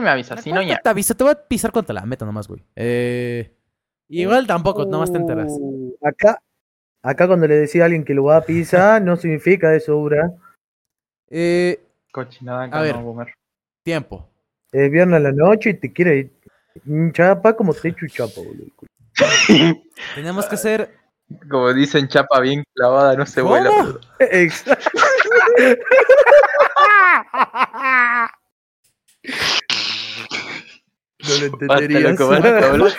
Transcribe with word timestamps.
me 0.00 0.10
avisas, 0.10 0.42
si 0.42 0.52
no 0.52 0.62
ya. 0.62 0.78
Te 0.78 0.88
aviso, 0.88 1.14
te 1.14 1.24
voy 1.24 1.32
a 1.32 1.36
pisar 1.48 1.72
contra 1.72 1.94
la 1.94 2.04
meta 2.06 2.24
nomás, 2.24 2.48
güey. 2.48 2.62
Eh, 2.76 3.52
igual 4.08 4.46
tampoco, 4.46 4.84
nomás 4.84 5.10
te 5.12 5.18
enteras. 5.18 5.52
Uh, 5.58 5.94
Acá, 6.02 6.40
acá 7.02 7.26
cuando 7.26 7.46
le 7.46 7.56
decía 7.56 7.82
a 7.82 7.84
alguien 7.86 8.04
que 8.04 8.14
lo 8.14 8.24
va 8.24 8.36
a 8.38 8.42
pisar, 8.42 9.02
no 9.02 9.16
significa 9.16 9.74
eso, 9.74 9.96
Ura. 9.96 10.32
Eh, 11.28 11.80
Cochinada 12.12 12.64
A 12.64 12.82
ver. 12.82 12.96
no, 12.96 13.26
tiempo. 13.84 14.28
Es 14.72 14.90
viernes 14.90 15.16
a 15.16 15.20
la 15.20 15.32
noche 15.32 15.70
y 15.70 15.74
te 15.74 15.92
quiere 15.92 16.16
ir. 16.16 16.32
Chapa 17.12 17.54
como 17.56 17.74
te 17.74 17.88
echo 17.88 18.06
chapa, 18.08 18.40
boludo. 18.40 18.70
Tenemos 20.14 20.46
que 20.46 20.54
hacer. 20.54 20.96
Como 21.48 21.72
dicen, 21.72 22.08
chapa 22.08 22.40
bien 22.40 22.64
clavada, 22.74 23.14
no 23.16 23.26
se 23.26 23.42
vuela. 23.42 23.70
¿Cómo? 23.70 23.82
boludo. 23.82 24.00
Exacto. 24.18 24.90
No 31.22 31.46
lo 31.46 31.50
Basta, 31.66 31.84
entenderías. 31.84 32.12
loco, 32.12 32.28
basta, 32.28 32.70
boludo. 32.70 32.90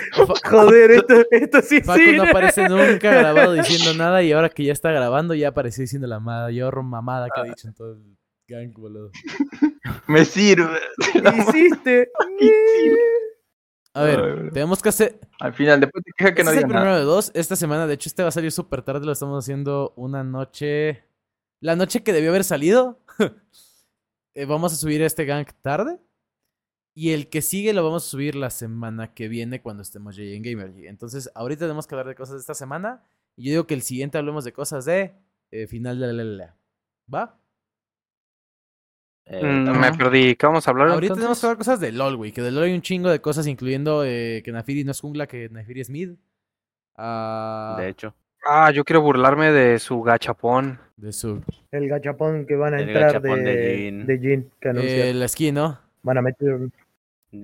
Joder, 0.49 0.91
esto, 0.91 1.13
esto 1.31 1.61
sí 1.61 1.81
Facu 1.81 1.99
sí. 1.99 2.15
no 2.17 2.23
aparece 2.23 2.69
nunca 2.69 3.11
grabado 3.11 3.53
diciendo 3.53 3.93
nada 3.97 4.21
y 4.23 4.31
ahora 4.31 4.49
que 4.49 4.63
ya 4.63 4.73
está 4.73 4.91
grabando 4.91 5.33
ya 5.33 5.49
apareció 5.49 5.81
diciendo 5.81 6.07
la 6.07 6.19
mayor 6.19 6.81
mamada 6.83 7.27
que 7.33 7.41
ha 7.41 7.43
dicho 7.43 7.67
en 7.67 7.73
todo 7.73 7.93
el 7.93 8.17
gang, 8.47 8.73
boludo. 8.73 9.11
Me 10.07 10.25
sirve. 10.25 10.79
Hiciste. 11.47 12.11
A 13.93 14.03
ver, 14.03 14.51
tenemos 14.53 14.81
que 14.81 14.89
hacer. 14.89 15.19
Al 15.39 15.53
final, 15.53 15.79
después 15.81 16.03
te 16.03 16.11
quejas 16.15 16.33
que 16.33 16.43
no 16.43 16.49
este 16.51 16.59
es 16.59 16.63
el 16.63 16.69
primero 16.69 16.85
nada. 16.85 16.99
de 16.99 17.03
dos. 17.05 17.31
Esta 17.33 17.55
semana, 17.55 17.87
de 17.87 17.95
hecho, 17.95 18.07
este 18.07 18.23
va 18.23 18.29
a 18.29 18.31
salir 18.31 18.51
súper 18.51 18.81
tarde. 18.83 19.05
Lo 19.05 19.11
estamos 19.11 19.43
haciendo 19.43 19.93
una 19.97 20.23
noche. 20.23 21.03
La 21.59 21.75
noche 21.75 22.01
que 22.03 22.13
debió 22.13 22.29
haber 22.29 22.43
salido. 22.43 22.99
Eh, 24.33 24.45
vamos 24.45 24.71
a 24.71 24.77
subir 24.77 25.01
este 25.01 25.25
gang 25.25 25.45
tarde. 25.61 25.99
Y 26.93 27.11
el 27.13 27.29
que 27.29 27.41
sigue 27.41 27.73
lo 27.73 27.83
vamos 27.83 28.05
a 28.05 28.09
subir 28.09 28.35
la 28.35 28.49
semana 28.49 29.13
que 29.13 29.27
viene 29.29 29.61
cuando 29.61 29.81
estemos 29.81 30.15
ya 30.15 30.23
en 30.23 30.43
Gamergy. 30.43 30.87
Entonces, 30.87 31.31
ahorita 31.35 31.61
tenemos 31.65 31.87
que 31.87 31.95
hablar 31.95 32.07
de 32.07 32.15
cosas 32.15 32.33
de 32.35 32.39
esta 32.41 32.53
semana. 32.53 33.01
Y 33.37 33.45
yo 33.45 33.51
digo 33.51 33.67
que 33.67 33.73
el 33.75 33.81
siguiente 33.81 34.17
hablemos 34.17 34.43
de 34.43 34.51
cosas 34.51 34.83
de 34.85 35.13
eh, 35.51 35.67
final 35.67 35.99
de 35.99 36.07
la, 36.07 36.13
la, 36.13 36.23
la. 36.23 36.55
¿Va? 37.13 37.37
Eh, 39.25 39.41
Mm, 39.43 39.63
no. 39.65 39.73
me 39.75 39.93
perdí. 39.93 40.35
¿Qué 40.35 40.45
vamos 40.45 40.67
a 40.67 40.71
hablar 40.71 40.89
Ahorita 40.89 41.13
entonces? 41.13 41.21
tenemos 41.21 41.39
que 41.39 41.45
hablar 41.45 41.57
cosas 41.57 41.79
de 41.79 41.91
LOL, 41.93 42.17
güey. 42.17 42.31
Que 42.33 42.41
de 42.41 42.51
LOL 42.51 42.63
hay 42.65 42.73
un 42.73 42.81
chingo 42.81 43.09
de 43.09 43.21
cosas, 43.21 43.47
incluyendo 43.47 44.03
eh, 44.03 44.41
que 44.43 44.51
Nafiri 44.51 44.83
no 44.83 44.91
es 44.91 44.99
jungla, 44.99 45.27
que 45.27 45.47
Nafiri 45.49 45.81
es 45.81 45.89
mid. 45.89 46.11
Ah, 46.97 47.77
De 47.79 47.87
hecho, 47.89 48.13
Ah, 48.43 48.71
yo 48.71 48.83
quiero 48.83 49.01
burlarme 49.01 49.51
de 49.51 49.77
su 49.79 50.01
gachapón. 50.01 50.79
de 50.97 51.13
su. 51.13 51.41
El 51.71 51.87
gachapón 51.87 52.45
que 52.47 52.55
van 52.55 52.73
a 52.73 52.79
El 52.81 52.89
entrar 52.89 53.21
de, 53.21 53.29
de 53.37 53.77
Jin. 53.77 54.05
de 54.07 54.19
Jin, 54.19 54.51
que 54.59 55.09
eh, 55.09 55.13
la 55.13 55.27
skin, 55.27 55.53
¿no? 55.55 55.79
Van 56.03 56.17
a 56.17 56.21
meter 56.23 56.57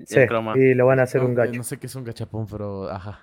Sí, 0.06 0.28
croma. 0.28 0.54
y 0.58 0.74
lo 0.74 0.86
van 0.86 1.00
a 1.00 1.04
hacer 1.04 1.22
No, 1.22 1.28
un 1.28 1.34
eh, 1.34 1.36
gacho. 1.36 1.54
No 1.58 1.64
sé 1.64 1.78
qué 1.78 1.88
es 1.88 1.96
un 1.96 2.04
gachapón, 2.04 2.46
pero 2.48 2.90
ajá. 2.90 3.20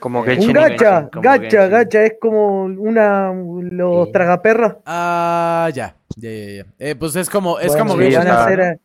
Como 0.00 0.24
Eh, 0.26 0.38
Un 0.40 0.52
gacha, 0.52 1.08
como 1.10 1.22
gacha, 1.22 1.40
Genshin. 1.50 1.70
gacha, 1.70 2.04
es 2.04 2.14
como 2.20 2.64
una. 2.64 3.32
Los 3.34 4.06
Sí. 4.06 4.12
tragaperras. 4.12 4.76
Ah, 4.86 5.68
ya. 5.74 5.96
Ya, 6.16 6.30
ya, 6.30 6.50
ya. 6.64 6.66
Eh, 6.78 6.94
pues 6.96 7.14
es 7.16 7.28
como. 7.28 7.58
Es 7.58 7.68
Bueno, 7.68 7.84
como 7.88 8.02
sí, 8.02 8.14
van 8.16 8.26
a 8.28 8.44
hacer. 8.44 8.80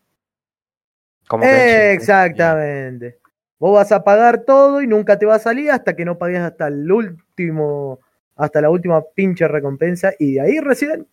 Como 1.27 1.43
Genshin. 1.43 1.91
Exactamente. 1.91 3.19
Vos 3.59 3.73
vas 3.73 3.91
a 3.91 4.03
pagar 4.03 4.43
todo 4.43 4.81
y 4.81 4.87
nunca 4.87 5.17
te 5.17 5.25
va 5.25 5.35
a 5.35 5.39
salir 5.39 5.71
hasta 5.71 5.95
que 5.95 6.05
no 6.05 6.17
pagues 6.17 6.39
hasta 6.41 6.67
el 6.67 6.91
último, 6.91 7.99
hasta 8.35 8.61
la 8.61 8.69
última 8.69 9.01
pinche 9.15 9.47
recompensa 9.47 10.11
y 10.19 10.33
de 10.35 10.41
ahí 10.41 10.59
recién, 10.59 11.07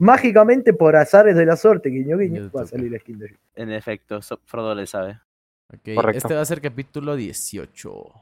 mágicamente 0.00 0.72
por 0.72 0.96
azares 0.96 1.36
de 1.36 1.46
la 1.46 1.56
suerte, 1.56 1.88
guiño 1.90 2.18
guiño, 2.18 2.50
va 2.50 2.62
a 2.62 2.66
salir 2.66 2.90
la 2.90 2.98
skin 2.98 3.18
de 3.18 3.36
En 3.54 3.70
efecto, 3.70 4.20
so- 4.20 4.40
Frodo 4.44 4.74
le 4.74 4.86
sabe. 4.86 5.20
Correcto. 5.94 6.18
Este 6.18 6.34
va 6.34 6.40
a 6.40 6.44
ser 6.44 6.60
capítulo 6.60 7.14
18. 7.14 8.12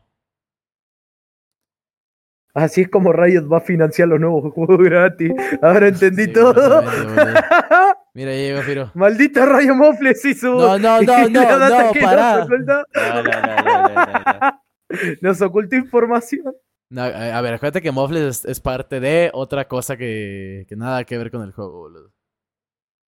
Así 2.55 2.83
es 2.83 2.89
como 2.89 3.13
Riot 3.13 3.47
va 3.49 3.59
a 3.59 3.61
financiar 3.61 4.09
los 4.09 4.19
nuevos 4.19 4.53
juegos 4.53 4.79
gratis. 4.79 5.33
Ahora 5.63 5.89
entendí 5.89 6.25
Sí, 6.25 6.33
todo. 6.33 6.83
Mira, 8.15 8.33
llegó 8.33 8.63
Firo. 8.63 8.91
Maldita 8.95 9.47
Rayo 9.47 9.75
Mofles 9.77 10.25
hizo. 10.25 10.55
No, 10.55 10.79
no, 10.79 11.01
no, 11.03 11.29
no, 11.29 11.59
no, 11.69 11.93
pará. 12.01 12.39
Nos 12.39 12.49
ocultó, 12.49 12.87
No, 12.95 13.23
no, 13.23 13.23
no, 13.23 13.41
no, 13.41 13.63
no, 13.63 13.95
no, 13.95 14.41
no. 14.41 14.63
nos 15.23 15.41
ocultó 15.43 15.77
información. 15.77 16.55
No, 16.91 17.03
a 17.03 17.41
ver, 17.43 17.55
acuérdate 17.55 17.83
que 17.83 17.93
Mofles 17.93 18.23
es, 18.23 18.45
es 18.47 18.61
parte 18.61 18.99
de 19.01 19.31
otra 19.35 19.69
cosa 19.69 19.97
que, 19.97 20.65
que 20.69 20.75
nada 20.77 21.05
que 21.05 21.19
ver 21.19 21.31
con 21.31 21.43
el 21.43 21.53
juego, 21.53 21.81
boludo. 21.81 22.13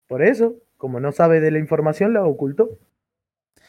Por 0.08 0.24
eso, 0.24 0.56
como 0.78 1.00
no 1.00 1.12
sabe 1.12 1.40
de 1.42 1.52
la 1.52 1.60
información, 1.60 2.14
la 2.14 2.24
ocultó. 2.26 2.80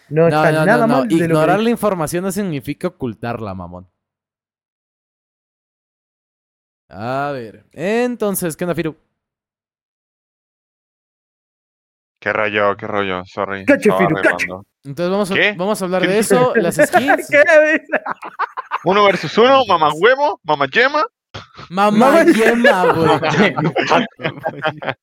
No, 0.08 0.22
No, 0.22 0.28
está 0.28 0.52
no, 0.52 0.64
nada 0.64 0.86
no, 0.86 0.94
no. 0.94 0.98
mal 1.00 1.08
de 1.08 1.14
lo 1.14 1.18
que 1.18 1.24
Ignorar 1.26 1.60
la 1.60 1.70
información 1.70 2.24
no 2.24 2.32
significa 2.32 2.88
ocultarla, 2.88 3.54
mamón. 3.54 3.86
A 6.90 7.30
ver, 7.34 7.66
entonces, 7.72 8.56
¿qué 8.56 8.64
onda, 8.64 8.74
Firu? 8.74 8.96
¿Qué 12.20 12.32
rollo? 12.32 12.76
¿Qué 12.76 12.86
rollo? 12.86 13.24
Sorry. 13.26 13.64
Cache, 13.66 13.90
Firu, 13.96 14.14
cache. 14.22 14.46
Entonces 14.84 15.10
vamos 15.10 15.30
a, 15.30 15.34
¿Qué? 15.34 15.54
vamos 15.56 15.80
a 15.80 15.84
hablar 15.84 16.02
¿Qué 16.02 16.08
de 16.08 16.18
eso, 16.18 16.52
las 16.56 16.76
skins. 16.76 17.28
¿Qué? 17.28 17.42
Uno 18.84 19.04
versus 19.04 19.36
uno, 19.38 19.64
mamá 19.66 19.90
huevo, 19.94 20.40
mamá 20.44 20.66
yema. 20.66 21.04
Mamá 21.70 22.24
yema, 22.24 22.92
güey. 22.92 23.20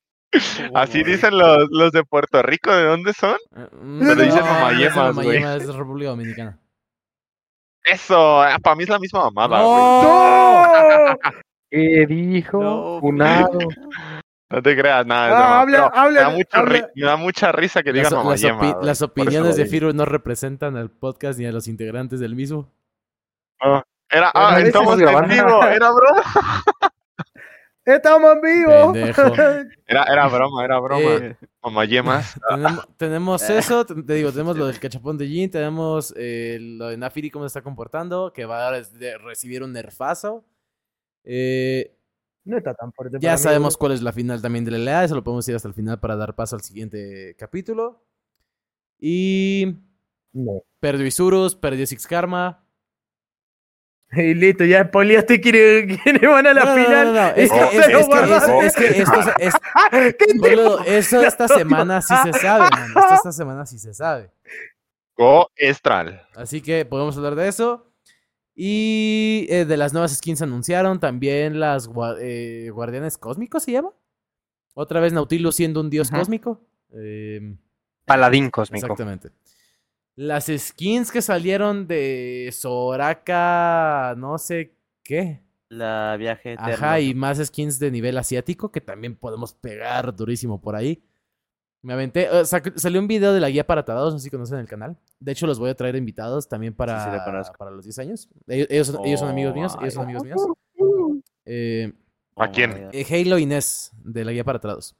Así 0.73 1.03
dicen 1.03 1.37
los, 1.37 1.67
los 1.71 1.91
de 1.93 2.03
Puerto 2.03 2.41
Rico, 2.41 2.71
¿de 2.71 2.83
dónde 2.83 3.13
son? 3.13 3.37
Pero 3.53 4.15
dicen 4.15 4.39
no, 4.39 4.45
mamayemas, 4.45 4.95
no 4.95 5.09
es 5.09 5.15
güey. 5.15 5.39
mamayema, 5.39 5.55
es 5.55 5.75
República 5.75 6.09
Dominicana. 6.09 6.59
Eso, 7.83 8.41
para 8.63 8.75
mí 8.75 8.83
es 8.83 8.89
la 8.89 8.99
misma 8.99 9.29
mamada, 9.29 9.61
güey. 9.61 9.77
¡No! 10.03 11.17
¿Qué 11.69 12.05
dijo? 12.07 12.61
No, 12.61 12.99
Funado. 12.99 13.59
No 14.49 14.61
te 14.61 14.75
creas 14.75 15.05
nada. 15.05 15.61
Ah, 15.61 15.65
broma, 15.65 15.81
habla- 15.87 15.91
habla- 15.93 16.11
me, 16.11 16.19
da 16.19 16.29
mucha 16.37 16.57
habla- 16.59 16.79
ri- 16.79 16.87
me 16.95 17.05
da 17.05 17.15
mucha 17.17 17.51
risa 17.51 17.83
que 17.83 17.93
digan 17.93 18.13
mamá 18.13 18.31
las 18.31 18.41
yema. 18.41 18.59
opi- 18.59 18.83
las 18.83 19.01
opiniones 19.01 19.55
de. 19.55 19.65
Firu 19.65 19.93
no 19.93 20.05
representan 20.05 20.75
al 20.77 20.89
podcast 20.89 21.39
ni 21.39 21.45
a 21.45 21.51
los 21.51 21.67
integrantes 21.67 22.19
del 22.19 22.35
mismo. 22.35 22.71
Era, 24.09 24.31
ah, 24.33 24.59
estamos 24.59 24.99
en 24.99 25.29
vivo, 25.29 25.63
era 25.63 25.91
broma. 25.91 26.23
Estamos 27.85 28.31
en 28.33 28.41
vivo. 28.41 28.93
Pendejo. 28.93 29.21
Era, 29.87 30.03
era 30.05 30.27
broma, 30.27 30.65
era 30.65 30.79
broma. 30.79 31.03
Eh, 31.03 31.37
Mamá 31.61 31.85
yemas. 31.85 32.33
tenemos, 32.49 32.87
tenemos 32.97 33.49
eso, 33.51 33.85
te, 33.85 34.15
digo, 34.15 34.31
tenemos 34.31 34.57
lo 34.57 34.65
del 34.65 34.79
cachapón 34.79 35.19
de 35.19 35.27
Jin, 35.27 35.51
tenemos 35.51 36.11
eh, 36.17 36.57
lo 36.59 36.87
de 36.87 36.97
Nafiri, 36.97 37.29
cómo 37.29 37.45
se 37.45 37.47
está 37.47 37.61
comportando, 37.61 38.33
que 38.33 38.45
va 38.45 38.69
a 38.69 38.81
recibir 39.19 39.61
un 39.61 39.71
nerfazo. 39.71 40.43
Eh, 41.23 41.95
No 42.43 42.57
está 42.57 42.73
tan 42.73 42.91
fuerte. 42.91 43.19
ya 43.21 43.33
mí, 43.33 43.37
sabemos 43.37 43.77
cuál 43.77 43.91
es 43.91 44.01
la 44.01 44.11
final 44.11 44.41
también 44.41 44.65
de 44.65 44.71
la 44.71 44.79
LA, 44.79 45.03
eso 45.03 45.13
lo 45.13 45.23
podemos 45.23 45.47
ir 45.47 45.55
hasta 45.55 45.67
el 45.67 45.75
final 45.75 45.99
para 45.99 46.15
dar 46.15 46.33
paso 46.33 46.55
al 46.55 46.63
siguiente 46.63 47.35
capítulo. 47.37 48.03
Y 48.99 49.75
No. 50.33 50.63
perdió 50.79 51.05
Isurus, 51.05 51.55
perdió 51.55 51.85
Six 51.85 52.07
Karma. 52.07 52.64
Y 54.17 54.33
listo, 54.33 54.63
ya 54.65 54.85
spoileaste 54.85 55.41
quiénes, 55.41 55.99
quiénes 56.03 56.21
van 56.21 56.47
a 56.47 56.53
la 56.53 56.63
No, 56.63 56.71
no, 56.71 56.75
no, 56.77 56.83
final. 56.85 57.07
no, 57.07 57.13
no, 57.13 57.27
Es 57.35 57.51
que, 57.51 57.59
es, 57.77 57.85
que, 57.87 58.03
guarda- 58.03 58.59
es, 58.59 58.65
es 58.65 58.75
que 58.75 59.01
esto 59.01 59.19
es- 59.19 59.27
es- 59.47 59.53
¿Qué 60.17 60.25
te- 60.25 60.37
boludo, 60.37 60.79
eso 60.85 61.21
esta 61.21 61.47
semana 61.47 62.01
sí 62.01 62.13
se 62.23 62.33
sabe, 62.33 62.69
man. 62.71 62.87
Esto 62.95 63.13
esta 63.15 63.31
semana 63.31 63.65
sí 63.65 63.77
se 63.79 63.93
sabe. 63.93 64.31
Go 65.17 65.49
Estral. 65.55 66.21
Así 66.35 66.61
que 66.61 66.85
podemos 66.85 67.15
hablar 67.17 67.35
de 67.35 67.47
eso. 67.47 67.91
Y 68.57 69.47
eh, 69.49 69.65
de 69.65 69.75
las 69.77 69.91
nuevas 69.91 70.15
skins 70.15 70.41
anunciaron 70.41 70.99
también 71.01 71.59
las 71.59 71.89
eh, 72.21 72.69
guardianes 72.73 73.17
cósmicos, 73.17 73.63
¿se 73.63 73.73
llama? 73.73 73.91
Otra 74.73 74.99
vez 75.01 75.11
Nautilus 75.13 75.55
siendo 75.55 75.81
un 75.81 75.89
dios 75.89 76.09
cósmico. 76.09 76.61
Eh, 76.97 77.55
Paladín 78.05 78.49
cósmico. 78.51 78.85
exactamente. 78.85 79.29
Las 80.15 80.45
skins 80.45 81.11
que 81.11 81.21
salieron 81.21 81.87
de 81.87 82.49
Soraka, 82.53 84.15
no 84.17 84.37
sé 84.37 84.73
qué. 85.03 85.41
La 85.69 86.15
viaje 86.17 86.53
eterno. 86.53 86.73
Ajá, 86.73 86.99
y 86.99 87.13
más 87.13 87.37
skins 87.45 87.79
de 87.79 87.91
nivel 87.91 88.17
asiático 88.17 88.71
que 88.71 88.81
también 88.81 89.15
podemos 89.15 89.53
pegar 89.53 90.15
durísimo 90.15 90.61
por 90.61 90.75
ahí. 90.75 91.03
Me 91.81 91.93
aventé. 91.93 92.29
sac- 92.45 92.75
salió 92.77 92.99
un 92.99 93.07
video 93.07 93.33
de 93.33 93.39
la 93.39 93.49
guía 93.49 93.67
para 93.67 93.83
tarados, 93.83 94.13
no 94.13 94.19
sé 94.19 94.23
si 94.25 94.29
conocen 94.31 94.59
el 94.59 94.67
canal. 94.67 94.97
De 95.19 95.31
hecho, 95.33 95.45
los 95.47 95.59
voy 95.59 95.69
a 95.69 95.75
traer 95.75 95.95
invitados 95.95 96.47
también 96.47 96.73
para, 96.73 97.03
Sí, 97.03 97.11
sí, 97.45 97.51
para 97.57 97.71
los 97.71 97.83
10 97.83 97.99
años. 97.99 98.29
Ellos, 98.47 98.67
ellos 98.69 98.87
son, 98.87 99.05
ellos 99.05 99.19
son 99.19 99.29
amigos 99.29 99.51
Oh, 99.53 99.55
míos. 99.57 99.77
Ellos 99.81 99.93
son 99.93 100.03
amigos 100.03 100.23
míos. 100.23 100.41
Eh, 101.45 101.93
¿A 102.37 102.49
quién? 102.49 102.71
Oh, 102.71 102.89
eh, 102.91 103.05
Halo 103.09 103.37
Inés, 103.37 103.91
de 104.03 104.25
la 104.25 104.31
guía 104.31 104.43
para 104.43 104.59
tarados. 104.59 104.95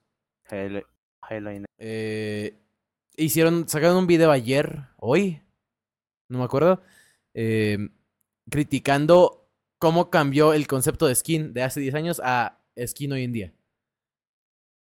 Halo, 0.49 0.81
Halo 1.21 1.51
Inés. 1.51 1.67
Eh, 1.79 2.53
hicieron, 3.17 3.67
sacaron 3.67 3.97
un 3.97 4.07
video 4.07 4.31
ayer, 4.31 4.83
hoy, 4.97 5.41
no 6.29 6.39
me 6.39 6.45
acuerdo, 6.45 6.81
eh, 7.33 7.77
criticando 8.49 9.49
cómo 9.79 10.09
cambió 10.09 10.53
el 10.53 10.67
concepto 10.67 11.07
de 11.07 11.15
skin 11.15 11.53
de 11.53 11.63
hace 11.63 11.79
10 11.79 11.95
años 11.95 12.21
a 12.23 12.61
skin 12.85 13.11
hoy 13.11 13.23
en 13.23 13.33
día. 13.33 13.53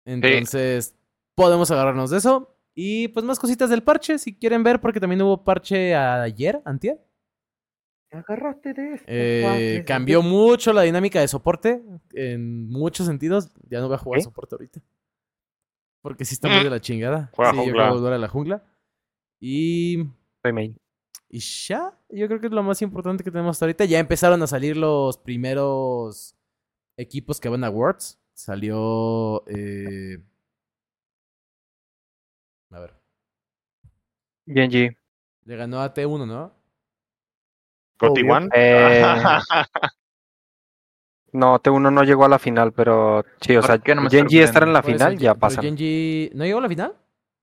Entonces, 0.04 0.96
podemos 1.34 1.70
agarrarnos 1.70 2.10
de 2.10 2.18
eso. 2.18 2.56
Y 2.74 3.08
pues 3.08 3.24
más 3.24 3.38
cositas 3.38 3.68
del 3.68 3.82
parche, 3.82 4.18
si 4.18 4.34
quieren 4.34 4.62
ver, 4.62 4.80
porque 4.80 5.00
también 5.00 5.22
hubo 5.22 5.44
parche 5.44 5.94
ayer, 5.94 6.62
antier. 6.64 6.98
Me 8.12 8.20
agarraste 8.20 8.72
de 8.72 8.94
esto. 8.94 9.06
Eh, 9.06 9.84
cambió 9.86 10.22
mucho 10.22 10.72
la 10.72 10.82
dinámica 10.82 11.20
de 11.20 11.28
soporte 11.28 11.82
en 12.12 12.68
muchos 12.68 13.06
sentidos. 13.06 13.50
Ya 13.68 13.80
no 13.80 13.86
voy 13.86 13.96
a 13.96 13.98
jugar 13.98 14.22
soporte 14.22 14.54
ahorita. 14.54 14.80
Porque 16.02 16.24
sí 16.24 16.34
está 16.34 16.48
muy 16.48 16.64
de 16.64 16.70
la 16.70 16.80
chingada. 16.80 17.30
Juega 17.34 17.50
sí, 17.52 17.56
yo 17.58 17.62
jungla. 17.64 17.82
quiero 17.82 17.94
volver 17.96 18.12
a 18.14 18.18
la 18.18 18.28
jungla. 18.28 18.64
Y, 19.40 19.98
Soy 20.42 20.52
main. 20.52 20.76
y 21.28 21.38
ya, 21.40 21.98
yo 22.08 22.26
creo 22.26 22.40
que 22.40 22.46
es 22.46 22.52
lo 22.52 22.62
más 22.62 22.80
importante 22.82 23.22
que 23.24 23.30
tenemos 23.30 23.56
hasta 23.56 23.66
ahorita. 23.66 23.84
Ya 23.84 23.98
empezaron 23.98 24.42
a 24.42 24.46
salir 24.46 24.76
los 24.76 25.18
primeros 25.18 26.34
equipos 26.96 27.40
que 27.40 27.48
van 27.48 27.64
a 27.64 27.70
Worlds. 27.70 28.18
Salió... 28.34 29.44
eh, 29.48 30.18
A 32.70 32.80
ver. 32.80 32.94
GNG. 34.46 34.96
Le 35.44 35.56
ganó 35.56 35.80
a 35.80 35.92
T1, 35.92 36.26
¿no? 36.26 36.54
One. 38.00 38.48
Eh, 38.54 39.02
no, 41.32 41.58
T1 41.60 41.92
no 41.92 42.02
llegó 42.04 42.24
a 42.24 42.28
la 42.28 42.38
final, 42.38 42.72
pero 42.72 43.24
sí, 43.40 43.56
o 43.56 43.60
¿Por 43.60 43.66
sea, 43.68 43.78
qué 43.78 43.94
no 43.94 44.02
me 44.02 44.08
GNG 44.08 44.34
estar 44.42 44.62
en 44.62 44.72
la 44.72 44.82
Por 44.82 44.90
eso, 44.90 44.98
final 44.98 45.18
ya 45.18 45.34
pasa. 45.34 45.60
Genji- 45.62 46.30
¿No 46.34 46.44
llegó 46.44 46.58
a 46.58 46.62
la 46.62 46.68
final? 46.68 46.94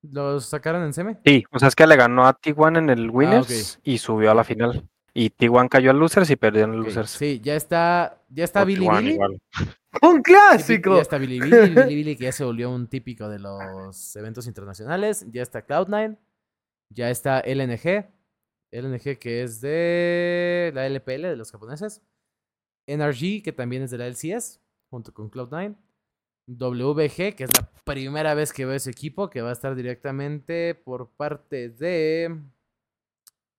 ¿Los 0.03 0.45
sacaron 0.45 0.83
en 0.83 0.93
seme? 0.93 1.17
Sí, 1.25 1.43
o 1.51 1.59
sea, 1.59 1.67
es 1.69 1.75
que 1.75 1.87
le 1.87 1.95
ganó 1.95 2.25
a 2.27 2.39
T1 2.39 2.77
en 2.77 2.89
el 2.89 3.09
Winners 3.09 3.79
y 3.83 3.97
subió 3.97 4.31
a 4.31 4.35
la 4.35 4.43
final. 4.43 4.87
Y 5.13 5.31
T1 5.31 5.67
cayó 5.69 5.89
al 5.91 5.97
Losers 5.99 6.29
y 6.29 6.35
perdió 6.35 6.65
en 6.65 6.73
el 6.75 6.81
Losers. 6.81 7.09
Sí, 7.09 7.41
ya 7.43 7.55
está, 7.55 8.21
ya 8.29 8.43
está 8.43 8.59
Goti 8.61 8.75
Billy 8.75 8.87
Billy. 8.89 9.11
igual. 9.13 9.41
¡Un 10.03 10.21
clásico! 10.21 10.95
Ya 10.95 11.01
está 11.01 11.17
Billy 11.17 11.39
Billy, 11.39 11.69
Billy 11.69 11.85
Billy, 11.95 12.15
que 12.15 12.25
ya 12.25 12.31
se 12.31 12.43
volvió 12.43 12.69
un 12.69 12.87
típico 12.87 13.27
de 13.27 13.39
los 13.39 14.15
eventos 14.15 14.45
internacionales. 14.45 15.25
Ya 15.31 15.41
está 15.41 15.65
Cloud9. 15.65 16.17
Ya 16.91 17.09
está 17.09 17.39
LNG. 17.39 18.05
LNG 18.71 19.17
que 19.17 19.41
es 19.43 19.59
de 19.59 20.71
la 20.75 20.85
LPL 20.85 21.23
de 21.23 21.35
los 21.35 21.51
japoneses. 21.51 22.01
NRG 22.87 23.43
que 23.43 23.51
también 23.51 23.83
es 23.83 23.91
de 23.91 23.97
la 23.97 24.07
LCS, 24.07 24.59
junto 24.89 25.13
con 25.13 25.29
Cloud9. 25.29 25.75
WG, 26.47 27.35
que 27.35 27.43
es 27.43 27.51
la 27.57 27.69
primera 27.83 28.33
vez 28.33 28.53
que 28.53 28.65
veo 28.65 28.75
ese 28.75 28.89
equipo, 28.89 29.29
que 29.29 29.41
va 29.41 29.49
a 29.49 29.53
estar 29.53 29.75
directamente 29.75 30.75
por 30.75 31.09
parte 31.09 31.69
de 31.69 32.41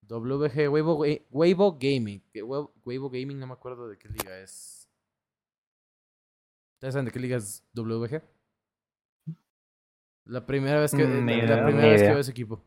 WG 0.08 0.70
Weibo, 0.70 1.04
Weibo 1.30 1.78
Gaming. 1.78 2.22
Weibo 2.84 3.10
Gaming 3.10 3.38
no 3.38 3.46
me 3.46 3.52
acuerdo 3.52 3.88
de 3.88 3.98
qué 3.98 4.08
liga 4.08 4.40
es. 4.40 4.88
¿Ustedes 6.76 6.94
saben 6.94 7.06
de 7.06 7.12
qué 7.12 7.20
liga 7.20 7.36
es 7.36 7.62
WG? 7.74 8.22
La 10.24 10.46
primera 10.46 10.80
vez 10.80 10.92
que, 10.92 11.04
Mm, 11.04 11.26
la, 11.26 11.66
primera 11.66 11.88
vez 11.88 12.02
que 12.02 12.08
veo 12.08 12.18
ese 12.18 12.30
equipo. 12.30 12.62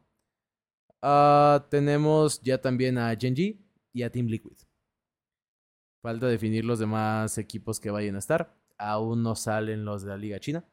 Ah, 1.01 1.65
tenemos 1.69 2.41
ya 2.41 2.59
también 2.59 2.97
a 2.97 3.15
Genji 3.15 3.59
y 3.93 4.03
a 4.03 4.11
Team 4.11 4.27
Liquid. 4.27 4.57
Falta 6.01 6.27
definir 6.27 6.65
los 6.65 6.79
demás 6.79 7.37
equipos 7.37 7.79
que 7.79 7.91
vayan 7.91 8.15
a 8.15 8.19
estar. 8.19 8.55
Aún 8.77 9.21
no 9.23 9.35
salen 9.35 9.85
los 9.85 10.01
de 10.03 10.09
la 10.09 10.17
Liga 10.17 10.39
China. 10.39 10.65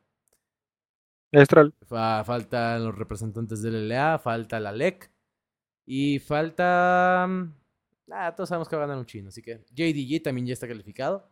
Estral. 1.33 1.75
Fa- 1.87 2.25
faltan 2.25 2.85
los 2.85 2.97
representantes 2.97 3.61
del 3.63 3.89
LA, 3.89 4.19
falta 4.19 4.59
la 4.61 4.73
LEC. 4.73 5.11
Y 5.87 6.19
falta. 6.19 7.27
mm, 7.29 7.55
Ah, 8.11 8.35
todos 8.35 8.49
sabemos 8.49 8.69
que 8.71 8.77
va 8.77 8.85
a 8.85 8.87
ganar 8.87 8.99
un 8.99 9.05
chino, 9.07 9.29
así 9.29 9.43
que. 9.43 9.63
JDG 9.71 10.23
también 10.23 10.47
ya 10.47 10.55
está 10.55 10.67
calificado. 10.67 11.29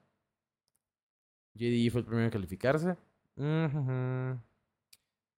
JDG 1.54 1.90
fue 1.90 2.00
el 2.02 2.06
primero 2.06 2.24
en 2.26 2.30
calificarse. 2.30 2.96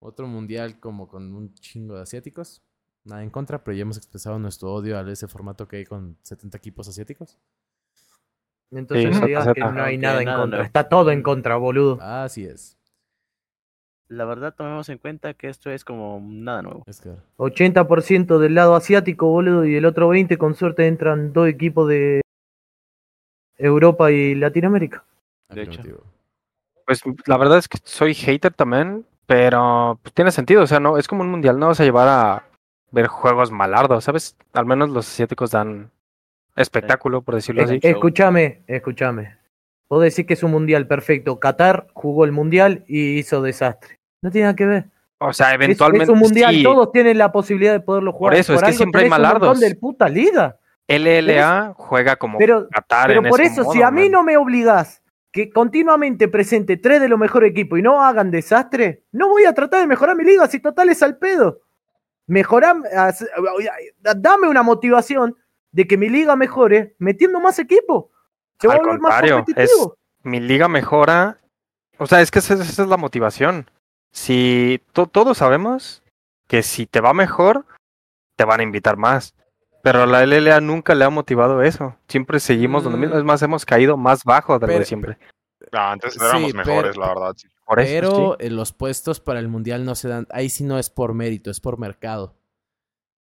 Otro 0.01 0.27
mundial 0.27 0.81
como 0.81 1.07
con 1.09 1.33
un 1.35 1.55
chingo 1.55 1.95
de 1.95 2.03
asiáticos. 2.03 2.63
Nada 3.05 3.23
en 3.23 3.31
contra, 3.31 3.63
pero 3.63 3.77
ya 3.77 3.83
hemos 3.83 3.97
expresado 3.97 4.39
nuestro 4.41 4.73
odio 4.73 4.99
a 4.99 5.09
ese 5.11 5.29
formato 5.29 5.69
que 5.69 5.77
hay 5.77 5.85
con 5.85 6.19
70 6.23 6.59
equipos 6.59 6.89
asiáticos. 6.89 7.39
Entonces 8.71 9.15
Sí, 9.15 9.21
no 9.21 9.27
digas 9.27 9.49
que 9.55 9.61
no 9.61 9.83
hay 9.83 9.99
nada 9.99 10.21
en 10.21 10.27
nada 10.27 10.41
contra. 10.41 10.63
Está 10.63 10.89
todo 10.89 11.11
en 11.11 11.23
contra, 11.23 11.57
boludo. 11.57 11.99
Así 12.01 12.45
es. 12.45 12.77
La 14.09 14.25
verdad, 14.25 14.55
tomemos 14.57 14.89
en 14.89 14.99
cuenta 14.99 15.35
que 15.35 15.49
esto 15.49 15.71
es 15.71 15.85
como 15.85 16.21
nada 16.23 16.63
nuevo. 16.63 16.83
Es 16.87 17.01
claro. 17.01 17.23
80% 17.37 18.39
del 18.39 18.55
lado 18.55 18.75
asiático, 18.75 19.27
boludo, 19.27 19.67
y 19.67 19.77
el 19.77 19.85
otro 19.85 20.09
20% 20.09 20.39
con 20.39 20.55
suerte 20.55 20.87
entran 20.87 21.33
dos 21.35 21.47
equipos 21.47 21.89
de 21.89 22.23
Europa 23.59 24.11
y 24.11 24.35
Latinoamérica. 24.35 25.05
De 25.51 25.63
hecho. 25.63 25.83
Pues 26.87 27.03
la 27.27 27.37
verdad 27.37 27.59
es 27.59 27.69
que 27.69 27.79
soy 27.85 28.15
hater 28.15 28.55
también, 28.55 29.05
pero 29.27 29.99
pues, 30.03 30.15
tiene 30.15 30.31
sentido. 30.31 30.63
O 30.63 30.67
sea, 30.67 30.81
no, 30.81 30.97
es 30.97 31.07
como 31.07 31.23
un 31.23 31.31
mundial, 31.31 31.59
no 31.59 31.67
vas 31.67 31.81
a 31.81 31.85
llevar 31.85 32.09
a 32.09 32.45
ver 32.91 33.09
juegos 33.09 33.51
malardos, 33.51 34.05
¿sabes? 34.05 34.37
Al 34.55 34.65
menos 34.65 34.89
los 34.89 35.07
asiáticos 35.07 35.51
dan 35.51 35.91
espectáculo, 36.61 37.23
por 37.23 37.35
decirlo 37.37 37.63
Es- 37.63 37.71
así. 37.71 37.81
show. 37.81 37.91
escúchame, 37.91 38.63
escúchame. 38.67 39.37
Vos 39.89 40.03
decís 40.03 40.27
que 40.27 40.35
es 40.35 40.43
un 40.43 40.51
mundial 40.51 40.87
perfecto. 40.87 41.41
Qatar 41.41 41.87
jugó 41.95 42.25
el 42.25 42.33
mundial 42.33 42.85
y 42.87 43.19
hizo 43.19 43.41
desastre. 43.43 43.99
No 44.23 44.31
tiene 44.31 44.47
nada 44.47 44.57
que 44.57 44.67
ver. 44.67 44.85
O 45.19 45.33
sea, 45.33 45.49
Es- 45.49 45.55
eventualmente. 45.55 46.05
es, 46.05 46.11
un 46.11 46.19
mundial, 46.19 46.55
sí, 46.55 46.63
todos 46.63 46.93
tienen 46.93 47.19
la 47.19 47.33
posibilidad 47.33 47.73
de 47.73 47.81
poderlo 47.81 48.13
jugar. 48.13 48.35
eso, 48.35 48.55
es 48.55 48.63
que 48.63 48.73
siempre 48.73 49.03
hay 49.03 49.09
malardos. 49.09 49.59
de 49.61 49.75
puta 49.75 50.09
liga. 50.09 50.59
LLA 50.91 51.75
juega 51.77 52.17
como 52.17 52.39
Pero, 52.39 52.69
Qatar 52.71 53.09
pero 53.09 53.21
en 53.23 53.29
por 53.29 53.41
ese 53.41 53.61
eso, 53.61 53.73
si 53.73 53.83
a 53.83 53.91
mí 53.91 54.03
man. 54.05 54.11
no 54.13 54.23
me 54.23 54.37
obligás 54.39 55.03
que 55.31 55.51
continuamente 55.51 56.29
presente 56.29 56.79
tres 56.79 57.01
de 57.01 57.09
los 57.09 57.19
mejores 57.19 57.51
equipos 57.51 57.79
y 57.79 57.83
no 57.83 58.03
hagan 58.03 58.31
desastre, 58.31 59.05
no 59.13 59.29
voy 59.29 59.45
a 59.45 59.53
tratar 59.53 59.81
de 59.81 59.87
mejorar 59.87 60.17
mi 60.17 60.25
liga 60.25 60.47
si 60.47 60.61
total 60.61 60.89
es 60.89 61.03
al 61.03 61.19
pedo. 61.19 61.61
Mejorar, 62.27 62.77
dame 64.17 64.49
una 64.49 64.63
motivación 64.63 65.37
de 65.73 65.87
que 65.87 65.97
mi 65.97 66.09
liga 66.09 66.37
mejore 66.37 66.97
metiendo 66.99 67.41
más 67.41 67.59
equipos. 67.59 68.07
Se 68.61 68.67
va 68.69 68.75
a 68.75 68.77
Al 68.79 68.83
volver 68.83 69.01
más 69.01 69.11
contrario, 69.13 69.45
competitivo. 69.45 69.97
mi 70.23 70.41
liga 70.41 70.69
mejora. 70.69 71.41
O 71.99 72.07
sea, 72.07 72.21
es 72.21 72.31
que 72.31 72.39
esa, 72.41 72.55
esa 72.55 72.83
es 72.83 72.89
la 72.89 72.97
motivación. 72.97 73.71
Si 74.13 74.81
to- 74.93 75.07
todos 75.07 75.39
sabemos 75.39 76.03
que 76.49 76.63
si 76.63 76.87
te 76.87 77.01
va 77.01 77.13
mejor, 77.13 77.67
te 78.37 78.45
van 78.45 78.61
a 78.61 78.63
invitar 78.63 78.97
más. 78.97 79.35
Pero 79.83 80.03
a 80.03 80.07
la 80.07 80.23
LLA 80.27 80.61
nunca 80.61 80.95
le 80.95 81.05
ha 81.05 81.11
motivado 81.11 81.63
eso. 81.63 81.97
Siempre 82.09 82.41
seguimos 82.41 82.83
donde 82.83 82.99
mismo. 82.99 83.15
Mm. 83.15 83.19
Es 83.19 83.25
más, 83.25 83.43
hemos 83.43 83.65
caído 83.65 83.97
más 83.97 84.25
bajo 84.25 84.55
de 84.59 84.61
lo 84.61 84.67
Pero- 84.67 84.79
de 84.81 84.85
siempre. 84.85 85.19
Ah, 85.73 85.93
antes 85.93 86.15
Sí, 86.15 86.21
éramos 86.23 86.53
pero- 86.53 86.65
mejores, 86.65 86.97
la 86.97 87.09
verdad. 87.09 87.35
sí. 87.37 87.49
Por 87.65 87.81
eso, 87.81 87.91
Pero 88.01 88.37
sí. 88.41 88.49
los 88.51 88.73
puestos 88.73 89.21
para 89.21 89.39
el 89.41 89.49
mundial 89.49 89.85
no 89.85 89.95
se 89.95 90.09
dan. 90.09 90.27
Ahí 90.31 90.49
sí 90.49 90.65
no 90.65 90.79
es 90.79 90.89
por 90.89 91.13
mérito, 91.15 91.51
es 91.51 91.61
por 91.61 91.79
mercado. 91.79 92.35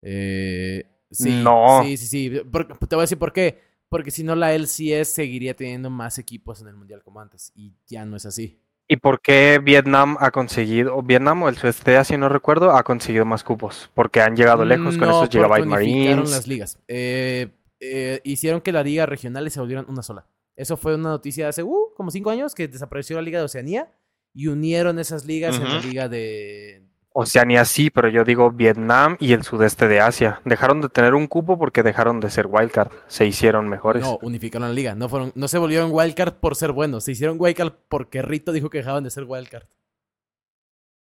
Eh, 0.02 0.86
sí, 1.12 1.42
No. 1.44 1.84
Sí, 1.84 1.98
sí, 1.98 2.08
sí. 2.08 2.42
Por- 2.52 2.68
te 2.78 2.96
voy 2.96 3.02
a 3.02 3.04
decir 3.04 3.18
por 3.18 3.34
qué. 3.34 3.62
Porque 3.90 4.12
si 4.12 4.24
no, 4.24 4.36
la 4.36 4.54
LCS 4.54 5.08
seguiría 5.14 5.56
teniendo 5.56 5.90
más 5.90 6.18
equipos 6.18 6.62
en 6.62 6.68
el 6.68 6.76
mundial 6.76 7.02
como 7.04 7.22
antes. 7.22 7.52
Y 7.56 7.74
ya 7.88 8.06
no 8.06 8.18
es 8.18 8.26
así. 8.26 8.60
¿Y 8.90 8.98
por 8.98 9.22
qué 9.22 9.60
Vietnam 9.62 10.16
ha 10.20 10.32
conseguido, 10.32 10.96
o 10.96 11.04
Vietnam 11.04 11.44
o 11.44 11.50
el 11.50 11.58
sudeste 11.58 11.98
Asia, 11.98 12.18
no 12.18 12.30
recuerdo, 12.30 12.72
ha 12.72 12.84
conseguido 12.84 13.26
más 13.26 13.44
cupos? 13.44 13.90
Porque 13.94 14.22
han 14.22 14.36
llegado 14.36 14.64
lejos 14.64 14.98
con 14.98 15.10
esos 15.10 15.30
Gigabyte 15.30 15.66
Marines. 15.66 16.32
las 16.32 16.48
ligas. 16.48 16.80
Eh, 16.88 17.50
eh, 17.82 18.22
hicieron 18.24 18.62
que 18.62 18.72
las 18.72 18.86
ligas 18.86 19.10
regionales 19.10 19.54
se 19.54 19.60
volvieran 19.60 19.86
una 19.90 20.04
sola. 20.04 20.26
Eso 20.56 20.78
fue 20.78 20.96
una 20.96 21.10
noticia 21.10 21.50
hace 21.50 21.64
uh, 21.64 21.94
como 21.96 22.12
cinco 22.12 22.30
años 22.30 22.56
que 22.56 22.68
desapareció 22.68 23.18
la 23.18 23.22
liga 23.22 23.40
de 23.40 23.46
Oceanía 23.46 23.92
y 24.34 24.48
unieron 24.48 25.00
esas 25.00 25.26
ligas 25.26 25.58
en 25.58 25.66
la 25.66 25.80
liga 25.80 26.08
de, 26.08 26.87
Oceanía 27.20 27.66
sí, 27.66 27.90
pero 27.90 28.10
yo 28.10 28.24
digo 28.24 28.52
Vietnam 28.52 29.18
y 29.20 29.34
el 29.34 29.42
sudeste 29.44 29.88
de 29.88 30.00
Asia. 30.02 30.40
Dejaron 30.46 30.82
de 30.82 30.90
tener 30.90 31.16
un 31.16 31.26
cupo 31.26 31.58
porque 31.58 31.82
dejaron 31.82 32.20
de 32.20 32.30
ser 32.30 32.46
wildcard. 32.48 32.92
Se 33.08 33.26
hicieron 33.26 33.68
mejores. 33.68 34.04
No, 34.04 34.20
unificaron 34.22 34.68
la 34.68 34.74
liga. 34.76 34.94
No, 34.94 35.10
fueron, 35.10 35.32
no 35.34 35.48
se 35.48 35.58
volvieron 35.58 35.90
wildcard 35.92 36.36
por 36.36 36.56
ser 36.56 36.74
buenos. 36.74 37.06
Se 37.06 37.14
hicieron 37.14 37.38
wildcard 37.40 37.74
porque 37.90 38.22
Rito 38.22 38.52
dijo 38.52 38.70
que 38.70 38.78
dejaban 38.78 39.04
de 39.04 39.10
ser 39.10 39.24
wildcard. 39.24 39.64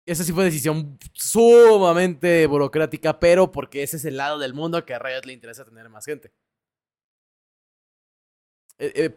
Esa 0.04 0.23
sí 0.25 0.33
fue 0.33 0.45
decisión 0.45 0.99
sumamente 1.14 2.47
burocrática, 2.47 3.19
pero 3.19 3.50
porque 3.50 3.83
ese 3.83 3.97
es 3.97 4.04
el 4.04 4.19
lado 4.19 4.38
del 4.38 4.52
mundo 4.52 4.85
que 4.85 4.92
a 4.95 4.99
Riot 4.99 5.23
le 5.25 5.33
interesa 5.33 5.64
tener 5.64 5.88
más 5.88 6.04
gente. 6.04 6.31
Eh, 8.78 8.92
eh, 8.97 9.14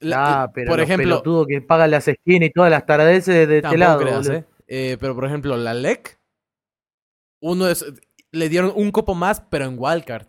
la- 0.00 0.42
Ah, 0.42 0.50
pero 0.52 0.70
por 0.70 0.80
ejemplo, 0.80 1.22
que 1.48 1.60
pagan 1.62 1.90
las 1.90 2.04
skins 2.04 2.44
y 2.46 2.50
todas 2.50 2.70
las 2.70 2.84
taradeces 2.86 3.48
de 3.48 3.58
este 3.58 3.76
lado. 3.78 4.00
creas. 4.00 4.28
¿eh? 4.28 4.44
Eh, 4.66 4.96
Pero 5.00 5.14
por 5.14 5.24
ejemplo, 5.24 5.56
la 5.56 5.72
LEC, 5.72 6.17
uno 7.40 7.68
es, 7.68 7.84
le 8.32 8.48
dieron 8.48 8.72
un 8.74 8.90
cupo 8.90 9.14
más, 9.14 9.40
pero 9.50 9.64
en 9.66 9.76
wildcard. 9.78 10.26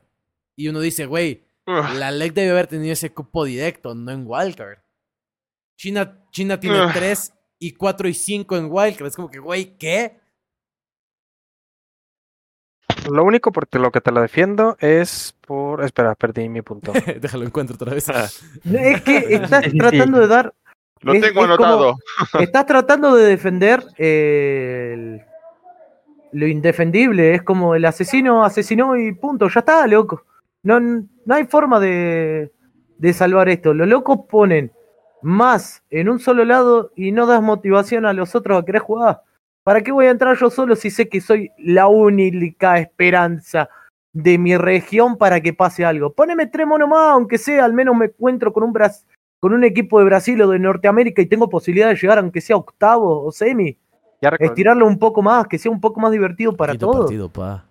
Y 0.56 0.68
uno 0.68 0.80
dice, 0.80 1.06
güey. 1.06 1.44
La 1.66 2.10
LEC 2.10 2.34
debe 2.34 2.50
haber 2.50 2.66
tenido 2.66 2.94
ese 2.94 3.14
cupo 3.14 3.46
directo, 3.46 3.94
no 3.94 4.12
en 4.12 4.24
Wildcard. 4.26 4.80
China, 5.78 6.26
China 6.32 6.60
tiene 6.60 6.84
Ugh. 6.84 6.92
3 6.92 7.32
y 7.60 7.74
4 7.74 8.08
y 8.10 8.14
5 8.16 8.58
en 8.58 8.68
Wildcard. 8.72 9.08
Es 9.08 9.16
como 9.16 9.30
que, 9.30 9.38
güey, 9.38 9.78
¿qué? 9.78 10.20
Lo 13.10 13.24
único 13.24 13.52
por 13.52 13.68
lo 13.80 13.92
que 13.92 14.02
te 14.02 14.12
lo 14.12 14.22
defiendo 14.22 14.78
es 14.80 15.36
por. 15.42 15.84
Espera, 15.84 16.16
perdí 16.16 16.50
mi 16.50 16.62
punto. 16.62 16.92
Déjalo 17.22 17.46
encuentro 17.46 17.76
otra 17.76 17.94
vez. 17.94 18.10
Es 18.10 19.02
que 19.04 19.18
estás 19.36 19.66
tratando 19.78 20.20
de 20.20 20.28
dar. 20.28 20.54
Lo 21.02 21.14
Es- 21.14 21.22
tengo 21.22 21.42
es 21.46 21.48
como- 21.58 21.66
anotado. 21.66 21.96
Estás 22.40 22.66
tratando 22.66 23.16
de 23.16 23.26
defender 23.26 23.84
el, 23.98 25.24
lo 26.32 26.48
indefendible. 26.48 27.34
Es 27.36 27.44
como 27.44 27.76
el 27.76 27.86
asesino 27.86 28.44
asesinó 28.44 28.96
y 28.96 29.14
punto, 29.14 29.48
ya 29.50 29.60
está, 29.62 29.88
loco. 29.88 30.24
No, 30.64 30.80
no 30.80 31.36
hay 31.36 31.46
forma 31.46 31.80
de, 31.80 32.52
de 32.98 33.14
salvar 33.14 33.50
esto. 33.50 33.74
Los 33.74 33.88
locos 33.88 34.20
ponen 34.30 34.72
más 35.22 35.84
en 35.90 36.10
un 36.10 36.20
solo 36.20 36.46
lado 36.46 36.92
y 36.96 37.12
no 37.12 37.26
das 37.26 37.42
motivación 37.42 38.06
a 38.06 38.14
los 38.14 38.36
otros 38.36 38.62
a 38.62 38.66
querer 38.66 38.82
jugar. 38.82 39.22
¿Para 39.64 39.82
qué 39.82 39.92
voy 39.92 40.06
a 40.06 40.12
entrar 40.12 40.36
yo 40.38 40.50
solo 40.50 40.76
si 40.76 40.90
sé 40.90 41.10
que 41.10 41.22
soy 41.22 41.52
la 41.58 41.88
única 41.88 42.80
esperanza 42.80 43.70
de 44.14 44.38
mi 44.38 44.58
región 44.58 45.18
para 45.18 45.42
que 45.42 45.54
pase 45.54 45.86
algo? 45.86 46.12
Poneme 46.12 46.48
tres 46.48 46.66
monos 46.66 46.90
más, 46.90 47.14
aunque 47.14 47.38
sea, 47.38 47.66
al 47.66 47.74
menos 47.74 47.96
me 47.96 48.06
encuentro 48.06 48.52
con 48.54 48.64
un, 48.64 48.74
Bras- 48.74 49.06
con 49.40 49.54
un 49.54 49.64
equipo 49.64 50.00
de 50.00 50.06
Brasil 50.06 50.42
o 50.42 50.50
de 50.50 50.60
Norteamérica 50.60 51.22
y 51.22 51.28
tengo 51.28 51.50
posibilidad 51.50 51.90
de 51.90 51.96
llegar, 51.96 52.18
aunque 52.18 52.42
sea 52.42 52.56
octavo 52.56 53.24
o 53.24 53.32
semi. 53.32 53.78
Ya. 54.22 54.30
Estirarlo 54.40 54.86
un 54.86 55.00
poco 55.00 55.22
más, 55.22 55.48
que 55.48 55.58
sea 55.58 55.72
un 55.72 55.80
poco 55.80 56.00
más 56.00 56.12
divertido 56.12 56.56
para 56.56 56.76
todos. 56.76 57.06
partido, 57.06 57.30
pa. 57.30 57.66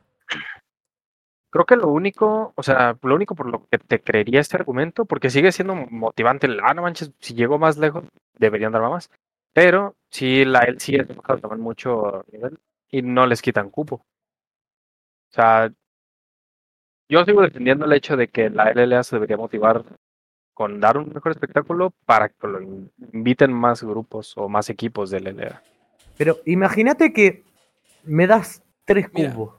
Creo 1.51 1.65
que 1.65 1.77
lo 1.77 1.89
único, 1.89 2.53
o 2.55 2.63
sea, 2.63 2.97
lo 3.03 3.15
único 3.15 3.35
por 3.35 3.47
lo 3.51 3.67
que 3.69 3.79
te 3.79 4.01
creería 4.01 4.41
este 4.41 4.57
argumento, 4.57 5.07
porque 5.07 5.31
sigue 5.31 5.51
siendo 5.51 5.75
motivante 5.75 6.47
el, 6.47 6.61
ah, 6.63 6.75
no 6.75 6.83
manches, 6.83 7.13
si 7.21 7.35
llego 7.35 7.59
más 7.59 7.79
lejos, 7.79 8.05
deberían 8.39 8.73
dar 8.73 8.83
más. 8.83 9.11
Pero 9.55 9.97
sí, 10.11 10.45
la 10.45 10.61
LC 10.61 10.97
es 10.97 11.41
toman 11.41 11.61
mucho 11.61 12.25
nivel 12.31 12.59
y 12.91 13.03
no 13.03 13.27
les 13.27 13.41
quitan 13.43 13.71
cupo. 13.71 13.97
O 13.97 15.35
sea, 15.35 15.71
yo 17.09 17.25
sigo 17.25 17.43
defendiendo 17.43 17.87
el 17.87 17.93
hecho 17.93 18.17
de 18.17 18.29
que 18.29 18.51
la 18.51 18.71
LLA 18.73 19.03
se 19.03 19.17
debería 19.17 19.37
motivar 19.37 19.85
con 20.53 20.81
dar 20.81 20.99
un 20.99 21.11
mejor 21.15 21.33
espectáculo 21.33 21.93
para 22.05 22.29
que 22.29 22.47
lo 22.47 22.61
inviten 23.13 23.53
más 23.53 23.83
grupos 23.83 24.37
o 24.37 24.49
más 24.49 24.69
equipos 24.69 25.11
de 25.11 25.21
LLA. 25.21 25.63
Pero 26.19 26.39
imagínate 26.45 27.13
que 27.13 27.45
me 28.05 28.27
das 28.27 28.63
tres 28.85 29.07
Mira. 29.15 29.33
cubos 29.35 29.55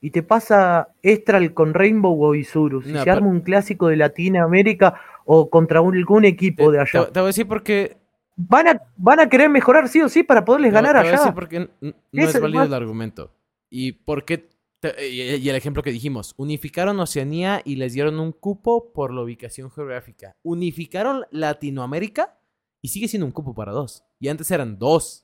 y 0.00 0.10
te 0.10 0.22
pasa 0.22 0.88
Estral 1.02 1.54
con 1.54 1.74
Rainbow 1.74 2.20
o 2.22 2.34
Isurus 2.34 2.86
y 2.86 2.92
No, 2.92 3.02
se 3.02 3.10
arma 3.10 3.28
un 3.28 3.40
clásico 3.40 3.88
de 3.88 3.96
Latinoamérica 3.96 5.00
o 5.24 5.48
contra 5.50 5.80
un- 5.80 5.96
algún 5.96 6.24
equipo 6.24 6.70
de 6.70 6.80
allá. 6.80 7.06
te 7.10 7.18
voy 7.20 7.24
a 7.24 7.26
decir 7.28 7.46
porque. 7.48 7.96
Van 8.34 8.66
a, 8.66 8.82
van 8.96 9.20
a 9.20 9.28
querer 9.28 9.50
mejorar 9.50 9.88
sí 9.90 10.00
o 10.00 10.08
sí 10.08 10.22
para 10.22 10.42
poderles 10.44 10.70
te- 10.70 10.74
ganar 10.74 10.92
te 10.94 10.98
voy 11.00 11.08
a 11.08 11.10
decir 11.12 11.24
allá. 11.26 11.34
porque 11.34 11.58
no 11.80 11.92
Es 12.12 12.34
es 12.34 12.40
válido 12.40 12.62
el 12.64 12.72
argumento. 12.74 13.30
Y 13.68 13.92
por 13.92 14.24
qué. 14.24 14.48
te- 14.80 15.08
y 15.08 15.20
y 15.36 15.48
el 15.50 15.54
ejemplo 15.54 15.82
que 15.82 15.92
dijimos. 15.92 16.32
Unificaron 16.38 16.98
Oceanía 16.98 17.60
y 17.64 17.76
les 17.76 17.92
dieron 17.92 18.18
un 18.18 18.32
cupo 18.32 18.90
por 18.92 19.12
la 19.12 19.20
ubicación 19.20 19.70
geográfica. 19.70 20.34
Unificaron 20.42 21.24
Latinoamérica 21.30 22.38
y 22.80 22.88
sigue 22.88 23.06
siendo 23.06 23.26
un 23.26 23.32
cupo 23.32 23.54
para 23.54 23.70
dos. 23.70 24.02
Y 24.18 24.28
antes 24.28 24.50
eran 24.50 24.78
dos. 24.78 25.21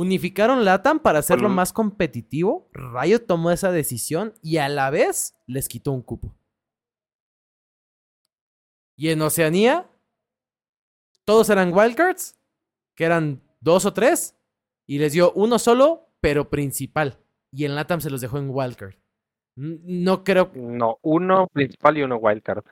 Unificaron 0.00 0.64
LATAM 0.64 1.00
para 1.00 1.18
hacerlo 1.18 1.48
más 1.54 1.72
competitivo. 1.74 2.70
Riot 2.72 3.20
tomó 3.26 3.50
esa 3.50 3.70
decisión 3.70 4.32
y 4.42 4.56
a 4.56 4.68
la 4.70 4.88
vez 4.88 5.34
les 5.46 5.68
quitó 5.68 5.92
un 5.92 6.00
cupo. 6.02 6.34
Y 8.96 9.10
en 9.10 9.20
Oceanía, 9.22 9.86
todos 11.24 11.50
eran 11.50 11.72
wildcards, 11.74 12.38
que 12.94 13.04
eran 13.04 13.42
dos 13.60 13.84
o 13.84 13.92
tres, 13.92 14.36
y 14.86 14.98
les 14.98 15.12
dio 15.12 15.32
uno 15.32 15.58
solo, 15.58 16.08
pero 16.20 16.50
principal. 16.50 17.18
Y 17.52 17.64
en 17.64 17.74
LATAM 17.74 18.00
se 18.00 18.10
los 18.10 18.20
dejó 18.20 18.38
en 18.38 18.48
wildcard. 18.50 18.94
No 19.56 20.24
creo. 20.24 20.50
No, 20.54 20.98
uno 21.02 21.46
principal 21.48 21.98
y 21.98 22.02
uno 22.02 22.16
wildcard. 22.16 22.64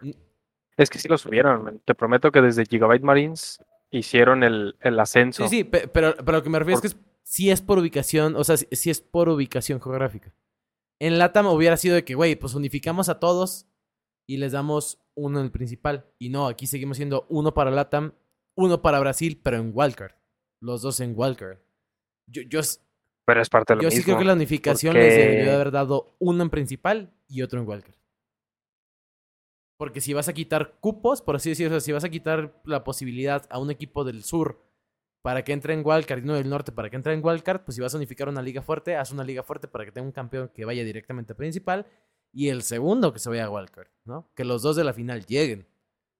Es 0.76 0.88
que 0.90 0.98
sí 0.98 1.08
lo 1.08 1.18
subieron, 1.18 1.64
man. 1.64 1.80
te 1.84 1.94
prometo 1.94 2.30
que 2.30 2.40
desde 2.40 2.64
Gigabyte 2.64 3.02
Marines 3.02 3.62
hicieron 3.90 4.44
el, 4.44 4.76
el 4.80 4.98
ascenso. 5.00 5.42
Sí, 5.44 5.48
sí, 5.58 5.64
pe- 5.64 5.88
pero, 5.88 6.14
pero 6.16 6.38
lo 6.38 6.42
que 6.42 6.50
me 6.50 6.58
refiero 6.58 6.76
es 6.76 6.80
que 6.82 6.86
es- 6.88 6.96
sí 7.28 7.50
es 7.50 7.60
por 7.60 7.78
ubicación, 7.78 8.36
o 8.36 8.42
sea, 8.44 8.56
sí 8.56 8.88
es 8.90 9.00
por 9.02 9.28
ubicación 9.28 9.80
geográfica. 9.82 10.34
En 11.00 11.18
LATAM 11.18 11.46
hubiera 11.48 11.76
sido 11.76 11.94
de 11.94 12.04
que, 12.04 12.14
güey, 12.14 12.36
pues 12.36 12.54
unificamos 12.54 13.08
a 13.10 13.20
todos 13.20 13.66
y 14.26 14.38
les 14.38 14.52
damos 14.52 14.98
uno 15.14 15.38
en 15.38 15.44
el 15.44 15.52
principal. 15.52 16.06
Y 16.18 16.30
no, 16.30 16.46
aquí 16.46 16.66
seguimos 16.66 16.96
siendo 16.96 17.26
uno 17.28 17.52
para 17.52 17.70
LATAM, 17.70 18.14
uno 18.56 18.80
para 18.82 18.98
Brasil, 18.98 19.38
pero 19.42 19.58
en 19.58 19.72
wildcard. 19.74 20.12
Los 20.62 20.82
dos 20.82 21.00
en 21.00 21.12
wildcard. 21.14 21.58
Yo, 22.30 22.42
yo, 22.42 22.60
Pero 23.26 23.42
es 23.42 23.48
parte 23.48 23.74
de 23.74 23.76
lo 23.76 23.82
yo 23.82 23.88
mismo. 23.88 23.98
sí 24.00 24.04
creo 24.04 24.18
que 24.18 24.24
la 24.24 24.32
unificación 24.32 24.94
porque- 24.94 25.06
les 25.06 25.16
debió 25.16 25.44
de 25.44 25.54
haber 25.54 25.70
dado 25.70 26.16
uno 26.18 26.42
en 26.42 26.50
principal 26.50 27.12
y 27.28 27.42
otro 27.42 27.60
en 27.60 27.68
wildcard. 27.68 27.94
Porque 29.78 30.00
si 30.00 30.12
vas 30.12 30.28
a 30.28 30.32
quitar 30.32 30.78
cupos, 30.80 31.22
por 31.22 31.36
así 31.36 31.50
decirlo, 31.50 31.76
o 31.76 31.80
sea, 31.80 31.84
si 31.84 31.92
vas 31.92 32.04
a 32.04 32.08
quitar 32.08 32.60
la 32.64 32.82
posibilidad 32.82 33.46
a 33.50 33.58
un 33.60 33.70
equipo 33.70 34.02
del 34.02 34.24
sur 34.24 34.64
para 35.22 35.44
que 35.44 35.52
entre 35.52 35.74
en 35.74 35.82
wildcard 35.84 36.20
y 36.20 36.22
uno 36.22 36.34
del 36.34 36.48
norte 36.48 36.72
para 36.72 36.90
que 36.90 36.96
entre 36.96 37.12
en 37.12 37.24
wildcard, 37.24 37.64
pues 37.64 37.74
si 37.74 37.80
vas 37.80 37.94
a 37.94 37.96
unificar 37.96 38.28
una 38.28 38.42
liga 38.42 38.62
fuerte, 38.62 38.96
haz 38.96 39.10
una 39.10 39.24
liga 39.24 39.42
fuerte 39.42 39.68
para 39.68 39.84
que 39.84 39.92
tenga 39.92 40.06
un 40.06 40.12
campeón 40.12 40.50
que 40.54 40.64
vaya 40.64 40.84
directamente 40.84 41.32
a 41.32 41.36
principal 41.36 41.86
y 42.32 42.48
el 42.48 42.62
segundo 42.62 43.12
que 43.12 43.18
se 43.18 43.28
vaya 43.28 43.46
a 43.46 43.50
wildcard, 43.50 43.88
¿no? 44.04 44.30
Que 44.34 44.44
los 44.44 44.62
dos 44.62 44.76
de 44.76 44.84
la 44.84 44.92
final 44.92 45.26
lleguen, 45.26 45.66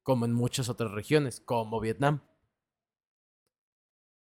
como 0.02 0.24
en 0.24 0.32
muchas 0.32 0.68
otras 0.68 0.90
regiones, 0.90 1.40
como 1.40 1.80
Vietnam. 1.80 2.22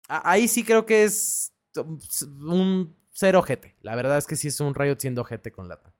Ahí 0.08 0.48
sí 0.48 0.64
creo 0.64 0.84
que 0.84 1.04
es 1.04 1.54
un 1.76 2.96
cero 3.10 3.38
ojete. 3.38 3.76
La 3.80 3.94
verdad 3.94 4.18
es 4.18 4.26
que 4.26 4.36
sí 4.36 4.48
es 4.48 4.60
un 4.60 4.74
Riot 4.74 4.96
siendo 4.98 5.22
ojete 5.22 5.52
con 5.52 5.68
lata. 5.68 5.93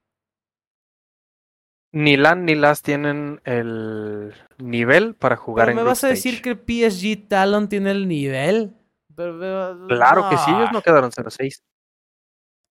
Ni 1.97 2.17
LAN 2.17 2.45
ni 2.45 2.55
LAS 2.57 2.83
tienen 2.83 3.41
el 3.45 4.35
nivel 4.59 5.15
para 5.15 5.37
jugar 5.37 5.67
Pero 5.67 5.79
en 5.79 5.85
me 5.85 5.89
vas 5.89 6.03
a 6.03 6.09
decir 6.09 6.35
stage. 6.35 6.57
que 6.57 6.89
PSG 6.91 7.29
Talon 7.29 7.69
tiene 7.69 7.93
el 7.93 8.09
nivel. 8.09 8.75
Pero- 9.15 9.87
Claro 9.87 10.29
que 10.29 10.37
sí, 10.39 10.51
ellos 10.51 10.71
no 10.73 10.83
quedaron 10.83 11.13
0-6. 11.13 11.63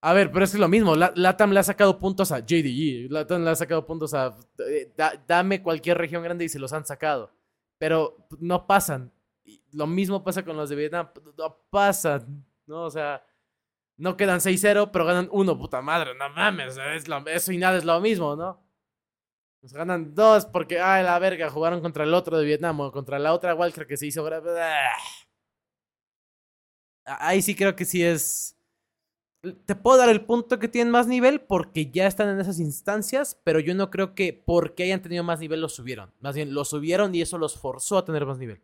A 0.01 0.12
ver, 0.12 0.30
pero 0.32 0.44
es 0.44 0.53
lo 0.56 0.68
mismo. 0.68 0.96
La- 0.98 1.13
Latam 1.15 1.51
le 1.51 1.62
ha 1.62 1.63
sacado 1.63 1.98
puntos 1.98 2.34
a 2.34 2.39
JDG. 2.39 3.10
Latam 3.10 3.44
le 3.46 3.51
ha 3.51 3.56
sacado 3.56 3.86
puntos 3.86 4.13
a. 4.13 4.36
eh, 4.68 4.92
da- 4.98 5.13
dame 5.25 5.63
cualquier 5.63 5.98
región 5.98 6.22
grande 6.22 6.44
y 6.44 6.50
se 6.50 6.60
los 6.60 6.74
han 6.74 6.86
sacado. 6.86 7.32
Pero 7.77 8.18
no 8.39 8.68
pasan. 8.68 9.13
Lo 9.72 9.88
mismo 9.88 10.22
pasa 10.24 10.44
con 10.44 10.58
los 10.58 10.70
de 10.70 10.75
Vietnam. 10.75 11.08
No 11.38 11.58
pasan. 11.70 12.46
¿No? 12.65 12.84
O 12.84 12.89
sea. 12.92 13.24
No 13.96 14.18
quedan 14.18 14.42
6-0, 14.42 14.89
pero 14.92 15.06
ganan 15.06 15.30
1. 15.32 15.58
Puta 15.58 15.82
madre, 15.82 16.12
no 16.15 16.27
mames. 16.30 16.77
es 16.77 17.08
lo- 17.08 17.25
eso 17.27 17.51
y 17.53 17.58
nada 17.58 17.77
es 17.77 17.86
lo 17.86 18.01
mismo, 18.01 18.36
¿no? 18.36 18.62
Nos 19.63 19.72
ganan 19.74 20.13
2 20.13 20.46
porque, 20.48 20.79
ay, 20.82 21.03
la 21.05 21.17
verga, 21.20 21.50
jugaron 21.50 21.79
contra 21.82 22.03
el 22.03 22.13
otro 22.13 22.38
de 22.38 22.43
Vietnam 22.46 22.82
o 22.82 22.91
contra 22.91 23.17
la 23.17 23.34
otra 23.34 23.55
Walker 23.55 23.88
que 23.88 23.96
se 23.96 24.05
hizo. 24.08 24.27
Ah. 24.27 24.91
Ahí 27.05 27.41
sí 27.41 27.55
creo 27.55 27.74
que 27.75 27.86
sí 27.86 28.03
es. 28.03 28.58
Te 29.65 29.75
puedo 29.75 29.98
dar 29.98 30.10
el 30.10 30.25
punto 30.25 30.60
que 30.60 30.67
tienen 30.70 30.91
más 30.91 31.08
nivel 31.08 31.41
porque 31.41 31.89
ya 31.91 32.08
están 32.08 32.29
en 32.29 32.39
esas 32.39 32.60
instancias, 32.60 33.39
pero 33.43 33.60
yo 33.60 33.74
no 33.74 33.89
creo 33.89 34.15
que 34.15 34.34
porque 34.34 34.84
hayan 34.84 35.01
tenido 35.01 35.24
más 35.24 35.39
nivel 35.39 35.62
los 35.62 35.75
subieron. 35.75 36.13
Más 36.20 36.36
bien, 36.36 36.53
los 36.53 36.70
subieron 36.70 37.15
y 37.15 37.22
eso 37.22 37.38
los 37.38 37.58
forzó 37.58 37.98
a 37.98 38.05
tener 38.05 38.25
más 38.25 38.38
nivel. 38.38 38.62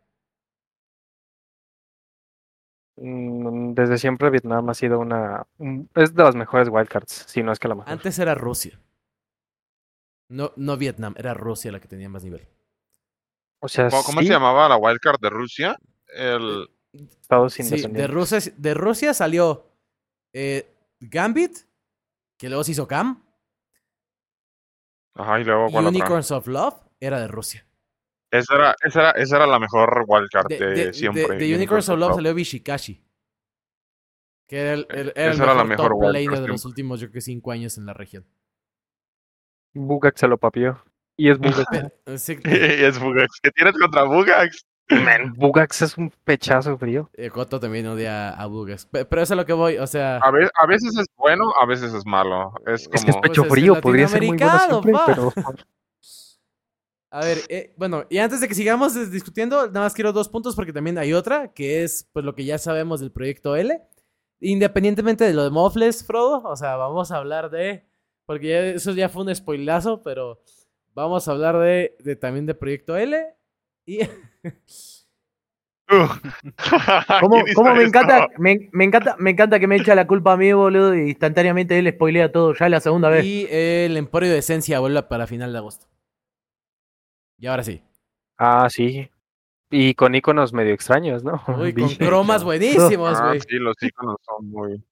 Mm, 2.97 3.73
Desde 3.73 3.97
siempre 3.97 4.29
Vietnam 4.29 4.69
ha 4.69 4.73
sido 4.73 4.99
una... 4.99 5.45
un- 5.57 5.89
Es 5.95 6.13
de 6.13 6.23
las 6.23 6.35
mejores 6.35 6.69
wildcards, 6.69 7.25
si 7.27 7.41
no 7.43 7.51
es 7.53 7.59
que 7.59 7.67
la 7.69 7.75
mejor. 7.75 7.91
Antes 7.91 8.19
era 8.19 8.35
Rusia. 8.35 8.79
No, 10.29 10.53
no 10.55 10.77
Vietnam, 10.77 11.15
era 11.17 11.33
Rusia 11.33 11.71
la 11.71 11.79
que 11.79 11.87
tenía 11.87 12.07
más 12.07 12.23
nivel. 12.23 12.47
O 13.61 13.67
sea, 13.67 13.89
¿Cómo, 13.89 14.03
cómo 14.03 14.21
sí, 14.21 14.27
se 14.27 14.33
llamaba 14.33 14.69
la 14.69 14.77
wildcard 14.77 15.19
de 15.19 15.29
Rusia? 15.29 15.77
El... 16.07 16.69
Estados 16.93 17.53
Sí, 17.53 17.63
de. 17.63 18.07
Rusia, 18.07 18.39
de 18.55 18.73
Rusia 18.73 19.13
salió 19.13 19.67
eh, 20.33 20.71
Gambit, 20.99 21.57
que 22.37 22.47
luego 22.47 22.63
se 22.63 22.71
hizo 22.71 22.87
Cam, 22.87 23.23
Ajá, 25.15 25.39
y 25.39 25.43
luego 25.43 25.67
y 25.67 25.73
¿cuál 25.73 25.87
otra? 25.87 25.89
Unicorns 25.99 26.31
of 26.31 26.47
Love 26.47 26.75
era 26.99 27.19
de 27.19 27.27
Rusia. 27.27 27.65
Esa 28.31 28.55
era, 28.55 28.75
esa, 28.83 28.99
era, 29.01 29.11
esa 29.11 29.35
era 29.37 29.47
la 29.47 29.59
mejor 29.59 30.05
wildcard 30.07 30.47
De, 30.47 30.59
de, 30.59 30.75
de- 30.75 30.93
siempre. 30.93 31.27
de- 31.27 31.47
de 31.47 31.55
Unicorns 31.55 31.89
of 31.89 31.99
Love 31.99 32.15
salió 32.15 32.33
Bishikashi. 32.33 33.03
Que 34.47 34.59
era 34.61 34.73
el, 34.73 34.87
el- 34.89 35.13
era 35.15 35.25
el 35.25 35.33
Esa 35.33 35.43
era 35.43 35.53
la 35.55 35.63
mejor, 35.63 35.89
top 35.91 35.97
wildcard 35.97 36.13
laner 36.23 36.41
de 36.41 36.47
los 36.47 36.65
últimos, 36.65 36.99
yo 36.99 37.07
creo 37.07 37.13
que 37.13 37.21
cinco 37.21 37.51
años 37.51 37.77
en 37.77 37.85
la 37.85 37.93
región. 37.93 38.25
Bugak 39.73 40.17
se 40.17 40.27
lo 40.27 40.37
papió. 40.37 40.81
Y 41.17 41.29
es 41.29 41.37
Bugak. 41.37 41.67
Sí, 42.17 42.37
es 42.45 42.99
Bugax. 42.99 43.39
¿Qué 43.41 43.51
tienes 43.51 43.77
contra 43.77 44.03
Bugax? 44.03 44.65
Man, 44.91 45.33
Bugax 45.37 45.83
es 45.83 45.97
un 45.99 46.11
pechazo 46.23 46.75
frío. 46.77 47.11
eh, 47.13 47.29
Coto 47.29 47.59
también 47.59 47.85
odia 47.85 48.29
a 48.31 48.45
Bugas. 48.47 48.87
Pe- 48.87 49.05
Pero 49.05 49.21
eso 49.21 49.33
es 49.33 49.37
a 49.37 49.41
lo 49.41 49.45
que 49.45 49.53
voy, 49.53 49.77
o 49.77 49.85
sea... 49.85 50.17
A, 50.17 50.31
ve- 50.31 50.49
a 50.55 50.65
veces 50.65 50.97
es 50.97 51.05
bueno, 51.15 51.53
a 51.61 51.65
veces 51.67 51.93
es 51.93 52.03
malo. 52.07 52.53
Es 52.65 52.85
como... 52.87 52.95
Es 52.95 53.05
que 53.05 53.11
es 53.11 53.17
pecho 53.17 53.43
Pues 53.43 53.47
es 53.47 53.53
frío, 53.53 53.81
podría 53.81 54.07
ser 54.07 54.23
muy 54.23 54.35
bueno 54.37 54.59
siempre, 54.59 54.91
pa. 54.93 55.03
pero... 55.05 55.31
A 57.11 57.21
ver, 57.21 57.39
eh, 57.49 57.73
bueno, 57.75 58.03
y 58.09 58.19
antes 58.19 58.39
de 58.39 58.47
que 58.47 58.53
sigamos 58.53 59.11
discutiendo, 59.11 59.65
nada 59.67 59.81
más 59.85 59.95
quiero 59.95 60.13
dos 60.13 60.29
puntos 60.29 60.55
porque 60.55 60.73
también 60.73 60.97
hay 60.99 61.13
otra, 61.13 61.51
que 61.53 61.83
es 61.83 62.07
pues 62.13 62.23
lo 62.23 62.35
que 62.35 62.45
ya 62.45 62.59
sabemos 62.59 62.99
del 62.99 63.11
proyecto 63.11 63.55
L. 63.55 63.81
Independientemente 64.41 65.23
de 65.23 65.33
lo 65.33 65.43
de 65.43 65.49
Mofles, 65.49 66.05
Frodo, 66.05 66.43
o 66.43 66.55
sea, 66.55 66.75
vamos 66.75 67.11
a 67.11 67.17
hablar 67.17 67.49
de, 67.49 67.88
porque 68.29 68.47
ya- 68.49 68.65
eso 68.67 68.91
ya 68.91 69.09
fue 69.09 69.23
un 69.23 69.33
spoilazo, 69.35 70.03
pero 70.03 70.39
vamos 70.93 71.27
a 71.27 71.31
hablar 71.31 71.57
de, 71.57 71.95
de 71.97 72.15
también 72.15 72.45
de 72.45 72.53
proyecto 72.53 72.95
L. 72.95 73.25
Y 73.87 74.01
¿Cómo, 75.89 77.43
¿Quién 77.43 77.55
cómo 77.55 77.69
hizo 77.71 77.75
me 77.75 77.83
encanta, 77.85 78.27
me, 78.37 78.69
me 78.71 78.83
encanta, 78.85 79.15
me 79.17 79.31
encanta 79.31 79.59
que 79.59 79.65
me 79.65 79.77
echa 79.77 79.95
la 79.95 80.05
culpa 80.05 80.33
a 80.33 80.37
mí, 80.37 80.53
boludo, 80.53 80.95
y 80.95 81.09
instantáneamente 81.09 81.79
él 81.79 81.89
spoilea 81.91 82.31
todo, 82.31 82.53
ya 82.53 82.69
la 82.69 82.79
segunda 82.79 83.09
vez. 83.09 83.25
Y 83.25 83.47
el 83.49 83.97
Emporio 83.97 84.29
de 84.31 84.37
Esencia 84.37 84.79
vuelve 84.79 85.01
para 85.01 85.25
final 85.25 85.51
de 85.51 85.57
agosto. 85.57 85.87
Y 87.39 87.47
ahora 87.47 87.63
sí. 87.63 87.81
Ah, 88.37 88.67
sí. 88.69 89.09
Y 89.71 89.95
con 89.95 90.13
iconos 90.13 90.53
medio 90.53 90.75
extraños, 90.75 91.23
¿no? 91.23 91.41
Uy, 91.59 91.73
con 91.73 91.89
cromas 91.95 92.43
buenísimos, 92.43 93.17
Ah, 93.19 93.29
güey. 93.29 93.39
sí, 93.39 93.55
los 93.57 93.75
iconos 93.81 94.17
son 94.23 94.47
muy. 94.47 94.83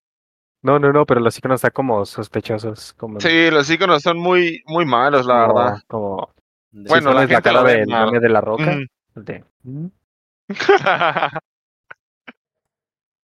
No, 0.64 0.80
no, 0.80 0.92
no, 0.92 1.06
pero 1.06 1.20
los 1.20 1.38
iconos 1.38 1.58
están 1.60 1.72
como 1.72 2.06
sospechosos. 2.06 2.94
Como, 2.94 3.20
Sí, 3.20 3.50
los 3.52 3.70
iconos 3.70 4.02
son 4.02 4.18
muy, 4.18 4.64
muy 4.66 4.86
malos, 4.86 5.26
la 5.26 5.48
como- 5.48 5.54
verdad. 5.60 5.80
Como, 5.88 6.34
De- 6.72 6.90
Bueno, 6.90 7.14
la 7.14 7.26
la 7.26 7.42
cara 7.42 7.60
lo 7.60 7.64
ve 7.66 7.78
del 7.78 7.88
mal. 7.88 8.06
meme 8.08 8.20
de 8.20 8.30
la 8.30 8.42
roca. 8.42 8.78
De- 9.16 9.44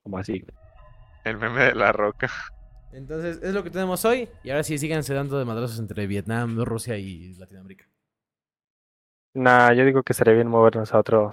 como 0.03 0.17
así. 0.17 0.45
El 1.23 1.37
meme 1.37 1.65
de 1.65 1.75
la 1.75 1.91
roca. 1.91 2.29
Entonces, 2.91 3.39
es 3.41 3.53
lo 3.53 3.63
que 3.63 3.69
tenemos 3.71 4.03
hoy. 4.05 4.29
Y 4.43 4.49
ahora 4.51 4.63
sí, 4.63 4.77
síganse 4.77 5.13
dando 5.13 5.37
de 5.39 5.45
madrazos 5.45 5.79
entre 5.79 6.05
Vietnam, 6.07 6.59
Rusia 6.63 6.97
y 6.97 7.33
Latinoamérica. 7.35 7.85
Nah, 9.35 9.73
yo 9.73 9.83
digo 9.85 10.03
que 10.03 10.13
sería 10.13 10.33
bien 10.33 10.47
movernos 10.47 10.93
a 10.93 10.99
otro, 10.99 11.31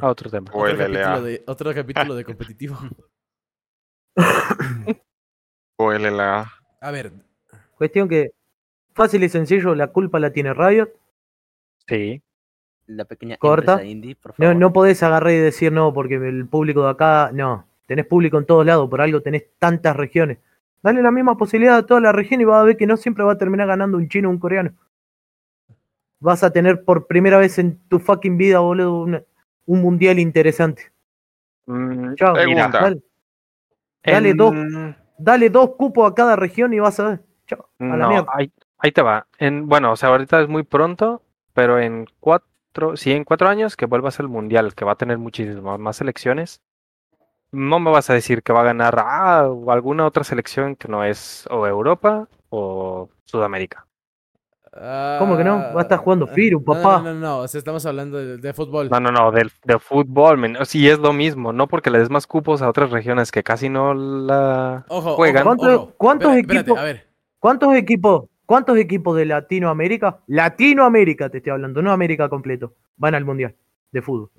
a 0.00 0.08
otro 0.08 0.30
tema. 0.30 0.50
Otro 0.54 0.76
capítulo, 0.78 1.22
de, 1.22 1.44
otro 1.46 1.74
capítulo 1.74 2.14
de 2.14 2.24
competitivo. 2.24 2.78
O 5.76 5.92
LLA. 5.92 6.50
A 6.80 6.90
ver, 6.90 7.12
Cuestión 7.76 8.08
que, 8.08 8.30
fácil 8.94 9.24
y 9.24 9.28
sencillo, 9.28 9.74
la 9.74 9.88
culpa 9.88 10.20
la 10.20 10.30
tiene 10.32 10.54
Riot. 10.54 10.88
Sí. 11.88 12.22
La 12.86 13.04
pequeña 13.04 13.36
Corta. 13.38 13.72
empresa 13.72 13.90
indie, 13.90 14.14
por 14.14 14.32
No, 14.38 14.46
favor. 14.46 14.56
no 14.56 14.72
podés 14.72 15.02
agarrar 15.02 15.32
y 15.32 15.38
decir 15.38 15.72
no, 15.72 15.92
porque 15.92 16.14
el 16.14 16.46
público 16.46 16.84
de 16.84 16.90
acá, 16.90 17.30
no. 17.32 17.66
Tenés 17.86 18.06
público 18.06 18.38
en 18.38 18.46
todos 18.46 18.64
lados, 18.64 18.88
por 18.88 19.00
algo 19.00 19.20
tenés 19.22 19.44
tantas 19.58 19.96
regiones. 19.96 20.38
Dale 20.82 21.02
la 21.02 21.10
misma 21.10 21.36
posibilidad 21.36 21.76
a 21.78 21.86
toda 21.86 22.00
la 22.00 22.12
región 22.12 22.40
y 22.40 22.44
vas 22.44 22.60
a 22.60 22.64
ver 22.64 22.76
que 22.76 22.86
no 22.86 22.96
siempre 22.96 23.24
va 23.24 23.32
a 23.32 23.38
terminar 23.38 23.66
ganando 23.66 23.96
un 23.98 24.08
chino 24.08 24.28
o 24.28 24.32
un 24.32 24.38
coreano. 24.38 24.72
Vas 26.20 26.42
a 26.44 26.50
tener 26.52 26.84
por 26.84 27.06
primera 27.06 27.38
vez 27.38 27.58
en 27.58 27.78
tu 27.88 27.98
fucking 27.98 28.36
vida, 28.38 28.60
boludo, 28.60 29.02
una- 29.02 29.22
un 29.66 29.82
mundial 29.82 30.18
interesante. 30.18 30.92
Mm, 31.66 32.14
Chao. 32.14 32.34
Pregunta. 32.34 32.94
Dale, 34.04 34.30
en- 34.30 34.36
dos. 34.36 34.54
dale 35.18 35.50
dos 35.50 35.70
cupos 35.76 36.10
a 36.10 36.14
cada 36.14 36.36
región 36.36 36.72
y 36.74 36.80
vas 36.80 37.00
a 37.00 37.08
ver. 37.08 37.20
A 37.80 37.96
No, 37.96 38.26
ahí, 38.32 38.50
ahí 38.78 38.92
te 38.92 39.02
va. 39.02 39.26
En, 39.38 39.68
bueno, 39.68 39.92
o 39.92 39.96
sea, 39.96 40.10
ahorita 40.10 40.40
es 40.42 40.48
muy 40.48 40.62
pronto, 40.62 41.22
pero 41.52 41.78
en 41.78 42.06
cuatro, 42.20 42.96
sí, 42.96 43.12
en 43.12 43.24
cuatro 43.24 43.48
años 43.48 43.76
que 43.76 43.86
vuelvas 43.86 44.20
al 44.20 44.28
mundial, 44.28 44.74
que 44.74 44.84
va 44.84 44.92
a 44.92 44.96
tener 44.96 45.18
muchísimas 45.18 45.78
más 45.78 45.96
selecciones, 45.96 46.60
no 47.52 47.78
me 47.78 47.90
vas 47.90 48.10
a 48.10 48.14
decir 48.14 48.42
que 48.42 48.52
va 48.52 48.60
a 48.62 48.64
ganar 48.64 48.96
ah, 48.98 49.48
alguna 49.68 50.06
otra 50.06 50.24
selección 50.24 50.76
que 50.76 50.88
no 50.88 51.04
es 51.04 51.46
o 51.50 51.66
Europa 51.66 52.28
o 52.50 53.08
Sudamérica. 53.24 53.86
¿Cómo 55.18 55.36
que 55.36 55.44
no? 55.44 55.56
Va 55.74 55.80
a 55.80 55.82
estar 55.82 55.98
jugando 55.98 56.26
Firu, 56.26 56.58
No, 56.58 56.64
papá. 56.64 56.98
No, 56.98 57.14
no, 57.14 57.20
no, 57.20 57.38
o 57.40 57.48
sea, 57.48 57.58
estamos 57.58 57.84
hablando 57.86 58.18
de, 58.18 58.38
de 58.38 58.52
fútbol. 58.52 58.88
No, 58.90 58.98
no, 59.00 59.10
no, 59.12 59.30
del, 59.30 59.50
de 59.64 59.78
fútbol, 59.78 60.38
men. 60.38 60.56
Sí, 60.64 60.88
es 60.88 60.98
lo 60.98 61.12
mismo, 61.12 61.52
no 61.52 61.68
porque 61.68 61.90
le 61.90 61.98
des 62.00 62.10
más 62.10 62.26
cupos 62.26 62.60
a 62.62 62.68
otras 62.68 62.90
regiones 62.90 63.30
que 63.30 63.42
casi 63.42 63.68
no 63.68 63.94
la 63.94 64.84
Ojo, 64.88 65.14
juegan. 65.14 65.46
ojo, 65.46 65.56
¿Cuántos- 65.56 65.76
ojo. 65.78 65.92
cuántos 65.96 66.28
Espera- 66.34 66.40
espérate, 66.40 66.70
equipos- 66.70 66.78
A 66.80 66.84
ver, 66.84 67.06
¿Cuántos 67.38 67.74
equipos, 67.74 68.24
cuántos 68.46 68.76
equipos 68.78 69.16
de 69.16 69.26
Latinoamérica, 69.26 70.18
Latinoamérica 70.26 71.28
te 71.28 71.38
estoy 71.38 71.52
hablando, 71.52 71.82
no 71.82 71.92
América 71.92 72.28
completo, 72.28 72.72
van 72.96 73.14
al 73.14 73.24
mundial 73.24 73.54
de 73.92 74.02
fútbol? 74.02 74.30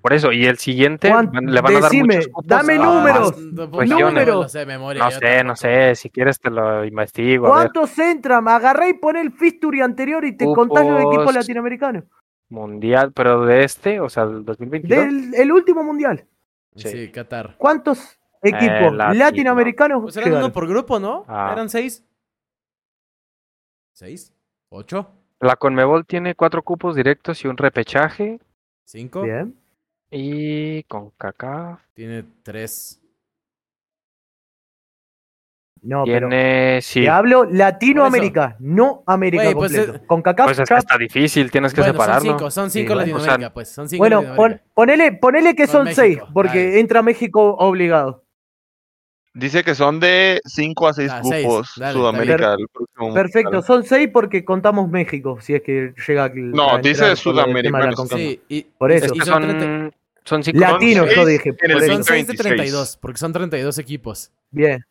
Por 0.00 0.12
eso, 0.12 0.30
y 0.32 0.46
el 0.46 0.58
siguiente 0.58 1.10
¿Cuán- 1.10 1.30
van- 1.32 1.46
le 1.46 1.60
van 1.60 1.76
a 1.76 1.80
dar 1.80 1.90
decime, 1.90 2.16
muchos 2.16 2.28
cupos 2.32 2.46
dame 2.46 2.74
a 2.74 2.78
números, 2.78 3.36
más 3.36 3.88
no 3.88 3.98
números. 4.00 4.52
sé 4.52 4.58
de 4.60 4.66
memoria, 4.66 5.02
No 5.04 5.10
sé, 5.10 5.44
no 5.44 5.56
sé, 5.56 5.94
si 5.96 6.08
quieres 6.08 6.38
te 6.40 6.50
lo 6.50 6.84
investigo. 6.84 7.46
a 7.52 7.62
ver. 7.64 7.72
¿Cuántos 7.72 7.98
entran? 7.98 8.46
Agarré 8.48 8.90
y 8.90 8.94
poné 8.94 9.20
el 9.22 9.32
fixture 9.32 9.82
anterior 9.82 10.24
y 10.24 10.36
te 10.36 10.44
contás 10.46 10.86
los 10.86 11.00
equipos 11.02 11.34
latinoamericanos. 11.34 12.04
Mundial, 12.48 13.12
pero 13.12 13.44
de 13.44 13.64
este, 13.64 14.00
o 14.00 14.08
sea, 14.08 14.24
del 14.26 14.44
2022. 14.44 14.98
Del 15.04 15.34
el 15.34 15.52
último 15.52 15.82
mundial. 15.82 16.24
Sí, 16.76 16.88
Sí. 16.88 17.08
Qatar. 17.10 17.56
¿Cuántos 17.58 18.18
equipos 18.40 18.94
latino. 18.94 19.14
latinoamericanos 19.24 20.02
Pues 20.02 20.16
eran 20.16 20.32
uno 20.34 20.52
por 20.52 20.66
grupo, 20.68 20.98
¿no? 21.00 21.24
Ah. 21.28 21.50
Eran 21.52 21.68
seis. 21.68 22.04
¿Seis? 23.92 24.32
¿Ocho? 24.70 25.10
La 25.40 25.56
Conmebol 25.56 26.06
tiene 26.06 26.34
cuatro 26.34 26.62
cupos 26.62 26.94
directos 26.96 27.44
y 27.44 27.48
un 27.48 27.56
repechaje. 27.56 28.38
¿Cinco? 28.84 29.22
Bien. 29.22 29.54
Y 30.10 30.82
con 30.84 31.10
CACAF 31.10 31.80
Tiene 31.94 32.24
tres. 32.42 33.00
No, 35.80 36.02
pero 36.04 36.28
tiene. 36.28 36.80
Sí, 36.82 37.02
te 37.02 37.08
hablo 37.08 37.44
Latinoamérica, 37.44 38.56
no 38.58 39.04
América 39.06 39.44
Güey, 39.44 39.54
pues 39.54 39.72
completo. 39.76 40.00
es- 40.02 40.06
Con 40.08 40.22
CACAF, 40.22 40.46
pues 40.46 40.58
es 40.58 40.62
que 40.64 40.68
chao. 40.74 40.78
está 40.78 40.98
difícil, 40.98 41.50
tienes 41.52 41.72
que 41.72 41.80
Bueno, 41.82 41.92
separarlo. 41.92 42.20
son 42.30 42.38
cinco, 42.38 42.50
son 42.50 42.70
cinco 42.70 42.92
Sí, 42.92 42.98
Latinoamérica, 42.98 43.34
o 43.36 43.38
sea, 43.40 43.54
pues. 43.54 43.68
Son 43.68 43.88
cinco 43.88 44.00
Bueno, 44.02 44.16
pon- 44.20 44.28
Latinoamérica. 44.28 44.64
ponele, 44.74 45.12
ponele 45.12 45.54
que 45.54 45.64
Con 45.66 45.72
son 45.72 45.84
México, 45.84 46.02
seis, 46.02 46.18
porque 46.34 46.58
dale. 46.64 46.80
entra 46.80 47.02
México 47.02 47.54
obligado. 47.58 48.24
Dice 49.34 49.62
que 49.62 49.76
son 49.76 50.00
de 50.00 50.40
5 50.46 50.88
a 50.88 50.94
6 50.94 51.12
Ah, 51.12 51.20
seis, 51.22 51.44
grupos 51.46 51.72
dale, 51.76 51.92
Sudamérica 51.92 52.34
está 52.34 52.54
el 52.54 52.66
próximo 52.72 53.14
Perfecto, 53.14 53.50
mundial. 53.52 53.62
son 53.64 53.84
seis 53.84 54.08
porque 54.12 54.44
contamos 54.44 54.88
México, 54.90 55.38
si 55.40 55.54
es 55.54 55.62
que 55.62 55.94
llega 56.08 56.28
No, 56.34 56.78
dice 56.78 57.14
Sudamérica. 57.14 57.92
Sí, 58.08 58.42
y, 58.48 58.62
Por 58.62 58.90
eso. 58.90 59.14
Y 59.14 59.20
son, 59.20 59.94
son, 60.28 60.42
30 60.42 60.42
son 60.42 60.44
cinco. 60.44 60.60
Latino, 60.60 61.04
seis 61.04 61.16
yo 61.16 61.26
dije. 61.26 61.50
son 61.86 62.04
seis 62.04 62.26
de 62.26 62.32
26. 62.34 62.38
32, 62.38 62.96
porque 63.00 63.18
son 63.18 63.32
32 63.32 63.78
equipos. 63.78 64.32
Bien, 64.50 64.84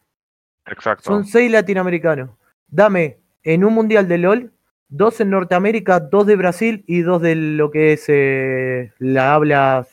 Exacto. 0.65 1.04
son 1.04 1.26
seis 1.26 1.52
latinoamericanos. 1.52 2.32
Dame 2.67 3.17
en 3.43 3.63
un 3.63 3.73
mundial 3.73 4.08
de 4.08 4.17
LOL, 4.17 4.52
dos 4.89 5.19
en 5.21 5.30
Norteamérica, 5.30 6.00
dos 6.00 6.26
de 6.28 6.36
Brasil 6.36 6.84
y 6.88 7.02
dos 7.02 7.21
de 7.21 7.36
lo 7.36 7.71
que 7.71 7.93
es 7.93 8.06
eh, 8.08 8.91
la 9.00 9.34
habla 9.34 9.88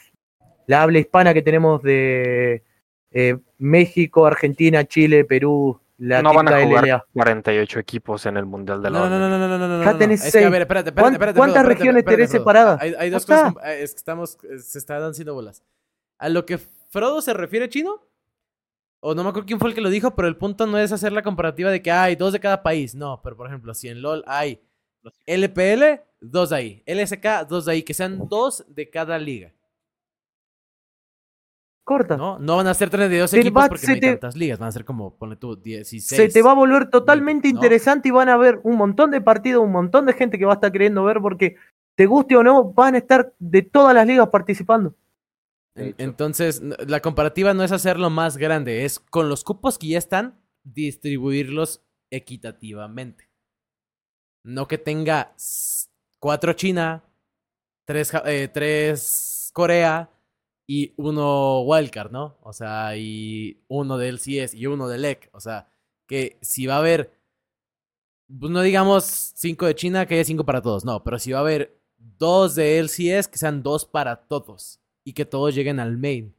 la 0.67 0.83
habla 0.83 0.99
hispana 0.99 1.35
que 1.35 1.43
tenemos 1.43 1.83
de 1.83 2.63
eh, 3.11 3.37
México, 3.59 4.27
Argentina, 4.27 4.85
Chile, 4.85 5.25
Perú, 5.25 5.81
la 5.99 6.23
No 6.23 6.35
van 6.35 6.49
a 6.49 6.63
jugar 6.65 6.85
LLA. 6.85 7.05
48 7.13 7.79
equipos 7.79 8.27
en 8.27 8.37
el 8.37 8.47
Mundial 8.47 8.83
de 8.83 8.91
la 8.91 8.99
No, 8.99 9.09
no, 9.11 9.19
no, 9.19 9.29
no, 9.29 9.39
no, 9.39 9.49
no, 9.59 9.69
no, 9.69 9.85
no. 9.85 10.13
Es 10.13 10.33
que, 10.33 10.45
a 10.45 10.51
ver, 10.51 10.63
espérate, 10.63 10.91
espérate, 10.91 10.95
¿Cuán- 10.95 11.13
espérate. 11.13 11.37
cuántas 11.39 11.63
Frodo, 11.63 11.75
regiones 11.75 11.97
espérate, 12.01 12.17
tenés 12.17 12.31
separadas? 12.31 12.81
Hay, 12.83 12.95
hay 12.99 13.11
dos 13.11 13.25
cosas. 13.27 13.55
eh, 13.65 13.83
Es 13.83 13.93
que 13.93 13.99
estamos. 13.99 14.39
eh, 14.45 14.59
Se 14.59 14.79
están 14.79 15.03
haciendo 15.03 15.35
bolas. 15.35 15.63
A 16.19 16.29
lo 16.29 16.45
que 16.47 16.59
Frodo 16.59 17.21
se 17.23 17.33
refiere, 17.35 17.69
chino. 17.69 18.01
O 19.01 19.15
no 19.15 19.23
me 19.23 19.29
acuerdo 19.29 19.47
quién 19.47 19.59
fue 19.61 19.69
el 19.69 19.75
que 19.75 19.81
lo 19.83 19.91
dijo, 19.91 20.15
pero 20.17 20.29
el 20.29 20.37
punto 20.37 20.67
no 20.67 20.79
es 20.79 20.91
hacer 20.91 21.13
la 21.13 21.23
comparativa 21.23 21.71
de 21.71 21.83
que 21.83 21.91
hay 21.93 22.17
dos 22.17 22.33
de 22.33 22.41
cada 22.41 22.63
país. 22.63 22.95
No, 22.95 23.21
pero 23.23 23.37
por 23.37 23.47
ejemplo, 23.47 23.75
si 23.75 23.89
en 23.89 24.01
LOL 24.01 24.25
hay 24.27 24.61
LPL, 25.27 26.01
dos 26.21 26.51
de 26.51 26.57
ahí. 26.57 26.83
LSK, 26.87 27.47
dos 27.49 27.67
de 27.67 27.73
ahí. 27.73 27.83
Que 27.83 27.93
sean 27.95 28.27
dos 28.29 28.65
de 28.69 28.89
cada 28.89 29.19
liga. 29.19 29.53
Corta. 31.85 32.17
¿No? 32.17 32.39
No 32.39 32.57
van 32.57 32.67
a 32.67 32.73
ser 32.75 32.89
32 32.89 33.31
Te 33.31 33.41
equipos 33.41 33.69
porque 33.69 33.87
no 33.87 33.93
hay 33.93 34.01
te- 34.01 34.11
tantas 34.13 34.37
ligas. 34.37 34.59
Van 34.59 34.69
a 34.69 34.73
ser 34.73 34.85
como, 34.87 35.15
ponle 35.17 35.37
tú, 35.37 35.55
16. 35.57 36.17
Se 36.17 36.29
te 36.29 36.43
va 36.43 36.53
a 36.53 36.55
volver 36.55 36.89
totalmente 36.89 37.49
¿no? 37.49 37.57
interesante 37.57 38.09
y 38.09 38.11
van 38.11 38.31
a 38.31 38.37
ver 38.39 38.59
un 38.63 38.77
montón 38.77 39.11
de 39.11 39.21
partidos, 39.21 39.63
un 39.63 39.73
montón 39.73 40.07
de 40.07 40.15
gente 40.15 40.39
que 40.39 40.47
va 40.47 40.53
a 40.53 40.55
estar 40.55 40.73
queriendo 40.73 41.05
ver 41.05 41.21
porque 41.21 41.57
te 41.95 42.07
guste 42.07 42.37
o 42.37 42.43
no, 42.43 42.73
van 42.73 42.95
a 42.95 42.99
estar 42.99 43.35
de 43.39 43.63
todas 43.63 43.95
las 43.95 44.07
ligas 44.07 44.29
participando. 44.31 44.95
En- 45.77 45.95
Entonces, 45.99 46.63
la 46.87 47.01
comparativa 47.01 47.53
no 47.53 47.63
es 47.65 47.71
hacerlo 47.73 48.09
más 48.09 48.37
grande, 48.39 48.85
es 48.87 48.99
con 48.99 49.29
los 49.29 49.45
cupos 49.45 49.77
que 49.79 49.89
ya 49.89 49.99
están, 49.99 50.41
distribuirlos 50.63 51.83
equitativamente. 52.11 53.29
No 54.45 54.67
que 54.69 54.79
tenga 54.79 55.35
cuatro 56.19 56.53
China, 56.55 57.03
tres, 57.87 58.13
eh, 58.25 58.49
tres 58.53 59.51
Corea 59.53 60.11
y 60.67 60.95
uno 60.97 61.63
Wildcard, 61.63 62.11
¿no? 62.11 62.37
O 62.43 62.53
sea, 62.53 62.97
y 62.97 63.61
uno 63.69 63.99
del 63.99 64.19
CS 64.19 64.57
y 64.57 64.67
uno 64.67 64.89
del 64.89 65.05
EC. 65.05 65.29
O 65.33 65.41
sea, 65.41 65.69
que 66.07 66.39
si 66.41 66.67
va 66.67 66.77
a 66.77 66.79
haber, 66.79 67.13
pues 68.39 68.51
no 68.51 68.63
digamos 68.63 69.05
cinco 69.05 69.67
de 69.67 69.75
China, 69.75 70.07
que 70.07 70.15
haya 70.15 70.25
cinco 70.25 70.45
para 70.45 70.63
todos, 70.63 70.85
no, 70.85 71.03
pero 71.05 71.19
si 71.19 71.33
va 71.33 71.39
a 71.39 71.43
haber 71.43 71.77
dos 71.97 72.55
de 72.55 72.79
LCS, 72.79 73.31
que 73.31 73.39
sean 73.39 73.63
dos 73.63 73.85
para 73.85 74.17
todos 74.17 74.81
y 75.05 75.13
que 75.13 75.25
todos 75.25 75.55
lleguen 75.55 75.81
al 75.81 75.97
main. 75.99 76.35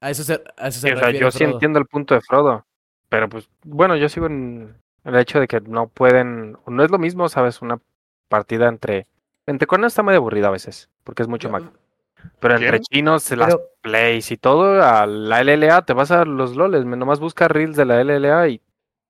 A 0.00 0.10
eso 0.10 0.24
se, 0.24 0.34
a 0.56 0.68
eso 0.68 0.80
se 0.80 0.88
Sí, 0.88 0.92
o 0.92 0.96
sea, 0.96 1.06
refiere 1.08 1.18
yo 1.20 1.30
sí 1.30 1.44
entiendo 1.44 1.78
el 1.78 1.86
punto 1.86 2.14
de 2.14 2.20
Frodo, 2.20 2.66
pero 3.08 3.28
pues 3.28 3.48
bueno, 3.64 3.96
yo 3.96 4.08
sigo 4.08 4.26
en 4.26 4.76
el 5.04 5.16
hecho 5.16 5.38
de 5.40 5.48
que 5.48 5.60
no 5.60 5.88
pueden, 5.88 6.56
no 6.66 6.84
es 6.84 6.90
lo 6.90 6.98
mismo, 6.98 7.28
sabes, 7.28 7.62
una 7.62 7.80
partida 8.28 8.68
entre 8.68 9.06
entre 9.46 9.66
está 9.86 10.02
muy 10.02 10.14
aburrida 10.14 10.48
a 10.48 10.52
veces, 10.52 10.88
porque 11.04 11.22
es 11.22 11.28
mucho 11.28 11.48
Yo- 11.48 11.52
más. 11.52 11.62
Pero 12.40 12.56
entre 12.56 12.80
chinos, 12.80 13.30
las 13.32 13.48
Pero- 13.54 13.62
plays 13.82 14.30
y 14.30 14.36
todo, 14.36 14.82
a 14.82 15.06
la 15.06 15.40
LLA 15.42 15.82
te 15.82 15.92
vas 15.92 16.10
a 16.10 16.24
los 16.24 16.56
loles, 16.56 16.84
nomás 16.84 17.20
busca 17.20 17.48
reels 17.48 17.76
de 17.76 17.84
la 17.84 18.00
LLA 18.02 18.48
y 18.48 18.60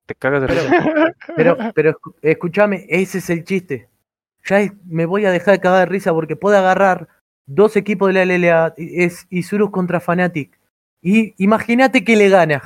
te 0.06 0.14
cagas 0.14 0.42
de 0.42 0.48
Pero- 0.48 0.62
risa. 0.62 1.14
Pero, 1.36 1.56
pero 1.74 1.98
escúchame, 2.22 2.86
ese 2.88 3.18
es 3.18 3.30
el 3.30 3.44
chiste. 3.44 3.88
Ya 4.44 4.60
es- 4.60 4.72
me 4.86 5.06
voy 5.06 5.24
a 5.24 5.30
dejar 5.30 5.54
de 5.54 5.60
cagar 5.60 5.80
de 5.80 5.86
risa 5.92 6.12
porque 6.12 6.36
puede 6.36 6.56
agarrar 6.58 7.08
dos 7.46 7.76
equipos 7.76 8.08
de 8.08 8.14
la 8.14 8.22
LLA, 8.24 8.74
es 8.76 9.26
Isurus 9.30 9.70
contra 9.70 10.00
Fnatic. 10.00 10.58
Y 11.00 11.34
imagínate 11.42 12.04
que 12.04 12.16
le 12.16 12.28
ganas. 12.28 12.62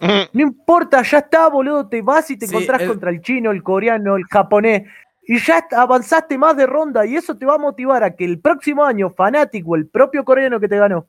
No 0.32 0.40
importa, 0.42 1.02
ya 1.02 1.18
está, 1.18 1.48
boludo, 1.48 1.86
te 1.88 2.02
vas 2.02 2.30
y 2.30 2.36
te 2.36 2.46
Sí, 2.46 2.54
encontrás 2.54 2.82
el- 2.82 2.88
contra 2.88 3.10
el 3.10 3.20
chino, 3.22 3.50
el 3.52 3.62
coreano, 3.62 4.16
el 4.16 4.24
japonés. 4.24 4.82
Y 5.26 5.38
ya 5.40 5.66
avanzaste 5.70 6.36
más 6.36 6.56
de 6.56 6.66
ronda 6.66 7.06
y 7.06 7.16
eso 7.16 7.36
te 7.36 7.46
va 7.46 7.54
a 7.54 7.58
motivar 7.58 8.04
a 8.04 8.14
que 8.14 8.24
el 8.24 8.40
próximo 8.40 8.84
año 8.84 9.10
Fnatic 9.10 9.66
o 9.66 9.74
el 9.76 9.88
propio 9.88 10.24
coreano 10.24 10.60
que 10.60 10.68
te 10.68 10.76
ganó 10.76 11.08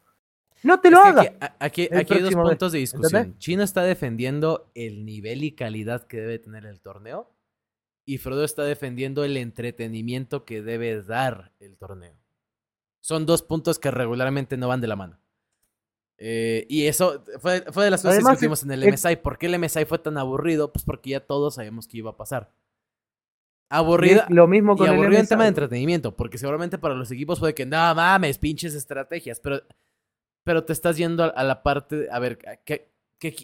no 0.64 0.80
te 0.80 0.90
lo 0.90 0.98
Es 1.02 1.06
haga. 1.06 1.56
Aquí, 1.60 1.88
hay 1.92 2.06
dos 2.22 2.34
puntos 2.34 2.72
de 2.72 2.80
discusión. 2.80 3.22
¿entendés? 3.22 3.40
Chino 3.40 3.62
está 3.62 3.84
defendiendo 3.84 4.72
el 4.74 5.06
nivel 5.06 5.44
y 5.44 5.52
calidad 5.52 6.08
que 6.08 6.18
debe 6.18 6.40
tener 6.40 6.66
el 6.66 6.82
torneo. 6.82 7.32
Y 8.04 8.18
Frodo 8.18 8.44
está 8.44 8.64
defendiendo 8.64 9.24
el 9.24 9.38
entretenimiento 9.38 10.44
que 10.46 10.62
debe 10.64 11.02
dar 11.04 11.52
el 11.60 11.78
torneo. 11.78 12.16
Son 13.02 13.26
dos 13.28 13.44
puntos 13.44 13.78
que 13.78 13.92
regularmente 13.92 14.58
no 14.58 14.68
van 14.68 14.82
de 14.82 14.88
la 14.88 14.96
mano. 14.96 15.20
Eh, 16.18 16.66
y 16.70 16.88
eso 16.88 17.24
fue, 17.40 17.62
fue 17.72 17.84
de 17.86 17.92
las 17.92 18.02
cosas 18.02 18.16
Además, 18.16 18.32
que 18.40 18.48
discutimos 18.48 18.64
en 18.64 18.72
el 18.72 18.84
el- 18.84 18.90
MSI. 18.94 19.18
¿Por 19.18 19.38
qué 19.38 19.48
el 19.48 19.60
MSI 19.60 19.86
fue 19.86 20.00
tan 20.00 20.18
aburrido? 20.18 20.72
Pues 20.72 20.84
porque 20.84 21.12
ya 21.12 21.20
todos 21.20 21.56
sabemos 21.56 21.88
que 21.88 21.98
iba 21.98 22.12
a 22.12 22.18
pasar. 22.18 22.52
Y 23.72 23.76
Aburrido, 23.76 24.22
es 24.24 24.30
lo 24.30 24.48
mismo 24.48 24.74
y 24.74 24.78
con 24.78 24.88
el 24.88 24.94
aburrido 24.94 25.20
en 25.22 25.28
tema 25.28 25.44
de 25.44 25.50
entretenimiento, 25.50 26.16
porque 26.16 26.38
seguramente 26.38 26.78
para 26.78 26.96
los 26.96 27.12
equipos 27.12 27.40
puede 27.40 27.54
que, 27.56 27.66
no 27.66 27.96
mames, 27.96 28.38
pinches 28.38 28.76
estrategias, 28.76 29.40
pero, 29.40 29.62
pero 30.44 30.64
te 30.64 30.72
estás 30.74 30.98
yendo 30.98 31.24
a, 31.24 31.28
a 31.28 31.44
la 31.44 31.64
parte, 31.64 32.08
a 32.12 32.20
ver, 32.20 32.38
¿qué, 32.64 32.90
qué, 33.20 33.36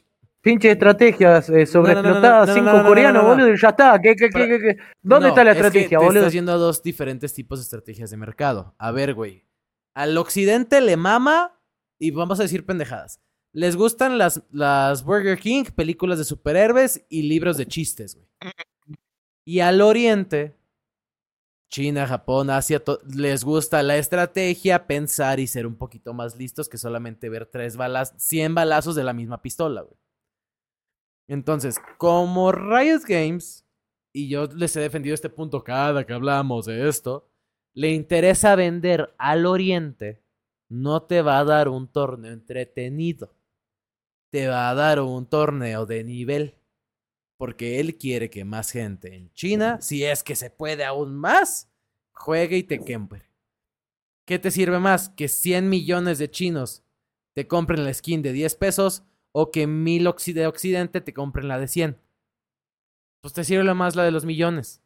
Pinche 0.42 0.72
estrategias 0.72 1.50
eh, 1.52 1.68
sobreexplotadas, 1.68 2.48
no, 2.48 2.54
no, 2.56 2.60
cinco 2.60 2.72
no, 2.78 2.82
no, 2.84 2.90
coreanos, 2.90 3.24
no, 3.24 3.30
no. 3.30 3.36
boludo, 3.36 3.54
y 3.54 3.58
ya 3.60 3.70
está. 3.70 4.02
¿Qué, 4.02 4.16
qué, 4.16 4.30
qué, 4.30 4.30
Pero- 4.34 4.48
qué, 4.48 4.60
qué? 4.60 4.78
¿Dónde 5.04 5.30
está 5.30 5.44
la 5.44 5.52
es 5.52 5.58
que 5.58 5.68
estrategia, 5.68 6.00
te 6.00 6.04
boludo? 6.04 6.20
estás 6.22 6.34
yendo 6.34 6.52
a 6.52 6.56
dos 6.56 6.82
diferentes 6.82 7.34
tipos 7.36 7.60
de 7.60 7.64
estrategias 7.64 8.10
de 8.10 8.18
mercado. 8.18 8.74
A 8.80 8.92
ver, 8.92 9.14
güey. 9.14 9.46
Al 9.94 10.18
occidente 10.18 10.82
le 10.82 10.98
mama, 10.98 11.60
y 12.00 12.10
vamos 12.10 12.40
a 12.40 12.44
decir 12.44 12.66
pendejadas. 12.66 13.22
Les 13.54 13.76
gustan 13.76 14.18
las, 14.18 14.42
las 14.52 15.04
Burger 15.04 15.38
King, 15.38 15.66
películas 15.76 16.18
de 16.18 16.24
superhéroes 16.24 17.06
y 17.08 17.24
libros 17.24 17.58
de 17.58 17.68
chistes, 17.68 18.16
güey. 18.16 18.28
Y 19.52 19.60
al 19.60 19.82
oriente, 19.82 20.56
China, 21.70 22.08
Japón, 22.08 22.50
Asia, 22.50 22.82
les 23.14 23.44
gusta 23.44 23.84
la 23.84 23.98
estrategia, 23.98 24.88
pensar 24.88 25.42
y 25.42 25.48
ser 25.48 25.68
un 25.68 25.76
poquito 25.76 26.14
más 26.14 26.38
listos 26.38 26.70
que 26.70 26.78
solamente 26.78 27.28
ver 27.28 27.48
tres 27.48 27.76
balas, 27.76 28.14
100 28.16 28.56
balazos 28.56 28.96
de 28.96 29.04
la 29.04 29.12
misma 29.12 29.42
pistola, 29.42 29.82
güey. 29.82 30.00
Entonces, 31.28 31.82
como 31.98 32.54
Riot 32.54 33.02
Games, 33.06 33.68
y 34.14 34.30
yo 34.30 34.46
les 34.46 34.74
he 34.78 34.80
defendido 34.80 35.14
este 35.14 35.30
punto 35.30 35.66
cada 35.66 36.06
que 36.06 36.14
hablamos 36.14 36.66
de 36.66 36.88
esto, 36.88 37.30
le 37.74 37.92
interesa 37.92 38.56
vender 38.56 39.14
al 39.18 39.46
oriente, 39.46 40.24
no 40.70 41.04
te 41.04 41.22
va 41.22 41.40
a 41.40 41.44
dar 41.44 41.68
un 41.68 41.90
torneo 41.92 42.32
entretenido. 42.32 43.36
Te 44.32 44.48
va 44.48 44.70
a 44.70 44.76
dar 44.76 45.02
un 45.02 45.26
torneo 45.26 45.86
de 45.86 46.06
nivel. 46.06 46.56
Porque 47.41 47.80
él 47.80 47.97
quiere 47.97 48.30
que 48.30 48.45
más 48.45 48.69
gente 48.69 49.15
en 49.15 49.34
China, 49.34 49.82
si 49.82 50.06
es 50.06 50.21
que 50.21 50.36
se 50.36 50.51
puede 50.51 50.86
aún 50.86 51.15
más, 51.15 51.71
juegue 52.12 52.56
y 52.58 52.62
te 52.62 52.77
quembre. 52.77 53.32
¿Qué 54.27 54.38
te 54.38 54.51
sirve 54.51 54.77
más? 54.77 55.10
¿Que 55.10 55.27
100 55.27 55.67
millones 55.67 56.19
de 56.19 56.30
chinos 56.30 56.84
te 57.34 57.47
compren 57.47 57.84
la 57.84 57.91
skin 57.95 58.21
de 58.21 58.32
10 58.32 58.54
pesos 58.54 59.06
o 59.32 59.49
que 59.49 59.65
mil 59.65 60.06
occi- 60.06 60.34
de 60.34 60.45
Occidente 60.45 61.01
te 61.01 61.15
compren 61.15 61.47
la 61.47 61.58
de 61.58 61.67
100? 61.67 61.99
Pues 63.23 63.34
te 63.34 63.43
sirve 63.43 63.73
más 63.73 63.95
la 63.95 64.04
de 64.04 64.12
los 64.12 64.23
millones. 64.23 64.84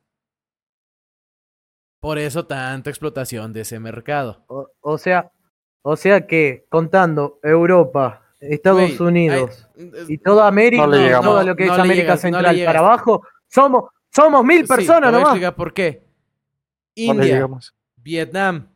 Por 1.99 2.17
eso 2.19 2.47
tanta 2.47 2.89
explotación 2.89 3.51
de 3.51 3.61
ese 3.61 3.81
mercado. 3.81 4.45
O, 4.47 4.69
o 4.79 4.97
sea, 4.97 5.29
o 5.81 5.97
sea 5.97 6.25
que 6.25 6.65
contando 6.69 7.37
Europa, 7.43 8.24
Estados 8.53 8.99
Unidos 8.99 9.67
y 10.07 10.17
toda 10.17 10.47
América, 10.47 10.85
No 10.87 11.21
todo 11.21 11.43
lo 11.43 11.55
que 11.55 11.65
No 11.65 11.73
es 11.73 11.79
América 11.79 12.03
llegas, 12.03 12.21
Central 12.21 12.63
para 12.65 12.79
abajo, 12.79 13.23
somos, 13.47 13.85
somos 14.13 14.43
mil 14.43 14.61
Sí, 14.61 14.67
personas 14.67 15.09
a 15.09 15.11
nomás. 15.11 15.53
por 15.53 15.73
qué. 15.73 16.03
India. 16.95 17.47
Vietnam 17.97 18.67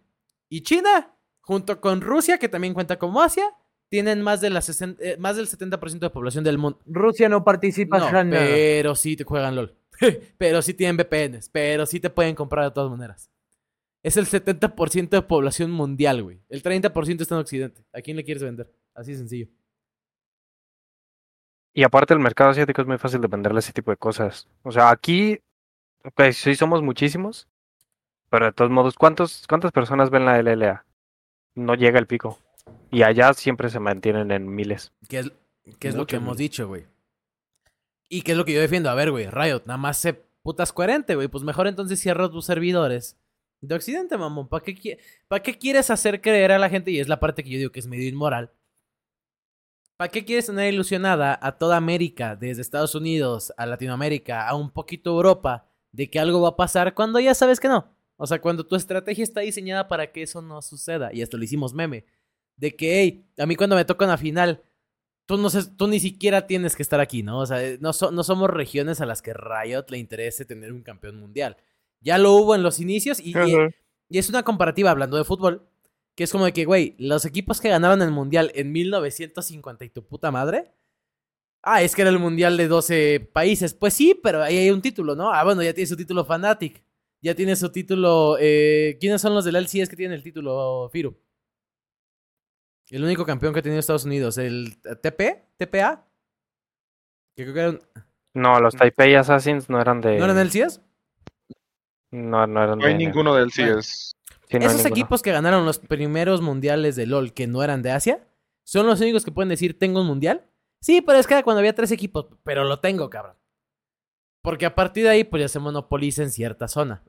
y 0.49 0.61
China, 0.61 1.13
junto 1.41 1.79
con 1.79 2.01
Rusia, 2.01 2.37
que 2.37 2.49
también 2.49 2.73
cuenta 2.73 2.97
como 2.97 3.21
Asia, 3.21 3.45
tienen 3.89 4.21
más, 4.21 4.41
de 4.41 4.49
la 4.49 4.61
60 4.61 5.03
eh, 5.03 5.17
más 5.17 5.35
del 5.35 5.47
70% 5.47 5.99
de 5.99 6.09
población 6.09 6.43
del 6.43 6.57
mundo. 6.57 6.79
Rusia 6.85 7.29
no 7.29 7.43
participa 7.43 7.99
No, 7.99 8.07
en 8.19 8.29
nada. 8.29 8.45
pero 8.45 8.95
sí 8.95 9.15
te 9.15 9.23
juegan 9.23 9.55
LOL. 9.55 9.75
pero 10.37 10.61
sí 10.61 10.73
tienen 10.73 10.97
VPNs, 10.97 11.49
pero 11.49 11.85
sí 11.85 11.99
te 11.99 12.09
pueden 12.09 12.35
comprar 12.35 12.65
de 12.65 12.71
todas 12.71 12.89
maneras. 12.89 13.29
Es 14.01 14.15
el 14.15 14.27
70% 14.27 15.09
de 15.09 15.21
población 15.23 15.71
mundial, 15.71 16.23
güey. 16.23 16.39
El 16.49 16.63
30% 16.63 17.21
está 17.21 17.35
en 17.35 17.41
Occidente. 17.41 17.83
¿A 17.93 18.01
quién 18.01 18.15
le 18.15 18.23
quieres 18.23 18.41
vender? 18.43 18.71
Así 18.95 19.11
de 19.11 19.17
sencillo. 19.17 19.47
Y 21.73 21.83
aparte 21.83 22.13
el 22.13 22.19
mercado 22.19 22.49
asiático 22.49 22.81
es 22.81 22.87
muy 22.87 22.97
fácil 22.97 23.21
de 23.21 23.27
venderle 23.27 23.59
ese 23.59 23.73
tipo 23.73 23.91
de 23.91 23.97
cosas. 23.97 24.47
O 24.63 24.71
sea, 24.71 24.89
aquí, 24.89 25.39
ok, 26.03 26.31
sí 26.33 26.55
somos 26.55 26.81
muchísimos, 26.81 27.47
pero 28.29 28.47
de 28.47 28.51
todos 28.53 28.71
modos, 28.71 28.95
¿cuántos, 28.95 29.45
¿cuántas 29.47 29.71
personas 29.71 30.09
ven 30.09 30.25
la 30.25 30.39
LLA? 30.41 30.85
No 31.55 31.75
llega 31.75 31.99
el 31.99 32.07
pico. 32.07 32.39
Y 32.91 33.03
allá 33.03 33.33
siempre 33.33 33.69
se 33.69 33.79
mantienen 33.79 34.31
en 34.31 34.47
miles. 34.53 34.91
¿Qué 35.07 35.19
es, 35.19 35.31
qué 35.79 35.89
es 35.89 35.95
lo 35.95 36.07
que 36.07 36.15
hemos 36.17 36.37
dicho, 36.37 36.67
güey? 36.67 36.85
¿Y 38.07 38.23
qué 38.23 38.31
es 38.31 38.37
lo 38.37 38.45
que 38.45 38.53
yo 38.53 38.61
defiendo? 38.61 38.89
A 38.89 38.95
ver, 38.95 39.11
güey, 39.11 39.27
Riot, 39.29 39.63
nada 39.65 39.77
más 39.77 39.97
se 39.97 40.13
putas 40.41 40.73
coherente, 40.73 41.15
güey. 41.15 41.27
Pues 41.27 41.43
mejor 41.43 41.67
entonces 41.67 41.99
cierra 41.99 42.29
tus 42.29 42.45
servidores 42.45 43.17
de 43.61 43.75
Occidente, 43.75 44.17
mamón. 44.17 44.47
¿Para 44.47 44.63
qué, 44.63 44.75
qui- 44.75 44.97
¿Para 45.27 45.43
qué 45.43 45.57
quieres 45.57 45.89
hacer 45.91 46.19
creer 46.21 46.51
a 46.51 46.57
la 46.59 46.69
gente? 46.69 46.89
Y 46.91 46.99
es 46.99 47.07
la 47.07 47.19
parte 47.19 47.43
que 47.43 47.49
yo 47.51 47.57
digo 47.59 47.71
que 47.71 47.79
es 47.79 47.87
medio 47.87 48.07
inmoral. 48.07 48.51
¿Para 49.99 50.11
qué 50.11 50.23
quieres 50.23 50.45
tener 50.45 50.73
ilusionada 50.73 51.37
a 51.41 51.57
toda 51.57 51.75
América, 51.75 52.37
desde 52.37 52.61
Estados 52.61 52.95
Unidos 52.95 53.51
a 53.57 53.65
Latinoamérica, 53.65 54.47
a 54.47 54.55
un 54.55 54.71
poquito 54.71 55.09
Europa, 55.09 55.65
de 55.91 56.09
que 56.09 56.19
algo 56.21 56.39
va 56.39 56.49
a 56.49 56.55
pasar 56.55 56.93
cuando 56.93 57.19
ya 57.19 57.33
sabes 57.35 57.59
que 57.59 57.67
no? 57.67 57.93
O 58.15 58.25
sea, 58.25 58.39
cuando 58.39 58.65
tu 58.65 58.77
estrategia 58.77 59.25
está 59.25 59.41
diseñada 59.41 59.89
para 59.89 60.09
que 60.13 60.21
eso 60.23 60.41
no 60.41 60.61
suceda. 60.61 61.09
Y 61.13 61.21
hasta 61.21 61.35
lo 61.35 61.43
hicimos 61.43 61.73
meme. 61.73 62.05
De 62.55 62.77
que, 62.77 63.01
hey, 63.01 63.25
a 63.37 63.45
mí 63.45 63.57
cuando 63.57 63.75
me 63.75 63.83
toca 63.83 64.05
una 64.05 64.17
final, 64.17 64.61
tú, 65.25 65.35
no 65.37 65.49
sé, 65.49 65.69
tú 65.75 65.85
ni 65.89 65.99
siquiera 65.99 66.47
tienes 66.47 66.77
que 66.77 66.83
estar 66.83 67.01
aquí, 67.01 67.21
¿no? 67.21 67.39
O 67.39 67.45
sea, 67.45 67.59
no, 67.81 67.91
so- 67.91 68.11
no 68.11 68.23
somos 68.23 68.49
regiones 68.49 69.01
a 69.01 69.05
las 69.05 69.21
que 69.21 69.33
Riot 69.33 69.83
le 69.89 69.97
interese 69.97 70.45
tener 70.45 70.71
un 70.71 70.81
campeón 70.81 71.17
mundial. 71.19 71.57
Ya 71.99 72.17
lo 72.17 72.31
hubo 72.35 72.55
en 72.55 72.63
los 72.63 72.79
inicios 72.79 73.19
y, 73.19 73.33
y- 73.49 73.55
y 74.07 74.17
es 74.17 74.29
una 74.29 74.43
comparativa 74.43 74.91
hablando 74.91 75.17
de 75.17 75.25
fútbol, 75.25 75.67
que 76.19 76.25
es 76.25 76.33
como 76.33 76.43
de 76.43 76.51
que, 76.51 76.65
güey, 76.65 76.95
los 76.99 77.23
equipos 77.23 77.61
que 77.61 77.69
ganaron 77.69 78.01
el 78.01 78.11
mundial 78.11 78.51
en 78.53 78.73
1950 78.73 79.85
y 79.85 79.89
tu 79.89 80.05
puta 80.05 80.31
madre. 80.31 80.69
Ah, 81.63 81.81
es 81.81 81.95
que 81.95 82.01
era 82.01 82.11
el 82.11 82.19
mundial 82.19 82.57
de 82.57 82.67
12 82.67 83.21
países. 83.31 83.73
Pues 83.73 83.93
sí, 83.93 84.19
pero 84.21 84.43
ahí 84.43 84.57
hay 84.57 84.69
un 84.69 84.81
título, 84.81 85.15
¿no? 85.15 85.31
Ah, 85.31 85.45
bueno, 85.45 85.63
ya 85.63 85.73
tiene 85.73 85.87
su 85.87 85.95
título 85.95 86.25
Fanatic. 86.25 86.83
Ya 87.21 87.35
tiene 87.35 87.55
su 87.55 87.71
título. 87.71 88.35
eh, 88.37 88.97
¿Quiénes 88.99 89.21
son 89.21 89.33
los 89.33 89.45
del 89.45 89.55
LCS 89.55 89.87
que 89.89 89.95
tienen 89.95 90.11
el 90.17 90.21
título, 90.23 90.89
Firu? 90.91 91.17
El 92.89 93.05
único 93.05 93.25
campeón 93.25 93.53
que 93.53 93.59
ha 93.59 93.63
tenido 93.63 93.79
Estados 93.79 94.03
Unidos, 94.03 94.37
el 94.37 94.77
TP, 95.01 95.45
TPA. 95.55 96.05
Que 97.33 97.43
creo 97.43 97.53
que 97.53 97.59
era 97.61 97.69
un- 97.69 97.81
No, 98.33 98.59
los 98.59 98.75
Taipei 98.75 99.15
Assassins 99.15 99.69
no 99.69 99.79
eran 99.79 100.01
de. 100.01 100.17
¿No 100.17 100.25
eran 100.25 100.37
LCS? 100.39 100.81
No, 102.11 102.45
no 102.45 102.61
eran 102.61 102.77
No 102.77 102.85
hay 102.87 102.93
de. 102.93 102.97
ninguno 102.99 103.35
del. 103.35 103.51
CS. 103.51 104.15
Sí, 104.49 104.57
no 104.57 104.65
hay 104.65 104.67
Esos 104.67 104.85
equipos 104.85 105.21
que 105.21 105.31
ganaron 105.31 105.65
los 105.65 105.79
primeros 105.79 106.41
mundiales 106.41 106.95
de 106.95 107.05
LOL 107.05 107.33
que 107.33 107.47
no 107.47 107.63
eran 107.63 107.81
de 107.81 107.91
Asia, 107.91 108.27
son 108.63 108.87
los 108.87 108.99
únicos 109.01 109.23
que 109.23 109.31
pueden 109.31 109.49
decir, 109.49 109.77
tengo 109.77 110.01
un 110.01 110.07
mundial. 110.07 110.45
Sí, 110.81 111.01
pero 111.01 111.19
es 111.19 111.27
que 111.27 111.33
era 111.33 111.43
cuando 111.43 111.59
había 111.59 111.75
tres 111.75 111.91
equipos, 111.91 112.27
pero 112.43 112.63
lo 112.63 112.79
tengo, 112.79 113.09
cabrón. 113.09 113.35
Porque 114.41 114.65
a 114.65 114.73
partir 114.73 115.03
de 115.03 115.09
ahí, 115.09 115.23
pues 115.23 115.41
ya 115.41 115.47
se 115.47 115.59
monopoliza 115.59 116.23
en 116.23 116.31
cierta 116.31 116.67
zona. 116.67 117.03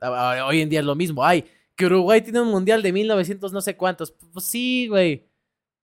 Hoy 0.45 0.61
en 0.61 0.69
día 0.69 0.81
es 0.81 0.85
lo 0.85 0.95
mismo. 0.95 1.23
Ay, 1.23 1.45
que 1.75 1.85
Uruguay 1.85 2.21
tiene 2.21 2.41
un 2.41 2.49
mundial 2.49 2.81
de 2.81 2.91
1900 2.91 3.53
no 3.53 3.61
sé 3.61 3.77
cuántos. 3.77 4.11
Pues 4.11 4.45
sí, 4.45 4.87
güey. 4.87 5.29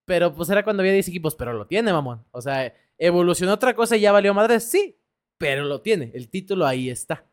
Pero 0.05 0.35
pues 0.35 0.49
era 0.51 0.63
cuando 0.63 0.83
había 0.83 0.93
10 0.93 1.09
equipos, 1.09 1.35
pero 1.35 1.53
lo 1.53 1.67
tiene, 1.67 1.93
mamón. 1.93 2.25
O 2.31 2.41
sea, 2.41 2.73
evolucionó 2.99 3.55
otra 3.55 3.75
cosa 3.75 3.97
y 3.97 4.01
ya 4.01 4.13
valió 4.13 4.35
madre. 4.35 4.61
Sí, 4.61 4.99
pero 5.39 5.65
lo 5.65 5.81
tiene. 5.81 6.11
El 6.15 6.29
título 6.29 6.67
ahí 6.67 6.91
está. 6.91 7.25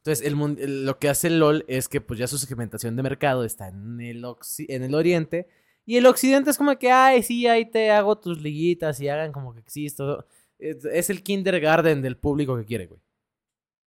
Entonces, 0.00 0.26
el, 0.26 0.84
lo 0.86 0.98
que 0.98 1.08
hace 1.10 1.26
el 1.28 1.38
LOL 1.38 1.64
es 1.68 1.86
que 1.88 2.00
pues 2.00 2.18
ya 2.18 2.26
su 2.26 2.38
segmentación 2.38 2.96
de 2.96 3.02
mercado 3.02 3.44
está 3.44 3.68
en 3.68 4.00
el, 4.00 4.24
occi- 4.24 4.64
en 4.68 4.82
el 4.82 4.94
oriente. 4.94 5.46
Y 5.84 5.96
el 5.98 6.06
occidente 6.06 6.50
es 6.50 6.56
como 6.58 6.78
que, 6.78 6.90
ay, 6.90 7.22
sí, 7.22 7.46
ahí 7.46 7.64
te 7.70 7.90
hago 7.90 8.16
tus 8.18 8.40
liguitas 8.40 8.98
y 9.00 9.08
hagan 9.08 9.30
como 9.32 9.52
que 9.52 9.60
existo. 9.60 10.26
Es, 10.58 11.10
el 11.10 11.22
kindergarten 11.22 12.00
del 12.00 12.16
público 12.16 12.56
que 12.56 12.64
quiere, 12.64 12.86
güey. 12.86 13.00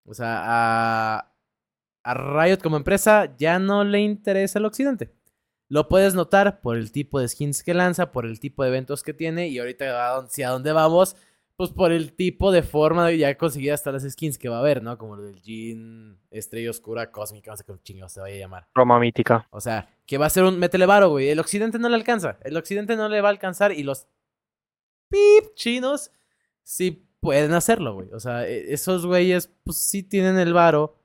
O 0.05 0.13
sea, 0.13 0.41
a, 0.43 1.33
a 2.03 2.13
Riot 2.13 2.57
como 2.61 2.77
empresa 2.77 3.35
ya 3.37 3.57
no 3.57 3.83
le 3.83 4.01
interesa 4.01 4.59
el 4.59 4.65
occidente. 4.65 5.13
Lo 5.69 5.87
puedes 5.87 6.13
notar 6.13 6.61
por 6.61 6.77
el 6.77 6.91
tipo 6.91 7.19
de 7.19 7.27
skins 7.27 7.63
que 7.63 7.73
lanza, 7.73 8.11
por 8.11 8.25
el 8.25 8.39
tipo 8.39 8.63
de 8.63 8.69
eventos 8.69 9.01
que 9.01 9.13
tiene 9.13 9.47
y 9.47 9.57
ahorita 9.57 9.85
a 10.09 10.15
dónde- 10.15 10.27
hacia 10.29 10.49
dónde 10.49 10.71
vamos, 10.73 11.15
Pues 11.55 11.69
por 11.69 11.91
el 11.91 12.13
tipo 12.13 12.51
de 12.51 12.63
forma 12.63 13.07
de 13.07 13.19
ya 13.19 13.37
conseguir 13.37 13.73
hasta 13.73 13.91
las 13.91 14.03
skins 14.03 14.39
que 14.39 14.49
va 14.49 14.57
a 14.57 14.59
haber, 14.59 14.81
¿no? 14.81 14.97
Como 14.97 15.15
el 15.15 15.25
del 15.25 15.41
Jean, 15.41 16.17
Estrella 16.31 16.71
Oscura 16.71 17.11
Cósmica, 17.11 17.51
no 17.51 17.57
sé 17.57 17.63
cómo 17.63 17.79
chingados 17.83 18.11
se 18.13 18.21
vaya 18.21 18.35
a 18.35 18.39
llamar. 18.39 18.67
Roma 18.73 18.99
mítica. 18.99 19.47
O 19.51 19.61
sea, 19.61 19.87
que 20.07 20.17
va 20.17 20.25
a 20.25 20.29
ser 20.31 20.43
un 20.45 20.57
métele 20.57 20.87
varo, 20.87 21.09
güey. 21.09 21.29
El 21.29 21.39
occidente 21.39 21.77
no 21.77 21.89
le 21.89 21.95
alcanza. 21.95 22.37
El 22.43 22.57
occidente 22.57 22.95
no 22.95 23.07
le 23.07 23.21
va 23.21 23.29
a 23.29 23.31
alcanzar 23.31 23.71
y 23.71 23.83
los 23.83 24.07
pip 25.09 25.53
chinos 25.55 26.11
sí 26.63 27.07
pueden 27.19 27.53
hacerlo, 27.53 27.93
güey. 27.93 28.09
O 28.13 28.19
sea, 28.19 28.47
e- 28.47 28.73
esos 28.73 29.05
güeyes, 29.05 29.51
pues 29.63 29.77
sí 29.77 30.01
tienen 30.03 30.37
el 30.39 30.53
varo. 30.53 30.95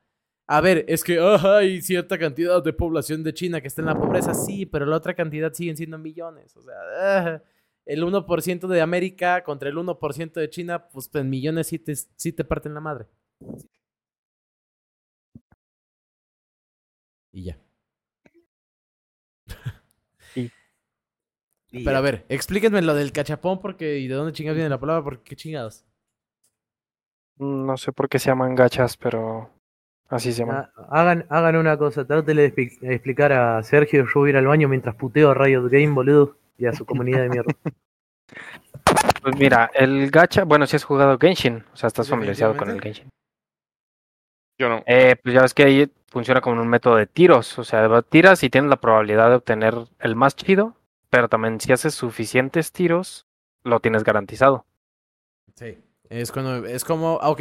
A 0.46 0.62
ver, 0.62 0.86
es 0.88 1.04
que 1.04 1.20
hay 1.20 1.82
cierta 1.82 2.18
cantidad 2.18 2.62
de 2.62 2.72
población 2.72 3.22
de 3.22 3.34
China 3.34 3.60
que 3.60 3.68
está 3.68 3.82
en 3.82 3.86
la 3.88 3.94
pobreza, 4.00 4.32
sí, 4.32 4.64
pero 4.64 4.86
la 4.86 4.96
otra 4.96 5.12
cantidad 5.14 5.52
siguen 5.52 5.76
siendo 5.76 5.98
millones. 5.98 6.56
O 6.56 6.62
sea, 6.62 6.74
ah, 7.02 7.42
el 7.88 8.04
1% 8.04 8.68
de 8.68 8.80
América 8.80 9.42
contra 9.42 9.68
el 9.68 9.76
1% 9.76 10.40
de 10.40 10.50
China, 10.50 10.88
pues 10.88 11.10
en 11.14 11.28
millones 11.30 11.66
sí 11.68 11.78
te, 11.80 11.94
sí 11.96 12.32
te 12.32 12.44
parten 12.44 12.74
la 12.74 12.80
madre. 12.80 13.06
Y 17.32 17.44
ya. 17.44 17.58
Y 21.70 21.84
Pero 21.84 21.92
ya. 21.92 21.98
a 21.98 22.00
ver, 22.00 22.24
explíquenme 22.28 22.80
lo 22.82 22.94
del 22.94 23.12
cachapón 23.12 23.60
porque 23.60 23.98
y 23.98 24.08
de 24.08 24.14
dónde 24.14 24.32
chingados 24.32 24.56
viene 24.56 24.70
la 24.70 24.80
palabra, 24.80 25.04
porque 25.04 25.22
qué 25.24 25.36
chingados. 25.36 25.84
No 27.38 27.76
sé 27.76 27.92
por 27.92 28.08
qué 28.08 28.18
se 28.18 28.30
llaman 28.30 28.54
gachas, 28.54 28.96
pero 28.96 29.50
así 30.08 30.32
se 30.32 30.40
llaman. 30.40 30.68
Ah, 30.76 30.86
Hagan, 30.90 31.26
hagan 31.28 31.56
una 31.56 31.76
cosa, 31.76 32.04
expli- 32.52 32.78
de 32.80 32.94
explicar 32.94 33.32
a 33.32 33.62
Sergio 33.62 34.04
yo 34.06 34.10
voy 34.20 34.28
a 34.28 34.30
ir 34.30 34.36
al 34.38 34.46
baño 34.46 34.68
mientras 34.68 34.94
puteo 34.96 35.30
a 35.30 35.34
Riot 35.34 35.68
Game, 35.68 35.90
boludo, 35.94 36.36
y 36.58 36.66
a 36.66 36.72
su 36.72 36.84
comunidad 36.84 37.22
de 37.22 37.28
mierda. 37.30 37.52
Pues 39.22 39.36
mira, 39.38 39.70
el 39.74 40.10
gacha, 40.10 40.44
bueno, 40.44 40.66
si 40.66 40.76
has 40.76 40.84
jugado 40.84 41.18
Genshin, 41.18 41.64
o 41.72 41.76
sea, 41.76 41.86
estás 41.86 42.08
familiarizado 42.08 42.56
con 42.56 42.68
el. 42.68 42.80
Genshin. 42.80 43.08
Yo 44.58 44.68
no. 44.68 44.82
Eh, 44.86 45.16
pues 45.22 45.34
ya 45.34 45.42
ves 45.42 45.54
que 45.54 45.62
ahí 45.62 45.92
funciona 46.08 46.40
como 46.40 46.60
un 46.60 46.68
método 46.68 46.96
de 46.96 47.06
tiros, 47.06 47.58
o 47.58 47.64
sea, 47.64 48.02
tiras 48.02 48.42
y 48.42 48.50
tienes 48.50 48.70
la 48.70 48.80
probabilidad 48.80 49.30
de 49.30 49.36
obtener 49.36 49.74
el 50.00 50.16
más 50.16 50.36
chido, 50.36 50.76
pero 51.10 51.28
también 51.28 51.60
si 51.60 51.72
haces 51.72 51.94
suficientes 51.94 52.72
tiros, 52.72 53.26
lo 53.62 53.80
tienes 53.80 54.04
garantizado. 54.04 54.66
Sí. 55.54 55.78
Es 56.08 56.32
cuando, 56.32 56.64
es 56.66 56.84
como, 56.84 57.18
ah, 57.20 57.30
ok. 57.30 57.40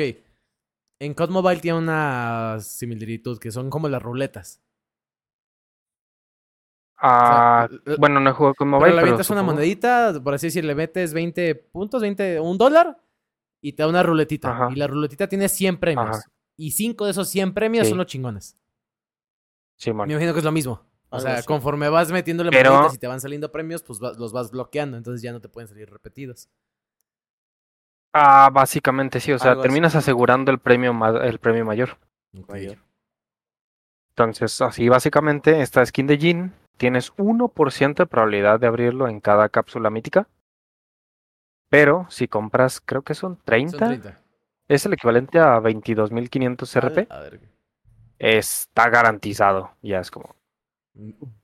En 0.99 1.13
COD 1.13 1.30
Mobile 1.30 1.62
tiene 1.62 1.77
una 1.77 2.58
similitud 2.60 3.39
que 3.39 3.51
son 3.51 3.69
como 3.69 3.88
las 3.88 4.01
ruletas. 4.01 4.62
Ah, 6.99 7.67
bueno, 7.99 8.19
no 8.19 8.29
he 8.29 8.33
jugado 8.33 8.55
con 8.55 8.67
Pero 8.69 8.79
mobile, 8.79 8.89
le 8.89 8.95
pero 8.95 9.01
avientas 9.07 9.29
una 9.29 9.41
supongo- 9.41 9.53
monedita, 9.55 10.19
por 10.23 10.33
así 10.33 10.47
decir, 10.47 10.65
le 10.65 10.73
metes 10.75 11.13
20 11.13 11.53
puntos, 11.55 12.01
20, 12.01 12.39
un 12.39 12.57
dólar, 12.57 12.97
y 13.62 13.73
te 13.73 13.83
da 13.83 13.89
una 13.89 14.01
ruletita. 14.03 14.51
Ajá. 14.51 14.69
Y 14.71 14.75
la 14.75 14.88
ruletita 14.88 15.27
tiene 15.27 15.47
100 15.49 15.77
premios. 15.77 16.10
Ajá. 16.17 16.21
Y 16.55 16.71
5 16.71 17.05
de 17.05 17.12
esos 17.12 17.29
100 17.29 17.53
premios 17.53 17.86
Sí. 17.86 17.89
son 17.89 17.99
los 17.99 18.07
chingones. 18.07 18.57
Sí, 19.75 19.91
Me 19.91 19.97
man. 19.97 20.10
imagino 20.12 20.33
que 20.33 20.39
es 20.39 20.45
lo 20.45 20.51
mismo. 20.51 20.81
O 21.10 21.19
sea, 21.19 21.41
conforme 21.43 21.88
vas 21.88 22.12
metiéndole 22.12 22.49
Pero- 22.49 22.71
moneditas 22.71 22.95
y 22.95 22.97
te 22.99 23.07
van 23.07 23.21
saliendo 23.21 23.51
premios, 23.51 23.83
pues 23.83 24.01
va- 24.01 24.13
los 24.17 24.33
vas 24.33 24.49
bloqueando, 24.51 24.97
entonces 24.97 25.21
ya 25.21 25.31
no 25.31 25.39
te 25.39 25.47
pueden 25.49 25.67
salir 25.67 25.89
repetidos. 25.89 26.49
Ah, 28.13 28.49
básicamente 28.51 29.19
sí, 29.19 29.31
o 29.31 29.38
sea, 29.39 29.51
Algo 29.51 29.62
así. 29.62 29.67
terminas 29.69 29.95
asegurando 29.95 30.51
el 30.51 30.60
premio, 30.60 30.93
ma- 30.93 31.23
el 31.23 31.39
premio 31.39 31.63
mayor. 31.63 31.97
Mayor. 32.47 32.77
Entonces, 34.10 34.60
así 34.62 34.89
básicamente, 34.89 35.62
esta 35.62 35.86
skin 35.86 36.07
de 36.07 36.17
Jin, 36.17 36.53
tienes 36.77 37.11
1% 37.17 38.03
de 38.03 38.07
probabilidad 38.07 38.59
de 38.59 38.67
abrirlo 38.67 39.07
en 39.07 39.19
cada 39.19 39.49
cápsula 39.49 39.89
mítica. 39.89 40.27
Pero 41.69 42.05
si 42.09 42.27
compras, 42.27 42.79
creo 42.79 43.01
que 43.01 43.13
son 43.13 43.37
30, 43.43 43.77
Son 43.77 43.87
30. 43.89 44.21
es 44.69 44.85
el 44.85 44.93
equivalente 44.93 45.39
a 45.39 45.59
22.500 45.59 46.75
RP, 46.79 47.07
A 47.11 47.19
ver. 47.19 47.39
está 48.19 48.89
garantizado. 48.89 49.71
Ya 49.81 49.99
es 49.99 50.09
como, 50.09 50.35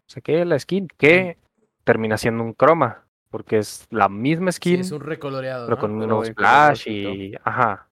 saqué 0.06 0.46
la 0.46 0.58
skin 0.58 0.88
que 0.98 1.38
termina 1.84 2.18
siendo 2.18 2.44
un 2.44 2.54
croma, 2.54 3.06
porque 3.30 3.58
es 3.58 3.86
la 3.90 4.08
misma 4.08 4.52
Sí, 4.54 4.58
skin, 4.58 4.80
es 4.80 4.92
un 4.92 5.02
recoloreado. 5.02 5.66
pero 5.66 5.76
¿no? 5.76 5.82
con 5.82 6.00
Pero 6.00 6.24
flash 6.36 6.86
rosito. 6.86 7.10
y... 7.10 7.36
Ajá. 7.44 7.90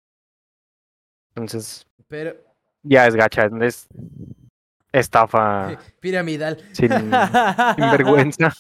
Entonces, 1.30 1.86
Pero. 2.08 2.36
ya 2.84 3.08
es 3.08 3.16
gacha, 3.16 3.50
es 3.62 3.88
estafa 4.94 5.78
Piramidal. 6.00 6.58
sin, 6.74 6.90
sin 7.76 7.92
vergüenza. 7.92 8.54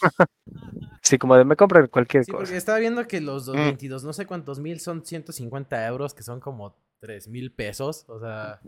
Sí, 1.01 1.17
como 1.17 1.35
de 1.35 1.43
me 1.45 1.55
compran 1.55 1.87
cualquier 1.87 2.23
Sí, 2.25 2.31
cosa. 2.31 2.43
porque 2.43 2.57
estaba 2.57 2.77
viendo 2.79 3.07
que 3.07 3.19
los 3.21 3.45
dos- 3.47 3.55
Mm. 3.55 3.59
22, 3.63 4.03
no 4.03 4.13
sé 4.13 4.25
cuántos 4.25 4.59
mil, 4.59 4.79
son 4.79 5.05
150 5.05 5.85
euros, 5.87 6.13
que 6.13 6.23
son 6.23 6.39
como 6.39 6.75
3 6.99 7.27
mil 7.27 7.51
pesos. 7.51 8.05
O 8.07 8.19
sea, 8.19 8.61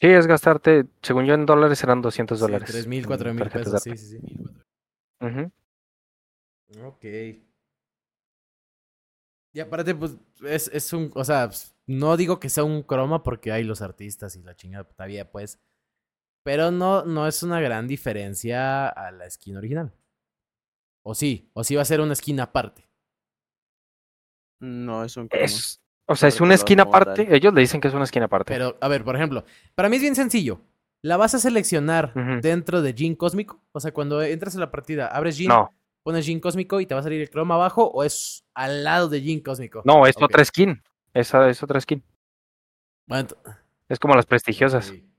Sí, 0.00 0.06
es 0.06 0.26
gastarte, 0.26 0.86
según 1.02 1.26
yo 1.26 1.34
en 1.34 1.44
dólares 1.44 1.82
eran 1.82 2.00
200 2.00 2.40
dólares. 2.40 2.70
3 2.70 2.86
mil, 2.86 3.00
en 3.00 3.06
4 3.06 3.34
mil 3.34 3.50
pesos. 3.50 3.82
Sí, 3.82 3.94
sí, 3.98 4.18
sí. 4.18 4.18
Ujú. 5.20 5.50
Ok. 6.86 7.04
Y 9.52 9.60
aparte, 9.60 9.94
pues, 9.94 10.16
es, 10.44 10.68
es 10.72 10.92
un, 10.92 11.10
o 11.14 11.24
sea, 11.24 11.48
pues, 11.48 11.74
no 11.86 12.16
digo 12.16 12.38
que 12.40 12.48
sea 12.48 12.64
un 12.64 12.82
croma 12.82 13.22
porque 13.22 13.52
hay 13.52 13.64
los 13.64 13.82
artistas 13.82 14.36
y 14.36 14.42
la 14.42 14.54
chingada 14.56 14.84
todavía, 14.84 15.30
pues. 15.30 15.58
Pero 16.42 16.70
no, 16.70 17.04
no 17.04 17.26
es 17.26 17.42
una 17.42 17.60
gran 17.60 17.86
diferencia 17.86 18.88
a 18.88 19.10
la 19.10 19.28
skin 19.28 19.56
original. 19.56 19.92
O 21.02 21.14
sí, 21.14 21.50
o 21.54 21.64
sí 21.64 21.74
va 21.76 21.82
a 21.82 21.86
ser 21.86 22.00
una 22.00 22.14
skin 22.14 22.40
aparte. 22.40 22.88
No, 24.60 25.04
es 25.04 25.16
un. 25.16 25.28
Es, 25.30 25.80
o 26.06 26.16
sea, 26.16 26.28
es 26.28 26.40
una 26.40 26.56
tal. 26.56 26.80
aparte. 26.80 27.34
Ellos 27.34 27.54
le 27.54 27.60
dicen 27.60 27.80
que 27.80 27.88
es 27.88 27.94
una 27.94 28.04
esquina 28.04 28.26
aparte. 28.26 28.52
Pero, 28.52 28.76
a 28.80 28.88
ver, 28.88 29.04
por 29.04 29.16
ejemplo, 29.16 29.44
para 29.74 29.88
mí 29.88 29.96
es 29.96 30.02
bien 30.02 30.14
sencillo. 30.14 30.62
¿La 31.02 31.16
vas 31.16 31.34
a 31.34 31.38
seleccionar 31.38 32.12
dentro 32.42 32.82
de 32.82 32.92
Jean 32.92 33.14
Cósmico? 33.14 33.62
O 33.72 33.80
sea, 33.80 33.92
cuando 33.92 34.22
entras 34.22 34.54
a 34.56 34.58
la 34.58 34.70
partida, 34.70 35.06
abres 35.06 35.38
Jean, 35.38 35.48
no, 35.48 35.72
pones 36.02 36.26
Jean 36.26 36.40
Cósmico 36.40 36.78
y 36.80 36.86
te 36.86 36.94
va 36.94 37.00
a 37.00 37.02
salir 37.02 37.22
el 37.22 37.30
croma 37.30 37.54
abajo 37.54 37.90
o 37.90 38.04
es 38.04 38.44
al 38.54 38.84
lado 38.84 39.08
de 39.08 39.22
Jean 39.22 39.40
Cósmico. 39.40 39.80
no, 39.86 40.06
es 40.06 40.14
otra 40.20 40.44
skin. 40.44 40.82
Esa 41.14 41.48
es 41.48 41.62
otra 41.62 41.80
skin. 41.80 42.04
Bueno, 43.06 43.28
Es 43.88 43.98
como 43.98 44.14
las 44.14 44.26
prestigiosas. 44.26 44.86
sí. 44.86 45.09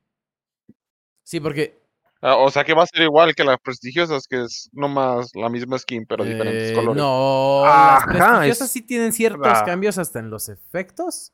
Sí, 1.32 1.40
porque 1.40 1.80
Ah, 2.24 2.36
O 2.36 2.52
sea 2.52 2.64
que 2.64 2.76
va 2.76 2.84
a 2.84 2.86
ser 2.86 3.02
igual 3.02 3.34
que 3.34 3.44
las 3.44 3.58
prestigiosas, 3.64 4.28
que 4.28 4.44
es 4.44 4.70
nomás 4.74 5.32
la 5.34 5.50
misma 5.50 5.80
skin, 5.80 6.06
pero 6.06 6.24
diferentes 6.24 6.70
Eh, 6.70 6.76
colores. 6.76 7.02
No, 7.02 7.66
Ajá, 7.66 8.06
las 8.06 8.06
prestigiosas 8.06 8.68
es- 8.68 8.72
sí 8.72 8.82
tienen 8.84 9.12
ciertos 9.14 9.48
Ah. 9.48 9.64
cambios 9.66 9.98
hasta 9.98 10.20
en 10.20 10.30
los 10.30 10.48
efectos. 10.50 11.32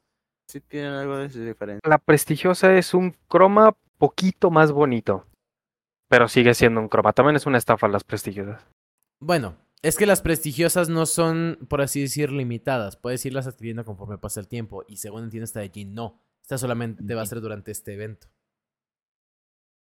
Sí 0.49 0.62
tienen 0.62 0.93
algo 0.93 1.17
de 1.17 1.27
diferente. 1.27 1.81
La 1.89 1.97
prestigiosa 1.97 2.73
es 2.77 2.93
un 2.93 3.17
croma 3.27 3.75
poquito 3.97 4.49
más 4.49 4.71
bonito. 4.71 5.25
Pero 6.10 6.29
sigue 6.29 6.53
siendo 6.53 6.79
un 6.79 6.88
croma. 6.88 7.12
También 7.12 7.36
es 7.36 7.45
una 7.45 7.57
estafa 7.57 7.89
las 7.89 8.05
prestigiosas. 8.05 8.65
Bueno, 9.19 9.57
es 9.81 9.97
que 9.97 10.05
las 10.05 10.21
prestigiosas 10.21 10.88
no 10.88 11.05
son, 11.05 11.57
por 11.69 11.81
así 11.81 11.99
decir, 12.01 12.31
limitadas. 12.31 12.95
Puedes 12.95 13.25
irlas 13.25 13.45
adquiriendo 13.45 13.83
conforme 13.83 14.17
pasa 14.19 14.39
el 14.39 14.47
tiempo. 14.47 14.86
Y 14.88 14.97
según 14.97 15.23
entiendo, 15.25 15.43
esta 15.43 15.60
de 15.60 15.69
Jean 15.69 15.93
no. 15.93 16.21
Esta 16.43 16.57
solamente 16.57 17.13
va 17.13 17.23
a 17.23 17.25
ser 17.25 17.41
durante 17.41 17.71
este 17.71 17.93
evento. 17.95 18.27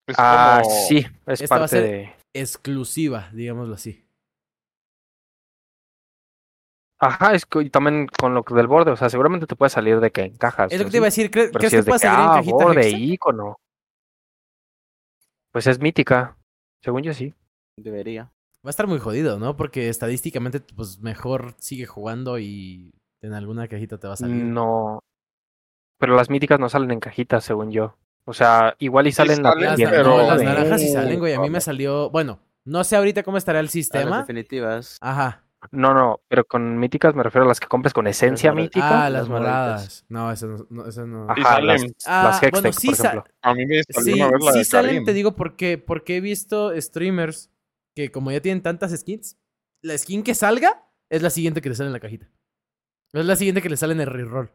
Es 0.07 0.15
Ah, 0.19 0.59
como- 0.63 0.75
sí, 0.87 1.05
es 1.25 1.41
Esta 1.41 1.55
va 1.55 1.57
a 1.57 1.61
parte 1.61 1.75
ser- 1.77 1.83
de. 1.83 2.15
Exclusiva, 2.33 3.29
digámoslo 3.33 3.75
así. 3.75 4.05
Ajá, 6.99 7.33
es 7.33 7.45
que- 7.45 7.61
y 7.63 7.69
también 7.69 8.07
con 8.07 8.33
lo 8.33 8.43
del 8.47 8.67
borde. 8.67 8.91
O 8.91 8.95
sea, 8.95 9.09
seguramente 9.09 9.47
te 9.47 9.55
puede 9.55 9.69
salir 9.69 9.99
de 9.99 10.11
que 10.11 10.21
encajas. 10.23 10.71
Es 10.71 10.79
lo 10.79 10.85
que 10.85 10.91
te 10.91 10.97
iba 10.97 11.05
a 11.05 11.07
decir. 11.07 11.27
¿cre- 11.29 11.47
Pero 11.51 11.59
¿Crees 11.59 11.71
si 11.71 11.75
que 11.75 11.79
es 11.79 11.85
de 11.85 11.89
pueda 11.89 11.99
que, 11.99 12.07
salir 12.07 12.19
en 12.19 12.29
ah, 12.31 12.33
cajita 12.35 12.55
borde, 12.55 12.87
Hexa? 12.87 12.97
ícono. 12.97 13.55
Pues 15.51 15.67
es 15.67 15.79
mítica. 15.79 16.37
Según 16.83 17.03
yo 17.03 17.13
sí. 17.13 17.33
Debería. 17.77 18.31
Va 18.65 18.69
a 18.69 18.71
estar 18.71 18.87
muy 18.87 18.99
jodido, 18.99 19.37
¿no? 19.39 19.55
Porque 19.57 19.89
estadísticamente, 19.89 20.59
pues 20.59 20.99
mejor 20.99 21.55
sigue 21.57 21.85
jugando 21.85 22.39
y 22.39 22.91
en 23.21 23.33
alguna 23.33 23.67
cajita 23.67 23.97
te 23.97 24.07
va 24.07 24.13
a 24.13 24.17
salir. 24.17 24.43
No. 24.43 24.99
Pero 25.99 26.15
las 26.15 26.29
míticas 26.29 26.59
no 26.59 26.69
salen 26.69 26.91
en 26.91 26.99
cajitas, 26.99 27.43
según 27.43 27.71
yo. 27.71 27.95
O 28.25 28.33
sea, 28.33 28.75
igual 28.79 29.07
y 29.07 29.11
Sí 29.11 29.17
salen 29.17 29.43
la 29.43 29.53
Las, 29.55 29.79
pero- 29.79 30.03
no, 30.03 30.27
las 30.27 30.41
naranjas 30.41 30.81
sí 30.81 30.91
salen, 30.91 31.19
güey. 31.19 31.33
A 31.33 31.39
mí 31.39 31.49
me 31.49 31.61
salió. 31.61 32.09
Bueno, 32.09 32.39
no 32.65 32.83
sé 32.83 32.95
ahorita 32.95 33.23
cómo 33.23 33.37
estará 33.37 33.59
el 33.59 33.65
las 33.65 33.71
sistema. 33.71 34.19
definitivas. 34.19 34.97
Ajá. 35.01 35.43
No, 35.71 35.93
no, 35.95 36.21
pero 36.27 36.45
con 36.45 36.77
míticas 36.77 37.15
me 37.15 37.23
refiero 37.23 37.45
a 37.45 37.47
las 37.47 37.59
que 37.59 37.65
compres 37.67 37.91
con 37.93 38.05
esencia 38.05 38.51
mítica. 38.53 39.05
Ah, 39.05 39.09
las 39.09 39.21
las 39.21 39.29
moradas. 39.29 40.05
No, 40.09 40.31
eso 40.31 40.45
no. 40.47 40.65
no, 40.69 40.87
eso 40.87 41.07
no. 41.07 41.25
Ajá, 41.29 41.41
salen. 41.55 41.67
las, 41.67 41.81
Ah, 42.05 42.23
las 42.25 42.35
Hextech, 42.43 42.51
bueno, 42.51 42.73
sí 42.73 42.87
por 42.87 42.95
ejemplo. 42.99 43.25
A 43.41 43.53
mí 43.55 43.65
me 43.65 43.81
salió 43.83 44.13
Sí, 44.15 44.21
una 44.21 44.31
vez 44.31 44.43
la 44.43 44.51
sí 44.51 44.57
de 44.59 44.65
salen, 44.65 44.89
Karim. 44.91 45.05
te 45.05 45.13
digo, 45.13 45.35
porque, 45.35 45.77
porque 45.79 46.17
he 46.17 46.21
visto 46.21 46.71
streamers 46.79 47.49
que 47.95 48.11
como 48.11 48.31
ya 48.31 48.41
tienen 48.41 48.61
tantas 48.61 48.91
skins, 48.95 49.37
la 49.81 49.97
skin 49.97 50.21
que 50.23 50.35
salga 50.35 50.83
es 51.09 51.21
la 51.23 51.29
siguiente 51.31 51.61
que 51.61 51.69
le 51.69 51.75
sale 51.75 51.87
en 51.87 51.93
la 51.93 51.99
cajita. 51.99 52.27
Es 53.13 53.25
la 53.25 53.35
siguiente 53.35 53.61
que 53.63 53.69
le 53.69 53.77
sale 53.77 53.93
en 53.93 54.01
el 54.01 54.07
reroll. 54.07 54.51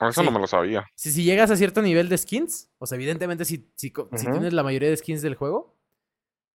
Eso 0.00 0.20
sí. 0.20 0.26
no 0.26 0.30
me 0.32 0.40
lo 0.40 0.46
sabía. 0.46 0.86
Si, 0.94 1.10
si 1.10 1.24
llegas 1.24 1.50
a 1.50 1.56
cierto 1.56 1.80
nivel 1.82 2.08
de 2.08 2.18
skins, 2.18 2.70
o 2.78 2.86
sea, 2.86 2.96
evidentemente 2.96 3.44
si, 3.44 3.70
si, 3.76 3.90
tienes 3.90 4.52
la 4.52 4.62
mayoría 4.62 4.90
de 4.90 4.96
skins 4.96 5.22
del 5.22 5.34
juego, 5.34 5.78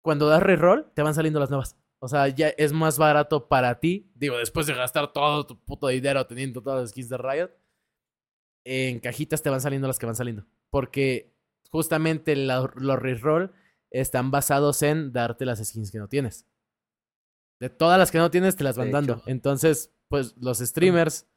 cuando 0.04 0.28
das 0.28 0.44
reroll, 0.44 0.92
te 0.94 1.02
van 1.02 1.14
saliendo 1.16 1.40
las 1.40 1.50
nuevas. 1.50 1.78
O 2.00 2.08
sea, 2.08 2.28
ya 2.28 2.50
es 2.50 2.74
más 2.74 2.98
barato 2.98 3.48
para 3.48 3.80
ti. 3.80 4.12
Digo, 4.16 4.38
después 4.38 4.66
de 4.68 4.74
gastar 4.74 5.14
todo 5.14 5.46
tu 5.46 5.60
puto 5.64 5.88
dinero 5.88 6.26
teniendo 6.26 6.62
todas 6.62 6.82
las 6.82 6.90
skins 6.92 7.10
de 7.10 7.18
Riot. 7.18 7.52
En 8.66 9.00
cajitas 9.00 9.42
te 9.42 9.50
van 9.50 9.62
saliendo 9.62 9.88
las 9.88 9.98
que 10.00 10.06
van 10.06 10.16
saliendo. 10.16 10.46
Porque 10.70 11.36
justamente 11.70 12.36
la- 12.36 12.72
los 12.76 13.00
reroll 13.00 13.52
están 13.92 14.32
basados 14.32 14.82
en 14.84 15.12
darte 15.14 15.46
las 15.46 15.64
skins 15.64 15.92
que 15.92 15.98
no 16.00 16.08
tienes. 16.08 16.48
De 17.60 17.70
todas 17.70 18.00
las 18.00 18.12
que 18.12 18.18
no 18.18 18.32
tienes, 18.32 18.56
te 18.56 18.64
las 18.64 18.78
van 18.78 18.92
dando. 18.92 19.24
Entonces, 19.28 19.94
pues 20.08 20.36
los 20.38 20.58
streamers 20.60 21.28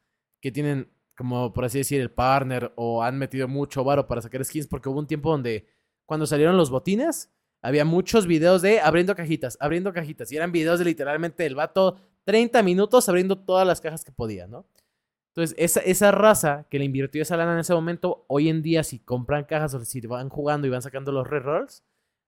que 0.41 0.51
tienen, 0.51 0.91
como 1.15 1.53
por 1.53 1.65
así 1.65 1.79
decir, 1.79 2.01
el 2.01 2.11
partner 2.11 2.73
o 2.75 3.03
han 3.03 3.17
metido 3.17 3.47
mucho 3.47 3.83
varo 3.83 4.07
para 4.07 4.21
sacar 4.21 4.43
skins, 4.43 4.67
porque 4.67 4.89
hubo 4.89 4.99
un 4.99 5.07
tiempo 5.07 5.31
donde 5.31 5.67
cuando 6.05 6.25
salieron 6.25 6.57
los 6.57 6.69
botines, 6.69 7.31
había 7.61 7.85
muchos 7.85 8.27
videos 8.27 8.61
de 8.61 8.79
abriendo 8.79 9.15
cajitas, 9.15 9.57
abriendo 9.59 9.91
cajitas. 9.91 10.31
Y 10.31 10.35
eran 10.37 10.51
videos 10.51 10.79
de 10.79 10.85
literalmente 10.85 11.45
el 11.45 11.55
vato 11.55 11.97
30 12.25 12.61
minutos 12.63 13.09
abriendo 13.09 13.39
todas 13.39 13.65
las 13.65 13.81
cajas 13.81 14.03
que 14.03 14.11
podía, 14.11 14.47
¿no? 14.47 14.67
Entonces, 15.29 15.55
esa, 15.57 15.81
esa 15.81 16.11
raza 16.11 16.65
que 16.69 16.79
le 16.79 16.85
invirtió 16.85 17.21
esa 17.21 17.35
lana 17.35 17.53
en 17.53 17.59
ese 17.59 17.73
momento, 17.73 18.25
hoy 18.29 18.49
en 18.49 18.61
día, 18.61 18.83
si 18.83 18.99
compran 18.99 19.45
cajas 19.45 19.73
o 19.73 19.83
si 19.83 19.99
van 20.01 20.29
jugando 20.29 20.67
y 20.67 20.69
van 20.69 20.81
sacando 20.81 21.11
los 21.11 21.27
rerolls, 21.27 21.83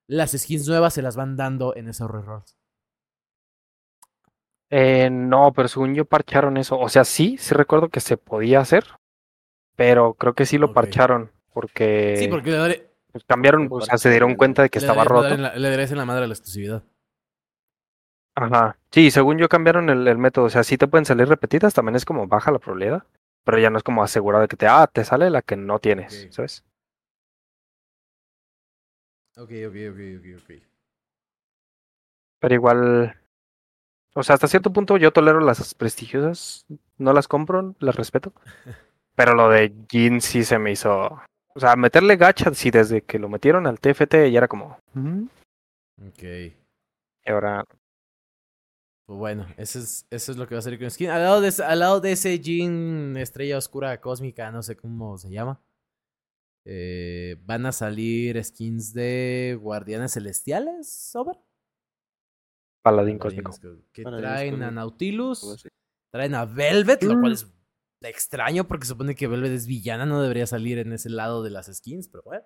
las 0.08 0.32
skins 0.32 0.68
nuevas 0.68 0.94
se 0.94 1.02
las 1.02 1.16
van 1.16 1.38
dando 1.38 1.76
en 1.76 1.88
esos 1.88 2.10
rerolls. 2.10 2.57
Eh, 4.70 5.10
no, 5.10 5.54
pero 5.54 5.68
según 5.68 5.96
yo 5.96 6.06
parcharon 6.06 6.58
eso. 6.58 6.78
O 6.80 6.90
sea, 6.90 7.04
sí, 7.06 7.38
sí 7.38 7.54
recuerdo 7.56 7.90
que 7.90 8.00
se 8.00 8.18
podía 8.18 8.60
hacer, 8.60 8.84
pero 9.76 10.14
creo 10.14 10.34
que 10.34 10.46
sí 10.46 10.58
lo 10.58 10.74
parcharon 10.74 11.32
porque, 11.54 12.16
Sí, 12.20 12.28
porque 12.28 12.52
le, 12.52 12.58
daré- 12.58 12.88
pues, 13.12 13.24
cambiaron, 13.26 13.68
o 13.72 13.82
sea, 13.82 13.98
se 13.98 14.10
dieron 14.10 14.36
cuenta 14.36 14.62
de 14.62 14.70
que 14.70 14.80
le 14.80 14.86
estaba 14.88 15.04
le 15.04 15.10
roto. 15.10 15.38
le 15.38 15.70
darías 15.70 15.92
en 15.92 15.98
la 15.98 16.06
madre 16.06 16.26
a 16.26 16.28
la 16.28 16.34
exclusividad. 16.34 16.84
Ajá. 18.36 18.78
Sí, 18.92 19.10
según 19.10 19.38
yo 19.40 19.50
cambiaron 19.50 19.90
el, 19.90 20.08
el 20.08 20.18
método. 20.18 20.46
O 20.46 20.50
sea, 20.50 20.64
sí 20.64 20.78
te 20.78 20.88
pueden 20.88 21.06
salir 21.06 21.28
repetidas, 21.28 21.74
también 21.74 21.96
es 21.96 22.06
como 22.06 22.28
baja 22.28 22.52
la 22.52 22.60
probabilidad, 22.60 23.04
pero 23.44 23.58
ya 23.60 23.70
no 23.70 23.78
es 23.78 23.84
como 23.84 24.04
asegurado 24.04 24.44
de 24.44 24.48
que 24.48 24.58
te, 24.58 24.68
ah, 24.68 24.88
te 24.92 25.04
sale 25.04 25.30
la 25.30 25.42
que 25.42 25.56
no 25.56 25.80
tienes. 25.80 26.28
¿sabes? 26.30 26.64
Ok, 29.38 29.52
ok, 29.68 29.76
ok, 29.92 30.00
ok, 30.20 30.26
ok. 30.44 30.50
Pero 32.40 32.54
igual, 32.54 33.16
o 34.18 34.24
sea, 34.24 34.36
hasta 34.36 34.48
cierto 34.48 34.74
punto 34.74 34.98
yo 34.98 35.12
tolero 35.14 35.40
las 35.40 35.74
prestigiosas, 35.76 36.66
no 36.98 37.14
las 37.14 37.28
compro, 37.28 37.76
las 37.80 37.96
respeto. 37.96 38.34
Pero 39.16 39.34
lo 39.34 39.50
de 39.50 39.74
Jin 39.90 40.22
sí 40.22 40.44
se 40.44 40.60
me 40.60 40.72
hizo, 40.72 41.20
o 41.56 41.60
sea, 41.60 41.76
meterle 41.76 42.18
gacha, 42.18 42.54
sí, 42.54 42.70
desde 42.72 43.02
que 43.04 43.18
lo 43.20 43.30
metieron 43.30 43.66
al 43.68 43.80
TFT 43.80 44.32
ya 44.32 44.38
era 44.40 44.48
como, 44.48 44.78
"Mm", 44.94 45.24
Ok. 46.08 46.24
y 46.24 47.32
ahora, 47.32 47.66
Pues 49.06 49.18
bueno, 49.20 49.48
eso 49.56 49.80
es, 49.80 50.06
eso 50.10 50.32
es 50.34 50.38
lo 50.38 50.48
que 50.48 50.56
va 50.56 50.60
a 50.60 50.62
salir 50.62 50.80
con 50.80 50.92
skin. 50.92 51.10
Al 51.10 51.24
lado 51.24 51.40
de, 51.40 51.48
ese- 51.48 51.64
al 51.64 51.80
lado 51.80 52.02
de 52.02 52.12
ese 52.12 52.38
Jin 52.40 53.16
Estrella 53.16 53.58
Oscura 53.58 54.02
Cósmica, 54.02 54.52
no 54.52 54.62
sé 54.62 54.76
cómo 54.76 55.18
se 55.18 55.30
llama. 55.30 55.62
eh, 56.66 57.38
van 57.46 57.66
a 57.66 57.72
salir 57.72 58.44
skins 58.44 58.94
de 58.94 59.58
Guardianes 59.62 60.12
Celestiales, 60.14 60.90
¿Sober? 60.92 61.38
Paladín 62.90 63.18
cósmico. 63.20 63.52
Que 63.94 64.04
traen 64.04 64.64
a. 64.64 64.72
Nautilus, 64.72 65.64
traen 66.12 66.36
a 66.36 66.46
Velvet, 66.46 67.04
lo 67.04 67.20
cual 67.20 67.32
Mm. 67.32 67.36
es 67.36 67.48
extraño 68.02 68.64
porque 68.68 68.86
supone 68.86 69.16
que 69.16 69.28
Velvet 69.28 69.52
es 69.52 69.68
villana, 69.68 70.06
no 70.06 70.22
debería 70.22 70.46
salir 70.48 70.78
en 70.80 70.94
ese 70.94 71.10
lado 71.10 71.44
de 71.44 71.50
las 71.50 71.68
skins, 71.68 72.08
pero 72.08 72.24
bueno. 72.24 72.46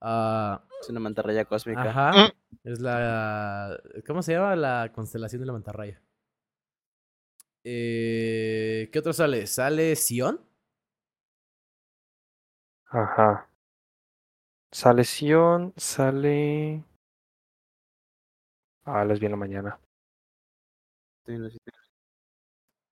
Ah, 0.00 0.62
Es 0.80 0.88
una 0.90 1.00
mantarraya 1.00 1.44
cósmica. 1.46 1.82
Ajá. 1.90 2.32
Es 2.62 2.80
la. 2.80 3.80
¿Cómo 4.06 4.22
se 4.22 4.32
llama? 4.32 4.54
La 4.56 4.90
constelación 4.94 5.40
de 5.40 5.46
la 5.46 5.52
mantarraya. 5.54 6.00
Eh, 7.64 8.90
¿Qué 8.92 8.98
otro 8.98 9.12
sale? 9.14 9.46
¿Sale 9.46 9.96
Sion? 9.96 10.38
Ajá. 12.86 13.48
Sale 14.70 15.04
Sion, 15.04 15.72
sale... 15.76 16.84
Ah, 18.84 19.04
les 19.04 19.18
vi 19.18 19.26
en 19.26 19.32
la 19.32 19.36
mañana. 19.38 19.80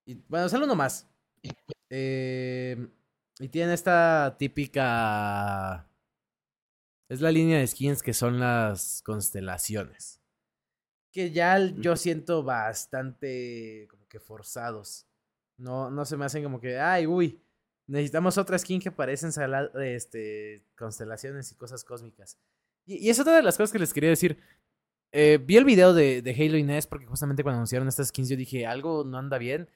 Y, 0.05 0.15
bueno, 0.27 0.49
sale 0.49 0.65
uno 0.65 0.75
más. 0.75 1.07
Eh, 1.89 2.87
y 3.39 3.49
tiene 3.49 3.73
esta 3.73 4.35
típica. 4.37 5.87
Es 7.09 7.21
la 7.21 7.31
línea 7.31 7.59
de 7.59 7.67
skins 7.67 8.01
que 8.01 8.13
son 8.13 8.39
las 8.39 9.01
constelaciones. 9.03 10.19
Que 11.11 11.31
ya 11.31 11.59
yo 11.59 11.95
siento 11.95 12.43
bastante 12.43 13.87
como 13.91 14.07
que 14.07 14.19
forzados. 14.19 15.05
No, 15.57 15.91
no 15.91 16.05
se 16.05 16.17
me 16.17 16.25
hacen 16.25 16.43
como 16.43 16.59
que, 16.59 16.79
ay, 16.79 17.05
uy, 17.05 17.39
necesitamos 17.85 18.39
otra 18.39 18.57
skin 18.57 18.81
que 18.81 18.91
parecen 18.91 19.31
este, 19.75 20.65
constelaciones 20.75 21.51
y 21.51 21.55
cosas 21.55 21.83
cósmicas. 21.83 22.39
Y, 22.85 23.05
y 23.05 23.09
es 23.11 23.19
otra 23.19 23.35
de 23.35 23.43
las 23.43 23.57
cosas 23.57 23.71
que 23.71 23.79
les 23.79 23.93
quería 23.93 24.09
decir. 24.09 24.41
Eh, 25.15 25.37
vi 25.37 25.57
el 25.57 25.63
video 25.65 25.93
de, 25.93 26.23
de 26.23 26.31
Halo 26.31 26.57
Inés 26.57 26.87
porque 26.87 27.05
justamente 27.05 27.43
cuando 27.43 27.57
anunciaron 27.57 27.87
estas 27.87 28.07
skins 28.07 28.29
yo 28.29 28.35
dije, 28.35 28.65
algo 28.65 29.03
no 29.03 29.17
anda 29.19 29.37
bien. 29.37 29.69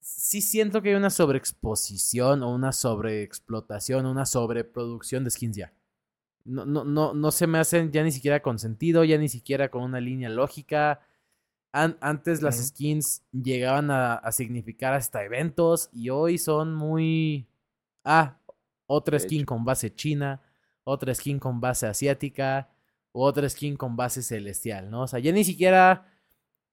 Sí 0.00 0.40
siento 0.40 0.80
que 0.82 0.90
hay 0.90 0.94
una 0.94 1.10
sobreexposición 1.10 2.42
o 2.44 2.54
una 2.54 2.72
sobreexplotación, 2.72 4.06
una 4.06 4.26
sobreproducción 4.26 5.24
de 5.24 5.30
skins 5.30 5.56
ya. 5.56 5.72
No, 6.44 6.64
no, 6.64 6.84
no, 6.84 7.14
no 7.14 7.30
se 7.32 7.48
me 7.48 7.58
hacen 7.58 7.90
ya 7.90 8.04
ni 8.04 8.12
siquiera 8.12 8.40
con 8.40 8.60
sentido, 8.60 9.02
ya 9.04 9.18
ni 9.18 9.28
siquiera 9.28 9.70
con 9.70 9.82
una 9.82 10.00
línea 10.00 10.28
lógica. 10.28 11.00
An- 11.72 11.98
antes 12.00 12.42
las 12.42 12.64
skins 12.64 13.24
llegaban 13.32 13.90
a, 13.90 14.14
a 14.14 14.32
significar 14.32 14.94
hasta 14.94 15.24
eventos 15.24 15.90
y 15.92 16.10
hoy 16.10 16.38
son 16.38 16.74
muy... 16.74 17.48
Ah, 18.04 18.38
otra 18.86 19.18
De 19.18 19.24
skin 19.24 19.40
hecho. 19.42 19.46
con 19.46 19.64
base 19.64 19.92
china, 19.94 20.40
otra 20.84 21.14
skin 21.14 21.40
con 21.40 21.60
base 21.60 21.86
asiática, 21.88 22.70
u 23.16 23.22
otra 23.22 23.48
skin 23.48 23.76
con 23.76 23.96
base 23.96 24.22
celestial, 24.22 24.90
¿no? 24.90 25.02
O 25.02 25.06
sea, 25.06 25.18
ya 25.18 25.32
ni 25.32 25.42
siquiera 25.44 26.12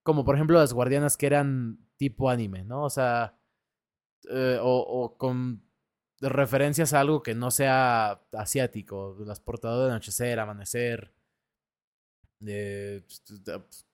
como 0.04 0.26
por 0.26 0.36
ejemplo 0.36 0.60
las 0.60 0.74
guardianas 0.74 1.16
que 1.16 1.26
eran 1.28 1.80
tipo 1.96 2.30
anime, 2.30 2.64
¿no? 2.66 2.84
O 2.84 2.90
sea, 2.90 3.38
eh, 4.30 4.60
o, 4.62 4.78
o 4.80 5.18
con 5.18 5.64
referencias 6.20 6.94
a 6.94 7.00
algo 7.00 7.24
que 7.24 7.34
no 7.36 7.50
sea 7.52 8.22
asiático, 8.34 9.16
las 9.26 9.40
portadoras 9.40 9.88
de 9.88 9.92
anochecer, 9.94 10.40
amanecer, 10.40 11.14
eh, 12.46 13.04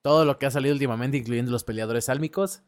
todo 0.02 0.26
lo 0.26 0.40
que 0.40 0.48
ha 0.48 0.52
salido 0.52 0.74
últimamente, 0.74 1.18
incluyendo 1.18 1.52
los 1.52 1.64
peleadores 1.64 2.06
sálmicos, 2.06 2.64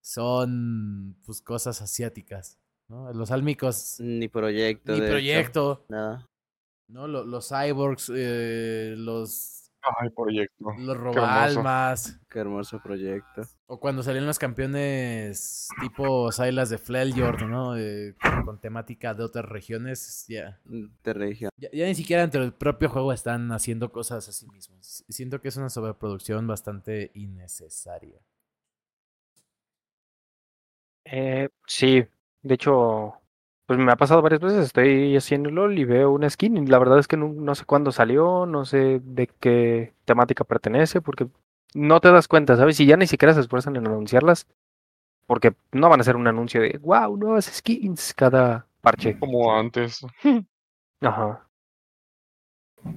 son 0.00 1.16
pues 1.24 1.40
cosas 1.42 1.82
asiáticas, 1.82 2.60
¿no? 2.88 3.12
Los 3.12 3.30
sálmicos, 3.30 3.96
Ni 3.98 4.28
proyecto. 4.28 4.92
ni 4.92 5.00
de 5.00 5.06
hecho, 5.06 5.12
proyecto, 5.12 5.86
Nada. 5.88 6.26
¿No? 6.88 7.06
Lo- 7.08 7.24
Los, 7.24 7.48
cyborgs, 7.48 8.10
eh, 8.14 8.94
los, 8.96 9.70
Ay, 10.00 10.10
proyecto. 10.10 10.64
los 10.78 10.96
robalmas. 10.96 12.18
Qué 12.28 12.40
hermoso 12.40 12.80
proyecto. 12.82 13.42
O 13.66 13.78
cuando 13.78 14.02
salían 14.02 14.26
los 14.26 14.38
campeones 14.38 15.68
tipo 15.80 16.30
Silas 16.32 16.70
de 16.70 16.78
Fleljord, 16.78 17.42
¿no? 17.44 17.76
Eh, 17.76 18.14
con, 18.20 18.44
con 18.44 18.60
temática 18.60 19.14
de 19.14 19.22
otras 19.24 19.44
regiones, 19.44 20.24
ya, 20.28 20.60
De 20.64 21.12
región. 21.12 21.50
ya. 21.56 21.68
ya 21.72 21.86
ni 21.86 21.94
siquiera 21.94 22.22
dentro 22.22 22.40
del 22.42 22.52
propio 22.52 22.88
juego 22.88 23.12
están 23.12 23.52
haciendo 23.52 23.92
cosas 23.92 24.28
así 24.28 24.46
mismos. 24.48 25.04
Siento 25.08 25.40
que 25.40 25.48
es 25.48 25.56
una 25.56 25.70
sobreproducción 25.70 26.46
bastante 26.48 27.10
innecesaria. 27.14 28.20
Eh, 31.04 31.48
sí, 31.66 32.04
de 32.42 32.54
hecho, 32.54 33.14
pues 33.66 33.78
me 33.78 33.90
ha 33.90 33.96
pasado 33.96 34.22
varias 34.22 34.40
veces, 34.40 34.66
estoy 34.66 35.16
haciendo 35.16 35.50
LOL 35.50 35.78
y 35.78 35.84
veo 35.84 36.12
una 36.12 36.30
skin 36.30 36.56
y 36.56 36.66
la 36.66 36.78
verdad 36.78 37.00
es 37.00 37.08
que 37.08 37.16
no, 37.16 37.28
no 37.28 37.54
sé 37.54 37.64
cuándo 37.64 37.90
salió, 37.90 38.46
no 38.46 38.64
sé 38.64 39.00
de 39.02 39.26
qué 39.26 39.92
temática 40.04 40.44
pertenece, 40.44 41.00
porque 41.00 41.28
no 41.74 42.00
te 42.00 42.10
das 42.10 42.28
cuenta, 42.28 42.56
¿sabes? 42.56 42.78
Y 42.78 42.86
ya 42.86 42.96
ni 42.96 43.08
siquiera 43.08 43.34
se 43.34 43.40
esfuerzan 43.40 43.74
en 43.76 43.88
anunciarlas, 43.88 44.46
porque 45.26 45.54
no 45.72 45.88
van 45.88 46.00
a 46.00 46.02
hacer 46.02 46.14
un 46.14 46.28
anuncio 46.28 46.60
de, 46.60 46.78
wow, 46.80 47.16
nuevas 47.16 47.46
skins 47.46 48.14
cada 48.14 48.66
parche. 48.80 49.18
Como 49.18 49.52
antes. 49.52 50.06
Ajá. 51.00 51.48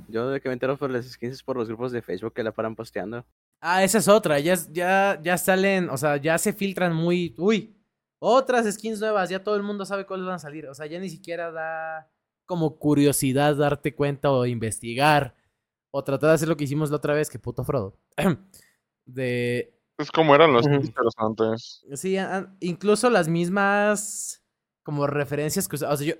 Yo 0.08 0.30
de 0.30 0.40
que 0.40 0.50
me 0.50 0.54
entero 0.54 0.78
por 0.78 0.92
las 0.92 1.06
skins 1.06 1.34
es 1.34 1.44
por 1.44 1.58
los 1.58 1.68
grupos 1.68 1.92
de 1.92 2.04
Facebook 2.04 2.34
que 2.34 2.44
la 2.44 2.52
paran 2.52 2.76
posteando. 2.76 3.26
Ah, 3.60 3.84
esa 3.84 3.98
es 3.98 4.08
otra. 4.08 4.40
Ya, 4.40 4.56
ya, 4.72 5.20
ya 5.22 5.38
salen, 5.38 5.90
o 5.90 5.98
sea, 5.98 6.18
ya 6.18 6.38
se 6.38 6.54
filtran 6.54 6.96
muy. 6.96 7.34
Uy, 7.38 7.76
otras 8.20 8.72
skins 8.74 9.00
nuevas. 9.00 9.30
Ya 9.30 9.44
todo 9.44 9.56
el 9.56 9.64
mundo 9.64 9.86
sabe 9.86 10.06
cuáles 10.06 10.26
van 10.26 10.36
a 10.36 10.40
salir. 10.40 10.68
O 10.68 10.74
sea, 10.74 10.86
ya 10.86 11.00
ni 11.00 11.10
siquiera 11.10 11.52
da 11.52 12.10
como 12.46 12.78
curiosidad 12.80 13.56
darte 13.56 13.96
cuenta 13.96 14.32
o 14.32 14.46
investigar. 14.46 15.36
O 15.92 16.04
tratar 16.04 16.30
de 16.30 16.34
hacer 16.36 16.48
lo 16.48 16.56
que 16.58 16.66
hicimos 16.66 16.90
la 16.92 16.98
otra 16.98 17.14
vez, 17.16 17.30
que 17.30 17.40
puto 17.40 17.64
Frodo. 17.64 17.98
De. 19.06 19.74
Es 19.98 20.12
como 20.12 20.36
eran 20.36 20.54
los 20.54 20.66
teasers 20.66 21.14
antes. 21.18 21.86
Sí, 21.96 22.16
incluso 22.60 23.10
las 23.10 23.28
mismas 23.28 24.44
como 24.84 25.08
referencias 25.08 25.68
que 25.68 25.76
O 25.76 25.80
sea, 25.80 25.96
yo. 25.96 26.14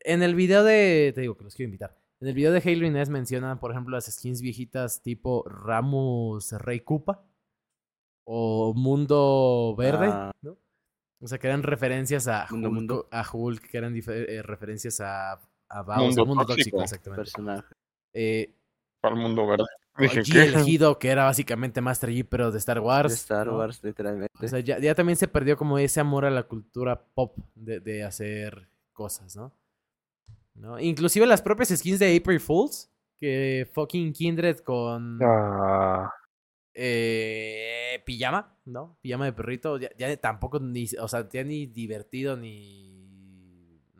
En 0.00 0.22
el 0.22 0.34
video 0.34 0.64
de. 0.64 1.12
Te 1.14 1.20
digo 1.20 1.36
que 1.36 1.44
los 1.44 1.54
quiero 1.54 1.68
invitar. 1.68 1.96
En 2.20 2.28
el 2.28 2.34
video 2.34 2.52
de 2.52 2.58
Halo 2.64 2.86
Inés 2.86 3.08
mencionan, 3.10 3.58
por 3.60 3.70
ejemplo, 3.72 3.94
las 3.94 4.06
skins 4.06 4.40
viejitas 4.42 5.02
tipo 5.02 5.44
Ramos 5.48 6.52
Rey 6.52 6.80
Koopa. 6.80 7.24
o 8.24 8.72
Mundo 8.74 9.74
Verde, 9.76 10.06
Ah. 10.10 10.32
¿no? 10.42 10.56
O 11.22 11.28
sea, 11.28 11.38
que 11.38 11.46
eran 11.46 11.62
referencias 11.62 12.26
a 12.28 12.46
Mundo, 12.50 12.68
Hulk, 12.68 12.74
mundo. 12.74 13.08
a 13.10 13.24
Hulk, 13.32 13.70
que 13.70 13.78
eran 13.78 13.94
eh, 13.96 14.42
referencias 14.42 15.00
a, 15.00 15.32
a 15.68 15.82
Bowser, 15.82 16.02
Mundo 16.08 16.26
Mundo 16.26 16.46
tóxico. 16.46 16.78
Tóxico, 16.78 16.82
exactamente. 16.82 17.20
Personaje. 17.22 17.74
Eh, 18.12 18.54
Para 19.00 19.14
el 19.14 19.20
mundo 19.22 19.46
verde. 19.46 19.64
Dije, 19.98 20.20
G 20.22 20.32
¿qué? 20.32 20.42
elegido, 20.44 20.98
que 20.98 21.08
era 21.10 21.24
básicamente 21.24 21.80
Master 21.80 22.10
Yi, 22.10 22.24
pero 22.24 22.50
de 22.50 22.58
Star 22.58 22.80
Wars. 22.80 23.10
De 23.10 23.14
Star 23.16 23.46
¿no? 23.46 23.58
Wars, 23.58 23.82
literalmente. 23.84 24.32
O 24.44 24.48
sea, 24.48 24.58
ya, 24.60 24.78
ya 24.78 24.94
también 24.94 25.16
se 25.16 25.28
perdió 25.28 25.56
como 25.56 25.78
ese 25.78 26.00
amor 26.00 26.24
a 26.24 26.30
la 26.30 26.44
cultura 26.44 27.04
pop 27.14 27.36
de, 27.54 27.78
de 27.80 28.02
hacer 28.02 28.68
cosas, 28.92 29.36
¿no? 29.36 29.52
¿no? 30.54 30.80
Inclusive 30.80 31.26
las 31.26 31.42
propias 31.42 31.68
skins 31.68 31.98
de 31.98 32.16
April 32.16 32.40
Fools, 32.40 32.90
que 33.20 33.68
fucking 33.72 34.12
Kindred 34.12 34.58
con 34.60 35.18
Ah, 35.22 36.10
eh, 36.74 38.02
pijama, 38.04 38.56
¿no? 38.64 38.98
Pijama 39.02 39.26
de 39.26 39.32
perrito, 39.32 39.78
ya, 39.78 39.90
ya 39.96 40.16
tampoco 40.16 40.58
ni, 40.60 40.86
o 41.00 41.08
sea, 41.08 41.28
ya 41.28 41.44
ni 41.44 41.66
divertido 41.66 42.36
ni, 42.36 42.92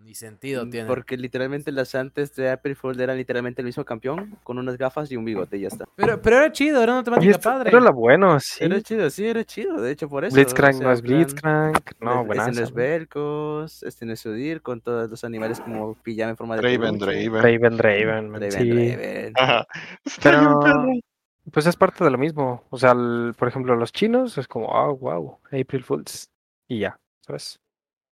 ni 0.03 0.15
sentido 0.15 0.67
Mm, 0.67 0.71
tiene. 0.71 0.87
Porque 0.89 1.17
literalmente 1.17 1.71
las 1.73 1.95
antes 1.95 2.35
de 2.35 2.51
April 2.51 2.77
Fool 2.77 3.01
eran 3.01 3.17
literalmente 3.17 3.63
el 3.63 3.67
mismo 3.67 3.85
campeón 3.85 4.39
con 4.43 4.59
unas 4.59 4.77
gafas 4.77 5.11
y 5.13 5.17
un 5.17 5.25
bigote 5.25 5.59
y 5.59 5.61
ya 5.61 5.69
está. 5.69 5.85
Pero, 5.97 6.21
pero 6.21 6.37
era 6.39 6.51
chido, 6.53 6.83
era 6.83 6.93
una 6.93 7.03
temática 7.03 7.39
padre. 7.39 7.71
Era 7.71 7.81
lo 7.81 7.93
bueno, 7.93 8.39
sí. 8.41 8.65
Era 8.65 8.81
chido, 8.81 9.11
sí, 9.11 9.27
era 9.27 9.45
chido, 9.45 9.81
de 9.81 9.93
hecho 9.93 10.09
por 10.09 10.25
eso. 10.25 10.35
Blitzcrank 10.35 10.81
o 10.81 10.85
no 10.85 10.93
es 10.93 11.03
Blitzcrank. 11.03 11.93
No, 12.01 12.13
este 12.15 12.27
buenazo. 12.27 12.53
no 12.53 12.61
es 12.63 12.73
Velcos, 12.73 13.83
este 13.83 14.07
no 14.07 14.13
es 14.13 14.27
Udir, 14.27 14.63
con 14.63 14.81
todos 14.81 15.09
los 15.11 15.25
animales 15.25 15.61
como 15.61 15.95
pijama 16.03 16.31
en 16.31 16.37
forma 16.37 16.57
de 16.57 16.63
Draven. 16.63 16.99
Draven. 16.99 17.33
Raven, 17.35 17.79
Raven, 17.79 18.31
man, 18.31 18.41
Draven, 18.41 18.53
sí. 18.53 18.71
Draven. 18.71 19.33
Ajá. 19.37 19.67
Está 20.05 20.31
bien, 20.31 20.59
Pero. 20.63 21.12
Pues 21.51 21.67
es 21.67 21.77
parte 21.77 22.05
de 22.05 22.11
lo 22.11 22.19
mismo. 22.19 22.65
O 22.71 22.79
sea, 22.79 22.93
el- 22.93 23.35
por 23.39 23.49
ejemplo, 23.49 23.75
los 23.77 23.93
chinos 23.93 24.39
es 24.39 24.47
como, 24.49 24.75
ah, 24.77 24.89
wow, 24.93 25.39
April 25.47 25.83
Fools. 25.85 26.31
Y 26.69 26.81
ya, 26.81 26.99
¿sabes? 27.27 27.61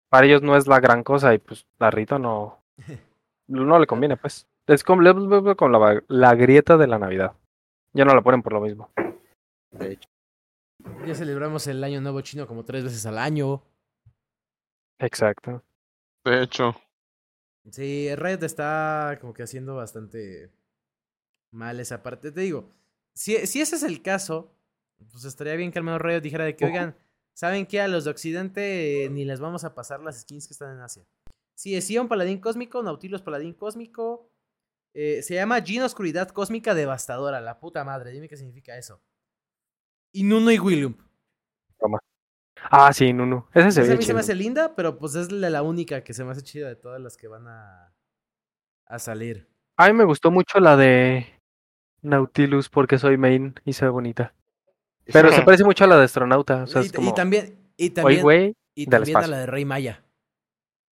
Para 0.09 0.25
ellos 0.25 0.41
no 0.41 0.55
es 0.57 0.67
la 0.67 0.79
gran 0.79 1.03
cosa 1.03 1.33
y 1.33 1.37
pues 1.39 1.65
a 1.79 1.91
Rito 1.91 2.19
no, 2.19 2.63
no 3.47 3.79
le 3.79 3.87
conviene, 3.87 4.17
pues. 4.17 4.47
Es 4.67 4.83
como, 4.83 5.01
con 5.55 5.71
la, 5.71 6.03
la 6.07 6.35
grieta 6.35 6.77
de 6.77 6.87
la 6.87 6.99
Navidad. 6.99 7.33
Ya 7.93 8.05
no 8.05 8.13
la 8.13 8.21
ponen 8.21 8.43
por 8.43 8.53
lo 8.53 8.61
mismo. 8.61 8.91
De 9.71 9.93
hecho, 9.93 10.09
Ya 11.05 11.15
celebramos 11.15 11.65
el 11.67 11.83
año 11.83 12.01
nuevo 12.01 12.21
chino 12.21 12.47
como 12.47 12.65
tres 12.65 12.83
veces 12.83 13.05
al 13.05 13.17
año. 13.17 13.63
Exacto. 14.99 15.63
De 16.23 16.43
hecho, 16.43 16.75
Sí, 17.71 18.13
Red 18.15 18.43
está 18.43 19.17
como 19.21 19.33
que 19.33 19.43
haciendo 19.43 19.75
bastante 19.75 20.51
mal 21.51 21.79
esa 21.79 22.01
parte. 22.03 22.31
Te 22.31 22.41
digo, 22.41 22.69
si, 23.19 23.45
si 23.47 23.59
ese 23.59 23.75
es 23.75 23.83
el 23.83 24.01
caso, 24.01 24.55
pues 25.11 25.25
estaría 25.25 25.55
bien 25.55 25.71
que 25.71 25.79
al 25.79 25.83
menos 25.83 26.01
Riot 26.01 26.21
dijera 26.21 26.45
de 26.45 26.55
que, 26.55 26.65
oigan, 26.65 26.95
¿saben 27.33 27.65
qué? 27.65 27.81
A 27.81 27.87
los 27.89 28.05
de 28.05 28.11
Occidente 28.11 29.03
eh, 29.03 29.09
ni 29.09 29.25
les 29.25 29.39
vamos 29.41 29.63
a 29.65 29.73
pasar 29.75 29.99
las 29.99 30.21
skins 30.21 30.47
que 30.47 30.53
están 30.53 30.71
en 30.75 30.81
Asia. 30.81 31.05
Sí, 31.53 31.75
es 31.75 31.85
Sion 31.85 32.07
Paladín 32.07 32.39
Cósmico, 32.39 32.81
Nautilus 32.81 33.21
Paladín 33.21 33.53
Cósmico. 33.53 34.31
eh, 34.93 35.21
se 35.21 35.35
llama 35.35 35.61
Jin 35.61 35.81
Oscuridad 35.81 36.29
Cósmica 36.29 36.73
Devastadora, 36.73 37.41
la 37.41 37.59
puta 37.59 37.83
madre. 37.83 38.11
Dime 38.11 38.29
qué 38.29 38.37
significa 38.37 38.77
eso. 38.77 39.01
Y 40.13 40.23
Nuno 40.23 40.49
y 40.51 40.59
William. 40.59 40.95
Ah, 42.71 42.91
sí, 42.93 43.13
Nunu. 43.13 43.45
Ese 43.53 43.71
se 43.71 43.81
Esa 43.81 43.91
a 43.91 43.93
ve 43.93 43.97
mí 43.97 44.03
se 44.03 44.13
me 44.13 44.19
hace 44.19 44.35
linda, 44.35 44.75
pero 44.75 44.97
pues 44.97 45.15
es 45.15 45.31
la, 45.31 45.49
la 45.49 45.61
única 45.61 46.03
que 46.03 46.13
se 46.13 46.23
me 46.23 46.31
hace 46.31 46.41
chida 46.41 46.67
de 46.67 46.75
todas 46.75 46.99
las 47.01 47.15
que 47.17 47.27
van 47.27 47.47
a, 47.47 47.93
a 48.85 48.99
salir. 48.99 49.49
A 49.77 49.87
mí 49.87 49.93
me 49.93 50.03
gustó 50.03 50.29
mucho 50.31 50.59
la 50.59 50.75
de 50.75 51.38
Nautilus 52.01 52.69
porque 52.69 52.97
soy 52.97 53.17
main 53.17 53.55
y 53.65 53.73
se 53.73 53.85
ve 53.85 53.91
bonita. 53.91 54.33
Pero 55.05 55.31
se 55.31 55.41
parece 55.41 55.63
mucho 55.63 55.83
a 55.83 55.87
la 55.87 55.97
de 55.97 56.05
astronauta. 56.05 56.63
O 56.63 56.67
sea, 56.67 56.81
y, 56.81 56.85
es 56.85 56.91
y 56.91 56.95
como, 56.95 57.13
también, 57.13 57.57
y 57.77 57.89
también, 57.89 58.53
y 58.75 58.85
a 59.13 59.27
la 59.27 59.39
de 59.39 59.45
Rey 59.47 59.65
Maya. 59.65 60.03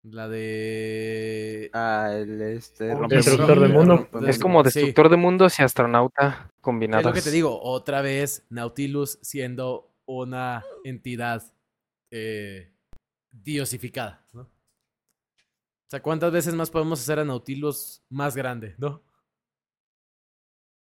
La 0.03 0.29
de. 0.29 1.69
ah, 1.73 2.11
el 2.15 2.41
este, 2.41 2.93
Oh, 2.93 3.09
Destructor 3.09 3.59
de 3.61 3.69
mundo. 3.69 4.09
es 4.27 4.39
como 4.39 4.61
sí. 4.63 4.65
destructor 4.67 5.09
de 5.09 5.17
mundos 5.17 5.59
y 5.59 5.63
astronauta 5.65 6.47
Es 6.55 6.61
combinados. 6.61 7.05
lo 7.07 7.13
que 7.13 7.23
te 7.23 7.31
digo, 7.33 7.61
otra 7.61 8.03
vez 8.03 8.47
Nautilus 8.49 9.19
siendo 9.23 9.91
una 10.07 10.65
entidad 10.85 11.43
eh, 12.13 12.73
diosificada, 13.33 14.25
¿no? 14.33 14.43
O 14.43 15.89
sea, 15.89 16.01
¿cuántas 16.03 16.33
veces 16.33 16.55
más 16.55 16.71
podemos 16.71 17.01
hacer 17.01 17.19
a 17.19 17.25
Nautilus 17.25 18.03
más 18.09 18.37
grande, 18.37 18.75
no? 18.79 19.03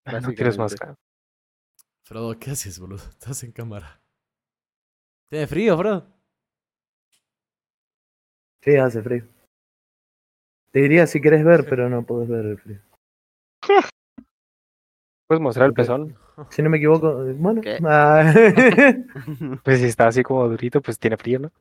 Ah, 0.05 0.19
No 0.19 0.33
quieres 0.33 0.57
más. 0.57 0.71
Básicamente. 0.71 1.01
Frodo, 2.03 2.37
¿qué 2.37 2.51
haces, 2.51 2.79
boludo? 2.79 3.03
Estás 3.09 3.43
en 3.43 3.51
cámara. 3.51 4.01
Tiene 5.29 5.47
frío, 5.47 5.77
Frodo. 5.77 6.07
Sí, 8.61 8.75
hace 8.75 9.01
frío. 9.01 9.25
Te 10.71 10.79
diría 10.79 11.05
si 11.07 11.21
querés 11.21 11.43
ver, 11.43 11.65
pero 11.69 11.89
no 11.89 12.05
podés 12.05 12.29
ver 12.29 12.45
el 12.45 12.59
frío. 12.59 12.79
Puedes 15.27 15.41
mostrar 15.41 15.67
el 15.67 15.73
pezón. 15.73 16.15
Si 16.49 16.61
no 16.61 16.69
me 16.69 16.77
equivoco, 16.77 17.23
bueno. 17.35 17.61
Ah, 17.85 18.33
Pues 19.63 19.79
si 19.79 19.85
está 19.85 20.07
así 20.07 20.21
como 20.23 20.47
durito, 20.49 20.81
pues 20.81 20.99
tiene 20.99 21.17
frío, 21.17 21.39
¿no? 21.39 21.51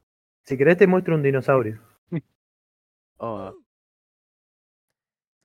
si 0.45 0.59
querés 0.59 0.77
te 0.77 0.87
muestro 0.89 1.15
un 1.15 1.23
dinosaurio. 1.23 1.81
Oh, 3.19 3.55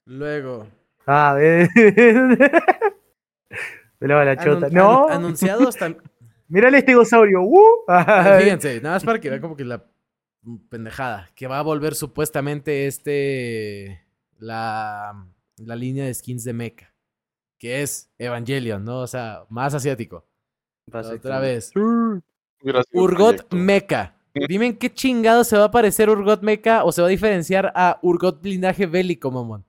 Luego. 0.06 0.66
Ah, 1.10 1.32
ve. 1.34 1.68
Me 4.00 4.06
lava 4.08 4.24
la 4.24 4.36
chota. 4.36 4.66
anun- 4.66 4.72
no, 4.72 5.08
anu- 5.08 5.12
anunciados 5.14 5.76
también. 5.76 6.02
mira 6.48 6.68
el 6.68 6.74
estegosaurio. 6.74 7.40
¡Uh! 7.42 7.84
Fíjense, 8.40 8.80
nada 8.82 8.96
más 8.96 9.04
para 9.04 9.18
que 9.18 9.30
vean 9.30 9.40
como 9.40 9.56
que 9.56 9.64
la 9.64 9.84
pendejada. 10.68 11.28
Que 11.34 11.46
va 11.46 11.58
a 11.58 11.62
volver 11.62 11.94
supuestamente 11.94 12.86
este. 12.86 14.04
La, 14.38 15.26
la 15.56 15.76
línea 15.76 16.04
de 16.04 16.12
skins 16.14 16.44
de 16.44 16.52
Mecha. 16.52 16.92
Que 17.58 17.82
es 17.82 18.12
Evangelion, 18.18 18.84
¿no? 18.84 19.00
O 19.00 19.06
sea, 19.06 19.44
más 19.48 19.74
asiático. 19.74 20.26
Otra 20.92 21.40
vez. 21.40 21.72
un 21.74 22.22
Urgot. 22.92 23.52
Mecha. 23.52 24.14
Dime 24.46 24.66
en 24.66 24.76
qué 24.76 24.92
chingado 24.92 25.42
se 25.42 25.56
va 25.56 25.64
a 25.64 25.70
parecer 25.70 26.08
Urgot 26.10 26.42
Mecha 26.42 26.84
o 26.84 26.92
se 26.92 27.00
va 27.02 27.08
a 27.08 27.10
diferenciar 27.10 27.72
a 27.74 27.98
Urgot 28.02 28.40
blindaje 28.40 28.86
bélico, 28.86 29.30
mamón. 29.32 29.64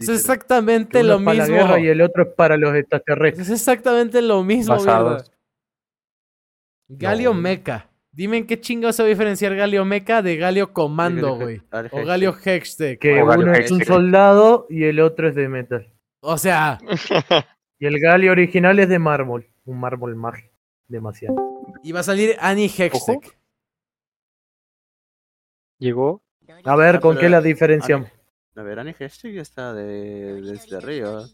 Es 0.00 0.08
exactamente 0.08 1.02
lo 1.02 1.18
es 1.18 1.22
para 1.24 1.36
la 1.36 1.42
mismo. 1.44 1.56
guerra 1.56 1.80
y 1.80 1.86
el 1.88 2.00
otro 2.02 2.24
es 2.24 2.28
para 2.34 2.56
los 2.56 2.74
extraterrestres. 2.74 3.48
Es 3.48 3.54
exactamente 3.60 4.20
lo 4.20 4.42
mismo, 4.42 4.74
Basados. 4.74 5.22
mierda. 5.22 5.36
Galio 6.88 7.32
No. 7.34 7.40
Mecha. 7.40 7.86
Dime 8.12 8.38
en 8.38 8.46
qué 8.48 8.60
chingo 8.60 8.92
se 8.92 9.02
va 9.02 9.06
a 9.06 9.10
diferenciar 9.10 9.54
Galio 9.54 9.84
Mecha 9.84 10.20
de 10.22 10.36
Galio 10.36 10.72
Comando, 10.72 11.36
güey. 11.36 11.62
O 11.92 12.04
Galio 12.04 12.34
Hextech. 12.36 12.98
Que 12.98 13.22
uno 13.22 13.52
es 13.52 13.70
un 13.70 13.84
soldado 13.84 14.66
y 14.68 14.82
el 14.84 14.98
otro 14.98 15.28
es 15.28 15.36
de 15.36 15.48
metal. 15.48 15.86
O 16.20 16.36
sea, 16.36 16.78
Y 17.78 17.86
el 17.86 17.98
Galio 18.00 18.32
original 18.32 18.78
es 18.80 18.88
de 18.88 18.98
mármol. 18.98 19.46
Un 19.64 19.78
mármol 19.78 20.16
mágico. 20.16 20.52
Demasiado. 20.88 21.36
y 21.84 21.92
va 21.92 22.00
a 22.00 22.02
salir 22.02 22.34
Annie 22.40 22.66
Hextech. 22.76 23.38
Llegó. 25.78 26.22
A 26.64 26.76
ver, 26.76 26.96
Ah, 26.96 27.00
¿con 27.00 27.14
pero- 27.14 27.20
qué 27.20 27.28
la 27.30 27.40
diferenciamos? 27.40 28.08
A 28.56 28.62
ver, 28.62 28.78
Annie 28.80 28.94
Hextech 28.98 29.34
ya 29.34 29.42
está 29.42 29.72
de, 29.74 30.40
desde 30.42 30.76
arriba. 30.76 31.24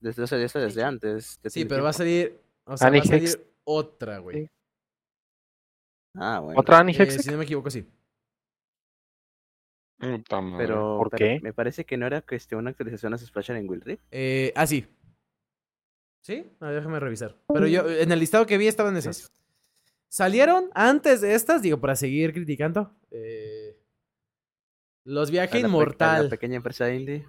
Desde, 0.00 0.22
o 0.22 0.26
sea, 0.26 0.38
ya 0.38 0.44
está 0.46 0.60
desde 0.60 0.82
antes. 0.82 1.40
Sí, 1.44 1.64
pero 1.64 1.82
va 1.84 1.90
a 1.90 1.94
salir. 1.94 2.40
O 2.64 2.76
sea, 2.76 2.88
Annie 2.88 3.00
va 3.00 3.04
a 3.04 3.08
salir 3.08 3.28
Hex- 3.28 3.40
otra, 3.64 4.18
güey. 4.18 4.48
Ah, 6.14 6.40
bueno. 6.40 6.58
¿Otra 6.60 6.78
Annie 6.78 6.94
Eh, 6.96 7.02
Hextech? 7.02 7.22
si 7.22 7.30
no 7.30 7.38
me 7.38 7.44
equivoco, 7.44 7.70
sí. 7.70 7.86
Puta 9.98 10.40
madre. 10.40 10.66
Pero, 10.66 10.98
¿Por 10.98 11.10
pero 11.10 11.18
qué? 11.18 11.40
me 11.42 11.52
parece 11.52 11.84
que 11.84 11.96
no 11.96 12.06
era 12.06 12.22
cuestión 12.22 12.60
una 12.60 12.70
actualización 12.70 13.12
a 13.12 13.18
Splasher 13.18 13.56
en 13.56 13.68
Will 13.68 13.82
Rift. 13.82 14.02
Eh, 14.10 14.52
ah, 14.56 14.66
sí. 14.66 14.86
¿Sí? 16.22 16.50
Déjame 16.60 17.00
revisar. 17.00 17.36
Pero 17.52 17.66
yo, 17.66 17.88
en 17.88 18.10
el 18.12 18.18
listado 18.18 18.46
que 18.46 18.58
vi 18.58 18.66
estaban 18.66 18.96
esas. 18.96 19.30
Salieron 20.08 20.70
antes 20.74 21.20
de 21.20 21.34
estas, 21.34 21.62
digo, 21.62 21.80
para 21.80 21.96
seguir 21.96 22.32
criticando. 22.32 22.94
eh, 23.10 23.76
los 25.04 25.30
Viaje 25.30 25.58
A 25.58 25.60
la 25.60 25.62
pe- 25.62 25.68
Inmortal. 25.68 26.24
La 26.24 26.30
pequeña 26.30 26.56
empresa 26.56 26.92
indie. 26.92 27.26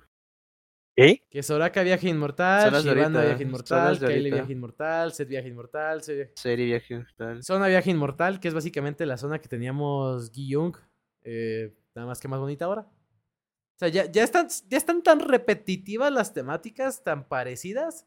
¿Qué? 0.96 1.24
Que 1.30 1.42
Soraka 1.42 1.84
Viaje 1.84 2.10
Inmortal, 2.10 2.76
ahorita, 2.76 3.22
Viaje 3.22 3.44
Inmortal, 3.44 4.00
Kayle. 4.00 4.30
Viaje 4.32 4.52
Inmortal, 4.52 5.14
Set 5.14 5.30
Viaje 5.30 5.48
Inmortal, 5.48 6.04
Se- 6.04 6.32
Serie 6.36 6.66
viaje 6.66 7.06
tal. 7.16 7.42
Zona 7.44 7.68
Viaje 7.68 7.92
Inmortal, 7.92 8.40
que 8.42 8.50
es 8.50 8.54
básicamente 8.54 9.06
la 9.06 9.18
zona 9.18 9.40
que 9.40 9.48
teníamos 9.48 10.32
Guillung. 10.32 10.76
eh, 11.24 11.74
nada 11.96 12.08
más 12.08 12.20
que 12.20 12.28
más 12.28 12.40
bonita 12.40 12.66
ahora. 12.66 12.82
O 12.82 13.78
sea, 13.80 13.88
ya, 13.90 14.06
ya, 14.12 14.24
están, 14.24 14.48
ya 14.68 14.78
están 14.78 15.02
tan 15.02 15.20
repetitivas 15.20 16.12
las 16.12 16.34
temáticas, 16.34 17.04
tan 17.04 17.28
parecidas, 17.28 18.06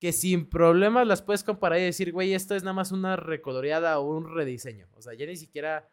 que 0.00 0.12
sin 0.12 0.48
problemas 0.48 1.06
las 1.06 1.22
puedes 1.22 1.44
comparar 1.44 1.78
y 1.78 1.84
decir, 1.84 2.12
güey, 2.12 2.34
esto 2.34 2.54
es 2.54 2.62
nada 2.62 2.74
más 2.74 2.90
una 2.92 3.16
recoloreada 3.16 3.98
o 4.00 4.08
un 4.16 4.34
rediseño. 4.34 4.88
O 4.94 5.00
sea, 5.02 5.14
ya 5.14 5.24
ni 5.26 5.36
siquiera, 5.36 5.88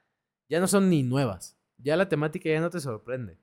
ya 0.49 0.59
no 0.59 0.67
son 0.67 0.89
ni 0.89 1.03
nuevas. 1.03 1.57
Ya 1.81 1.95
la 1.95 2.07
temática 2.09 2.49
ya 2.49 2.61
no 2.61 2.69
te 2.69 2.79
sorprende. 2.79 3.37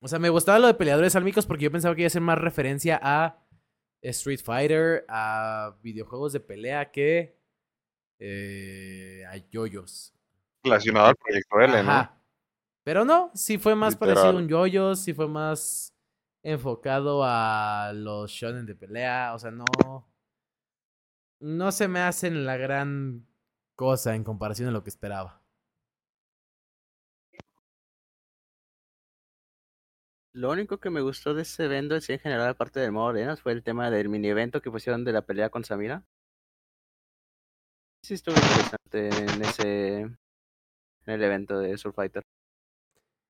O 0.00 0.08
sea, 0.08 0.18
me 0.18 0.28
gustaba 0.28 0.58
lo 0.58 0.66
de 0.66 0.74
peleadores 0.74 1.16
álmicos 1.16 1.46
porque 1.46 1.64
yo 1.64 1.72
pensaba 1.72 1.94
que 1.94 2.02
iba 2.02 2.06
a 2.06 2.10
ser 2.10 2.22
más 2.22 2.38
referencia 2.38 3.00
a 3.02 3.42
Street 4.02 4.40
Fighter 4.44 5.06
a 5.08 5.76
videojuegos 5.82 6.32
de 6.32 6.40
pelea 6.40 6.90
que 6.90 7.40
eh, 8.18 9.24
a 9.26 9.36
yoyos. 9.50 10.14
Relacionado 10.62 11.06
al 11.06 11.16
proyecto 11.16 11.60
L, 11.60 11.82
¿no? 11.82 12.10
Pero 12.84 13.04
no, 13.04 13.30
sí 13.34 13.56
fue 13.56 13.74
más 13.74 13.94
Literal. 13.94 14.14
parecido 14.14 14.38
a 14.38 14.42
un 14.42 14.48
yoyo, 14.48 14.94
sí 14.94 15.14
fue 15.14 15.26
más 15.26 15.94
enfocado 16.42 17.22
a 17.24 17.92
los 17.94 18.30
shonen 18.30 18.66
de 18.66 18.74
pelea, 18.74 19.32
o 19.34 19.38
sea, 19.38 19.50
no 19.50 19.64
no 21.40 21.72
se 21.72 21.88
me 21.88 22.00
hacen 22.00 22.46
la 22.46 22.56
gran 22.56 23.26
cosa 23.74 24.14
en 24.14 24.24
comparación 24.24 24.68
a 24.68 24.72
lo 24.72 24.82
que 24.82 24.90
esperaba. 24.90 25.43
Lo 30.34 30.50
único 30.50 30.78
que 30.78 30.90
me 30.90 31.00
gustó 31.00 31.32
de 31.32 31.42
ese 31.42 31.64
evento 31.64 31.94
en 31.94 32.18
general, 32.18 32.48
aparte 32.48 32.80
del 32.80 32.90
modo 32.90 33.10
arenas, 33.10 33.40
fue 33.40 33.52
el 33.52 33.62
tema 33.62 33.88
del 33.88 34.08
mini 34.08 34.28
evento 34.28 34.60
que 34.60 34.70
pusieron 34.70 35.04
de 35.04 35.12
la 35.12 35.22
pelea 35.22 35.48
con 35.48 35.64
Samira. 35.64 36.04
Sí 38.02 38.14
estuvo 38.14 38.34
interesante 38.34 39.08
en 39.10 39.42
ese 39.42 40.00
en 40.00 40.18
el 41.06 41.22
evento 41.22 41.60
de 41.60 41.78
Soul 41.78 41.94
Fighter. 41.94 42.22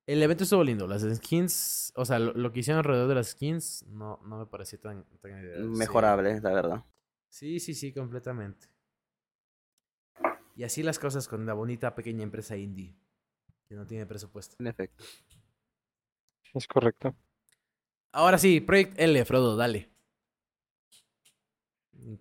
El 0.07 0.23
evento 0.23 0.45
estuvo 0.45 0.65
lindo, 0.65 0.87
las 0.87 1.03
skins, 1.03 1.93
o 1.95 2.07
sea, 2.07 2.19
lo, 2.19 2.33
lo 2.33 2.53
que 2.53 2.61
hicieron 2.61 2.79
alrededor 2.79 3.09
de 3.09 3.15
las 3.15 3.29
skins 3.29 3.85
no, 3.87 4.21
no 4.25 4.39
me 4.39 4.47
pareció 4.47 4.81
tan, 4.81 5.05
tan 5.21 5.33
ideal, 5.33 5.63
sí. 5.63 5.79
Mejorable, 5.79 6.41
la 6.41 6.53
verdad. 6.53 6.85
Sí, 7.29 7.61
sí, 7.61 7.75
sí, 7.75 7.93
completamente. 7.93 8.67
Y 10.57 10.65
así 10.65 10.83
las 10.83 10.99
cosas 10.99 11.29
con 11.29 11.45
la 11.45 11.53
bonita 11.53 11.95
pequeña 11.95 12.23
empresa 12.23 12.57
indie, 12.57 12.97
que 13.69 13.75
no 13.75 13.87
tiene 13.87 14.07
presupuesto. 14.07 14.57
En 14.59 14.69
efecto. 14.69 15.05
Es 16.55 16.67
correcto. 16.67 17.15
Ahora 18.13 18.39
sí, 18.39 18.61
Project 18.61 18.99
L, 18.99 19.25
Frodo, 19.25 19.57
dale. 19.57 19.91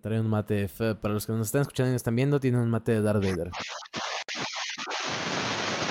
Trae 0.00 0.20
un 0.20 0.28
mate. 0.28 0.66
fe- 0.68 0.94
Para 0.94 1.14
los 1.14 1.26
que 1.26 1.32
nos 1.32 1.46
están 1.46 1.62
escuchando 1.62 1.90
y 1.90 1.92
nos 1.92 2.00
están 2.00 2.16
viendo, 2.16 2.40
tiene 2.40 2.58
un 2.58 2.70
mate 2.70 2.92
de 2.92 3.02
Darth 3.02 3.22
Vader. 3.22 3.50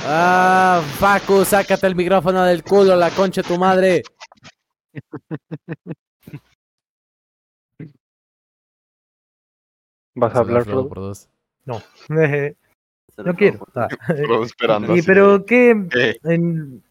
Ah, 0.06 0.82
Facu, 1.00 1.46
sácate 1.46 1.88
el 1.88 1.96
micrófono 1.96 2.44
del 2.44 2.64
culo, 2.64 2.96
la 2.98 3.10
concha 3.12 3.42
de 3.42 3.48
tu 3.48 3.58
madre. 3.58 4.04
¿Vas 10.16 10.36
a 10.36 10.40
hablar, 10.40 10.64
Frodo 10.64 10.88
por 10.88 11.00
dos. 11.00 11.30
No, 11.66 11.82
no 12.10 13.34
quiero. 13.36 13.66
Ah. 13.76 13.88
Esperando. 14.44 14.96
Y 14.96 15.02
pero 15.02 15.40
de, 15.40 15.46
qué, 15.46 15.88
¿qué? 15.90 16.18
en- 16.24 16.84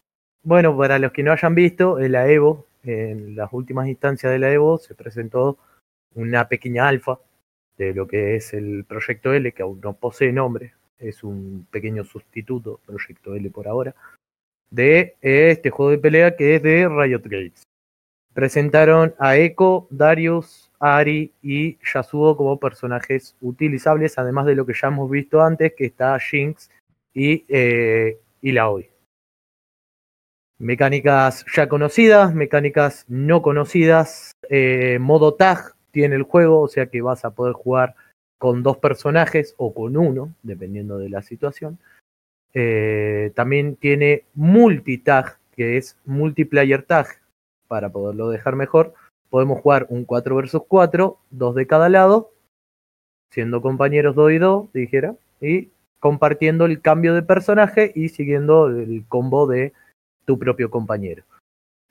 bueno, 0.43 0.77
para 0.77 0.99
los 0.99 1.11
que 1.11 1.23
no 1.23 1.31
hayan 1.31 1.55
visto, 1.55 1.99
en 1.99 2.11
la 2.11 2.27
Evo, 2.29 2.65
en 2.83 3.35
las 3.35 3.51
últimas 3.53 3.87
instancias 3.87 4.31
de 4.31 4.39
la 4.39 4.51
Evo, 4.51 4.77
se 4.77 4.93
presentó 4.93 5.57
una 6.15 6.47
pequeña 6.47 6.87
alfa 6.87 7.19
de 7.77 7.93
lo 7.93 8.07
que 8.07 8.35
es 8.35 8.53
el 8.53 8.83
Proyecto 8.85 9.33
L, 9.33 9.51
que 9.51 9.63
aún 9.63 9.79
no 9.81 9.93
posee 9.93 10.31
nombre, 10.31 10.73
es 10.99 11.23
un 11.23 11.65
pequeño 11.71 12.03
sustituto, 12.03 12.79
Proyecto 12.85 13.35
L 13.35 13.49
por 13.49 13.67
ahora, 13.67 13.95
de 14.69 15.15
este 15.21 15.69
juego 15.69 15.91
de 15.91 15.97
pelea 15.97 16.35
que 16.35 16.55
es 16.55 16.63
de 16.63 16.87
Riot 16.87 17.23
Games. 17.25 17.63
Presentaron 18.33 19.13
a 19.19 19.37
Echo, 19.37 19.87
Darius, 19.91 20.71
Ari 20.79 21.31
y 21.41 21.77
Yasuo 21.93 22.35
como 22.35 22.59
personajes 22.59 23.35
utilizables, 23.41 24.17
además 24.17 24.47
de 24.47 24.55
lo 24.55 24.65
que 24.65 24.73
ya 24.73 24.87
hemos 24.87 25.09
visto 25.09 25.41
antes, 25.41 25.73
que 25.73 25.85
está 25.85 26.19
Jinx 26.19 26.69
y, 27.13 27.45
eh, 27.47 28.19
y 28.41 28.51
Laoi. 28.51 28.92
Mecánicas 30.63 31.45
ya 31.53 31.67
conocidas, 31.67 32.33
mecánicas 32.33 33.03
no 33.09 33.41
conocidas. 33.41 34.31
eh, 34.49 34.97
modo 34.97 35.33
tag 35.33 35.73
tiene 35.91 36.15
el 36.15 36.23
juego, 36.23 36.61
o 36.61 36.69
sea 36.69 36.85
que 36.85 37.01
vas 37.01 37.25
a 37.25 37.31
poder 37.31 37.51
jugar 37.51 37.95
con 38.37 38.63
dos 38.63 38.77
personajes 38.77 39.55
o 39.57 39.73
con 39.73 39.97
uno, 39.97 40.33
dependiendo 40.41 40.97
de 40.97 41.09
la 41.09 41.21
situación. 41.21 41.79
Eh, 42.53 43.33
también 43.35 43.75
tiene 43.75 44.23
multitag, 44.35 45.37
que 45.53 45.75
es 45.75 45.97
multiplayer 46.05 46.83
tag, 46.83 47.07
para 47.67 47.89
poderlo 47.89 48.29
dejar 48.29 48.55
mejor. 48.55 48.93
Podemos 49.29 49.59
jugar 49.59 49.85
un 49.89 50.05
4 50.05 50.33
versus 50.33 50.63
4, 50.65 51.17
dos 51.29 51.55
de 51.55 51.67
cada 51.67 51.89
lado, 51.89 52.31
siendo 53.31 53.61
compañeros 53.61 54.15
2 54.15 54.31
y 54.31 54.37
2, 54.37 54.71
dijera, 54.71 55.15
y 55.41 55.71
compartiendo 55.99 56.63
el 56.63 56.79
cambio 56.79 57.13
de 57.13 57.21
personaje 57.21 57.91
y 57.95 58.07
siguiendo 58.09 58.69
el 58.69 59.03
combo 59.09 59.45
de 59.45 59.73
tu 60.25 60.37
propio 60.37 60.69
compañero. 60.69 61.23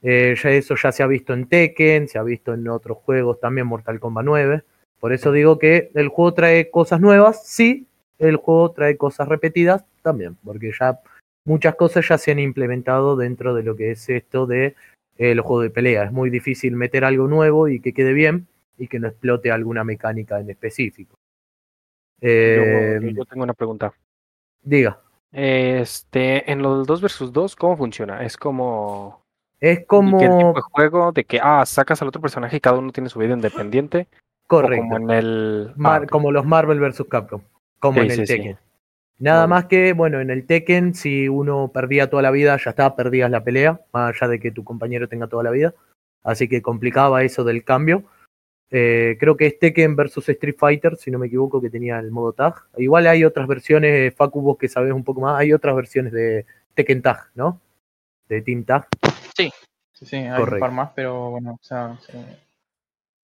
Eh, 0.02 0.34
ya 0.42 0.50
eso 0.50 0.74
ya 0.74 0.90
se 0.90 1.02
ha 1.02 1.06
visto 1.06 1.32
en 1.32 1.46
Tekken, 1.46 2.08
se 2.08 2.18
ha 2.18 2.22
visto 2.22 2.52
en 2.54 2.66
otros 2.68 2.98
juegos 2.98 3.38
también, 3.40 3.66
Mortal 3.66 4.00
Kombat 4.00 4.24
9. 4.24 4.62
Por 4.98 5.12
eso 5.12 5.32
digo 5.32 5.58
que 5.58 5.90
el 5.94 6.08
juego 6.08 6.34
trae 6.34 6.70
cosas 6.70 7.00
nuevas, 7.00 7.46
sí, 7.46 7.86
el 8.18 8.36
juego 8.36 8.70
trae 8.72 8.96
cosas 8.96 9.28
repetidas 9.28 9.84
también, 10.02 10.36
porque 10.44 10.72
ya 10.78 11.00
muchas 11.44 11.74
cosas 11.74 12.06
ya 12.08 12.18
se 12.18 12.32
han 12.32 12.38
implementado 12.38 13.16
dentro 13.16 13.54
de 13.54 13.62
lo 13.62 13.76
que 13.76 13.92
es 13.92 14.08
esto 14.08 14.46
de 14.46 14.74
eh, 15.18 15.34
los 15.34 15.44
juegos 15.44 15.64
de 15.64 15.70
pelea. 15.70 16.04
Es 16.04 16.12
muy 16.12 16.30
difícil 16.30 16.76
meter 16.76 17.04
algo 17.04 17.28
nuevo 17.28 17.68
y 17.68 17.80
que 17.80 17.92
quede 17.92 18.12
bien 18.12 18.46
y 18.78 18.88
que 18.88 18.98
no 18.98 19.08
explote 19.08 19.50
alguna 19.50 19.84
mecánica 19.84 20.40
en 20.40 20.50
específico. 20.50 21.16
Eh, 22.20 22.98
Yo, 23.02 23.08
yo 23.08 23.24
tengo 23.24 23.42
una 23.42 23.54
pregunta. 23.54 23.92
diga, 24.62 25.01
Este, 25.32 26.50
en 26.52 26.62
los 26.62 26.86
2 26.86 27.00
versus 27.00 27.32
2, 27.32 27.56
¿cómo 27.56 27.76
funciona? 27.76 28.22
Es 28.22 28.36
como 28.36 29.22
es 29.60 29.78
¿qué 29.78 29.84
tipo 29.84 29.96
como 29.96 30.54
de 30.54 30.60
juego 30.60 31.12
de 31.12 31.24
que 31.24 31.40
ah, 31.42 31.64
sacas 31.64 32.02
al 32.02 32.08
otro 32.08 32.20
personaje 32.20 32.56
y 32.56 32.60
cada 32.60 32.78
uno 32.78 32.92
tiene 32.92 33.08
su 33.08 33.18
vida 33.18 33.32
independiente? 33.34 34.08
Correcto. 34.46 34.82
como 34.82 34.96
en 34.96 35.10
el 35.10 35.72
Mar- 35.76 36.02
ah, 36.04 36.06
como 36.10 36.30
los 36.32 36.44
Marvel 36.44 36.80
vs. 36.80 37.04
Capcom, 37.08 37.40
como 37.78 38.00
Sí, 38.00 38.06
en 38.06 38.10
el 38.10 38.16
sí, 38.18 38.26
sí. 38.26 38.36
Tekken. 38.36 38.58
Nada 39.18 39.40
Vale. 39.42 39.50
más 39.50 39.64
que, 39.66 39.92
bueno, 39.92 40.20
en 40.20 40.30
el 40.30 40.46
Tekken, 40.46 40.94
si 40.94 41.28
uno 41.28 41.70
perdía 41.72 42.10
toda 42.10 42.22
la 42.22 42.30
vida, 42.32 42.58
ya 42.62 42.70
estaba, 42.70 42.96
perdías 42.96 43.30
la 43.30 43.44
pelea, 43.44 43.80
más 43.92 44.14
allá 44.20 44.28
de 44.32 44.40
que 44.40 44.50
tu 44.50 44.64
compañero 44.64 45.08
tenga 45.08 45.28
toda 45.28 45.44
la 45.44 45.50
vida. 45.50 45.74
Así 46.24 46.48
que 46.48 46.60
complicaba 46.60 47.22
eso 47.22 47.44
del 47.44 47.64
cambio. 47.64 48.02
Eh, 48.74 49.18
creo 49.20 49.36
que 49.36 49.46
es 49.46 49.58
Tekken 49.58 49.94
versus 49.94 50.26
Street 50.30 50.56
Fighter, 50.58 50.96
si 50.96 51.10
no 51.10 51.18
me 51.18 51.26
equivoco, 51.26 51.60
que 51.60 51.68
tenía 51.68 51.98
el 51.98 52.10
modo 52.10 52.32
tag. 52.32 52.54
Igual 52.78 53.06
hay 53.06 53.22
otras 53.22 53.46
versiones, 53.46 54.14
Facu, 54.14 54.40
vos 54.40 54.56
que 54.56 54.66
sabés 54.68 54.92
un 54.94 55.04
poco 55.04 55.20
más, 55.20 55.38
hay 55.38 55.52
otras 55.52 55.76
versiones 55.76 56.10
de 56.12 56.46
Tekken 56.74 57.02
Tag, 57.02 57.18
¿no? 57.34 57.60
De 58.30 58.40
Team 58.40 58.64
Tag. 58.64 58.88
Sí, 59.36 59.50
sí, 59.92 60.16
hay 60.16 60.30
Correcto. 60.30 60.54
un 60.54 60.60
par 60.60 60.72
más, 60.72 60.90
pero 60.94 61.30
bueno, 61.32 61.52
o 61.60 61.64
sea, 61.64 61.98
sí. 62.00 62.16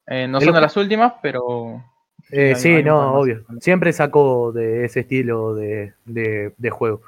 Eh, 0.07 0.29
no 0.29 0.39
son 0.41 0.53
de 0.55 0.61
las 0.61 0.77
últimas, 0.77 1.15
pero 1.23 1.83
Eh, 2.31 2.49
hay- 2.49 2.55
sí, 2.57 2.69
hay 2.69 2.83
no, 2.85 3.15
obvio. 3.15 3.45
Siempre 3.61 3.95
sacó 3.95 4.53
de 4.53 4.85
ese 4.85 5.01
estilo 5.01 5.55
de, 5.55 5.95
de- 6.05 6.53
de 6.59 6.71
juego. 6.71 7.01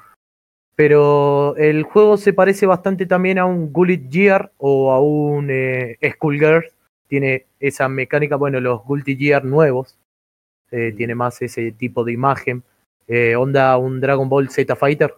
Pero 0.75 1.55
el 1.57 1.83
juego 1.83 2.17
se 2.17 2.33
parece 2.33 2.65
bastante 2.65 3.05
también 3.05 3.37
a 3.37 3.45
un 3.45 3.71
Gullet 3.71 4.09
Gear 4.09 4.51
o 4.57 4.91
a 4.91 4.99
un 4.99 5.49
eh, 5.51 5.97
Skullgirls. 6.13 6.73
Tiene 7.11 7.47
esa 7.59 7.89
mecánica, 7.89 8.37
bueno, 8.37 8.61
los 8.61 8.83
Gear 9.05 9.43
nuevos. 9.43 9.97
eh, 10.71 10.93
Tiene 10.95 11.13
más 11.13 11.41
ese 11.41 11.73
tipo 11.73 12.05
de 12.05 12.13
imagen. 12.13 12.63
Eh, 13.05 13.35
onda 13.35 13.77
un 13.77 13.99
Dragon 13.99 14.29
Ball 14.29 14.49
Z 14.49 14.77
Fighter. 14.77 15.13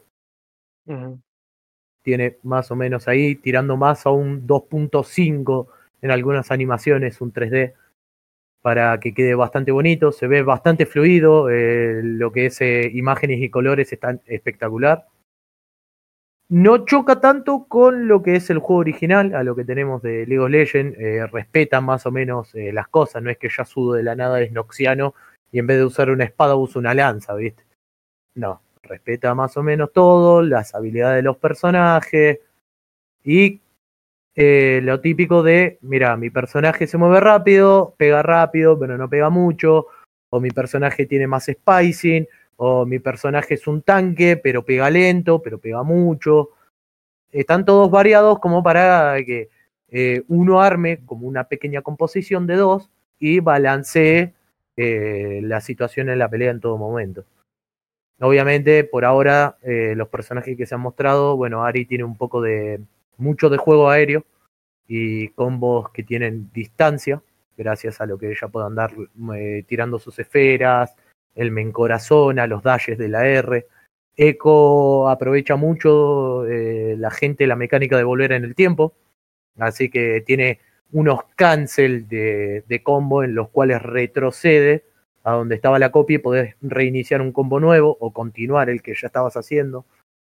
Tiene 2.01 2.37
más 2.41 2.71
o 2.71 2.75
menos 2.75 3.07
ahí, 3.07 3.35
tirando 3.35 3.77
más 3.77 4.07
a 4.07 4.09
un 4.09 4.47
2.5 4.47 5.67
en 6.01 6.09
algunas 6.09 6.49
animaciones, 6.49 7.21
un 7.21 7.31
3D 7.31 7.75
para 8.63 8.99
que 8.99 9.13
quede 9.13 9.35
bastante 9.35 9.71
bonito, 9.71 10.11
se 10.11 10.25
ve 10.25 10.41
bastante 10.41 10.87
fluido, 10.87 11.51
eh, 11.51 12.01
lo 12.01 12.31
que 12.31 12.47
es 12.47 12.59
imágenes 12.95 13.39
y 13.39 13.51
colores 13.51 13.93
están 13.93 14.19
espectacular. 14.25 15.05
No 16.49 16.85
choca 16.85 17.19
tanto 17.19 17.65
con 17.67 18.07
lo 18.07 18.21
que 18.21 18.35
es 18.35 18.49
el 18.49 18.59
juego 18.59 18.81
original, 18.81 19.33
a 19.33 19.43
lo 19.43 19.55
que 19.55 19.63
tenemos 19.63 20.01
de 20.01 20.25
League 20.27 20.39
of 20.39 20.49
Legends, 20.49 20.97
eh, 20.99 21.25
respeta 21.27 21.81
más 21.81 22.05
o 22.05 22.11
menos 22.11 22.53
eh, 22.53 22.71
las 22.73 22.87
cosas, 22.89 23.23
no 23.23 23.29
es 23.29 23.37
que 23.37 23.49
Yasuo 23.49 23.93
de 23.93 24.03
la 24.03 24.15
nada 24.15 24.41
es 24.41 24.51
noxiano 24.51 25.15
y 25.51 25.59
en 25.59 25.67
vez 25.67 25.77
de 25.77 25.85
usar 25.85 26.09
una 26.09 26.25
espada 26.25 26.55
usa 26.55 26.79
una 26.79 26.93
lanza, 26.93 27.33
¿viste? 27.33 27.63
No, 28.35 28.61
respeta 28.83 29.33
más 29.35 29.55
o 29.57 29.63
menos 29.63 29.93
todo, 29.93 30.41
las 30.41 30.75
habilidades 30.75 31.17
de 31.17 31.23
los 31.23 31.37
personajes 31.37 32.39
y 33.23 33.61
eh, 34.35 34.81
lo 34.83 34.99
típico 34.99 35.43
de, 35.43 35.77
mira, 35.81 36.17
mi 36.17 36.29
personaje 36.29 36.87
se 36.87 36.97
mueve 36.97 37.19
rápido, 37.19 37.93
pega 37.97 38.21
rápido, 38.23 38.77
pero 38.77 38.97
no 38.97 39.09
pega 39.09 39.29
mucho, 39.29 39.87
o 40.29 40.39
mi 40.39 40.49
personaje 40.49 41.05
tiene 41.05 41.27
más 41.27 41.45
spicing, 41.45 42.27
o 42.65 42.85
mi 42.85 42.99
personaje 42.99 43.55
es 43.55 43.67
un 43.67 43.81
tanque, 43.81 44.37
pero 44.37 44.63
pega 44.63 44.89
lento, 44.89 45.41
pero 45.41 45.57
pega 45.57 45.83
mucho. 45.83 46.51
Están 47.29 47.65
todos 47.65 47.91
variados 47.91 48.39
como 48.39 48.63
para 48.63 49.17
que 49.25 49.49
eh, 49.89 50.23
uno 50.29 50.61
arme 50.61 51.01
como 51.05 51.27
una 51.27 51.43
pequeña 51.49 51.81
composición 51.81 52.47
de 52.47 52.55
dos 52.55 52.89
y 53.19 53.41
balancee 53.41 54.33
eh, 54.77 55.41
la 55.43 55.59
situación 55.59 56.07
en 56.07 56.19
la 56.19 56.29
pelea 56.29 56.51
en 56.51 56.61
todo 56.61 56.77
momento. 56.77 57.25
Obviamente, 58.21 58.85
por 58.85 59.03
ahora, 59.03 59.57
eh, 59.61 59.93
los 59.97 60.07
personajes 60.07 60.55
que 60.55 60.65
se 60.65 60.73
han 60.73 60.79
mostrado, 60.81 61.35
bueno, 61.35 61.65
Ari 61.65 61.85
tiene 61.85 62.05
un 62.05 62.15
poco 62.15 62.41
de, 62.41 62.79
mucho 63.17 63.49
de 63.49 63.57
juego 63.57 63.89
aéreo 63.89 64.23
y 64.87 65.27
combos 65.29 65.89
que 65.89 66.03
tienen 66.03 66.49
distancia, 66.53 67.21
gracias 67.57 67.99
a 67.99 68.05
lo 68.05 68.17
que 68.17 68.31
ella 68.31 68.47
puede 68.47 68.67
andar 68.67 68.93
tirando 69.67 69.99
sus 69.99 70.17
esferas, 70.19 70.95
el 71.35 71.51
me 71.51 71.61
encorazona, 71.61 72.47
los 72.47 72.63
dashes 72.63 72.97
de 72.97 73.09
la 73.09 73.27
R. 73.27 73.67
Echo 74.15 75.09
aprovecha 75.09 75.55
mucho 75.55 76.45
eh, 76.47 76.95
la 76.97 77.11
gente 77.11 77.47
la 77.47 77.55
mecánica 77.55 77.97
de 77.97 78.03
volver 78.03 78.31
en 78.31 78.43
el 78.43 78.55
tiempo, 78.55 78.93
así 79.57 79.89
que 79.89 80.21
tiene 80.21 80.59
unos 80.91 81.21
cancel 81.35 82.07
de, 82.07 82.63
de 82.67 82.83
combo 82.83 83.23
en 83.23 83.33
los 83.33 83.49
cuales 83.49 83.81
retrocede 83.81 84.83
a 85.23 85.31
donde 85.33 85.55
estaba 85.55 85.79
la 85.79 85.91
copia 85.91 86.15
y 86.15 86.19
podés 86.19 86.55
reiniciar 86.61 87.21
un 87.21 87.31
combo 87.31 87.59
nuevo 87.59 87.97
o 87.99 88.11
continuar 88.11 88.69
el 88.69 88.81
que 88.81 88.93
ya 88.93 89.07
estabas 89.07 89.37
haciendo 89.37 89.85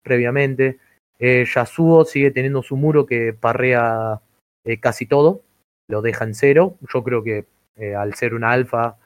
previamente. 0.02 0.78
Eh, 1.18 1.44
Yasuo 1.52 2.04
sigue 2.04 2.30
teniendo 2.30 2.62
su 2.62 2.76
muro 2.76 3.06
que 3.06 3.32
parrea 3.32 4.20
eh, 4.64 4.78
casi 4.78 5.06
todo, 5.06 5.42
lo 5.88 6.02
deja 6.02 6.24
en 6.24 6.34
cero. 6.34 6.76
Yo 6.92 7.02
creo 7.02 7.22
que 7.22 7.46
eh, 7.76 7.94
al 7.94 8.14
ser 8.14 8.34
una 8.34 8.52
alfa 8.52 8.96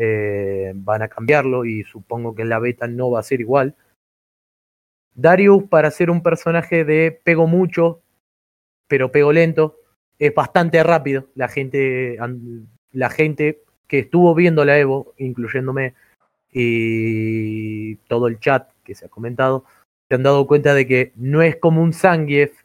eh, 0.00 0.72
van 0.76 1.02
a 1.02 1.08
cambiarlo 1.08 1.64
y 1.64 1.82
supongo 1.82 2.34
que 2.34 2.42
en 2.42 2.48
la 2.48 2.60
beta 2.60 2.86
no 2.86 3.10
va 3.10 3.20
a 3.20 3.24
ser 3.24 3.40
igual. 3.40 3.74
Darius, 5.14 5.64
para 5.64 5.90
ser 5.90 6.10
un 6.10 6.22
personaje 6.22 6.84
de 6.84 7.20
pego 7.24 7.48
mucho, 7.48 8.00
pero 8.86 9.10
pego 9.10 9.32
lento, 9.32 9.76
es 10.18 10.32
bastante 10.32 10.80
rápido. 10.84 11.26
La 11.34 11.48
gente, 11.48 12.16
la 12.92 13.10
gente 13.10 13.64
que 13.88 13.98
estuvo 13.98 14.34
viendo 14.36 14.64
la 14.64 14.78
Evo, 14.78 15.14
incluyéndome, 15.16 15.94
y 16.52 17.96
todo 18.06 18.28
el 18.28 18.38
chat 18.38 18.70
que 18.84 18.94
se 18.94 19.06
ha 19.06 19.08
comentado, 19.08 19.64
se 20.08 20.14
han 20.14 20.22
dado 20.22 20.46
cuenta 20.46 20.74
de 20.74 20.86
que 20.86 21.12
no 21.16 21.42
es 21.42 21.56
como 21.56 21.82
un 21.82 21.92
Zangief, 21.92 22.62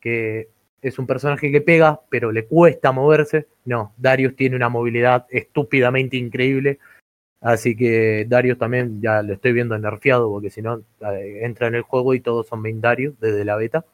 que 0.00 0.50
es 0.84 0.98
un 0.98 1.06
personaje 1.06 1.50
que 1.50 1.62
pega, 1.62 2.02
pero 2.10 2.30
le 2.30 2.46
cuesta 2.46 2.92
moverse. 2.92 3.46
No, 3.64 3.94
Darius 3.96 4.36
tiene 4.36 4.54
una 4.54 4.68
movilidad 4.68 5.26
estúpidamente 5.30 6.18
increíble. 6.18 6.78
Así 7.40 7.74
que 7.74 8.26
Darius 8.28 8.58
también 8.58 9.00
ya 9.00 9.22
lo 9.22 9.32
estoy 9.32 9.54
viendo 9.54 9.78
nerfeado, 9.78 10.30
porque 10.30 10.50
si 10.50 10.60
no, 10.60 10.82
eh, 11.10 11.40
entra 11.42 11.68
en 11.68 11.74
el 11.74 11.82
juego 11.82 12.12
y 12.12 12.20
todos 12.20 12.46
son 12.46 12.60
main 12.60 12.82
Darius 12.82 13.18
desde 13.18 13.46
la 13.46 13.56
beta. 13.56 13.86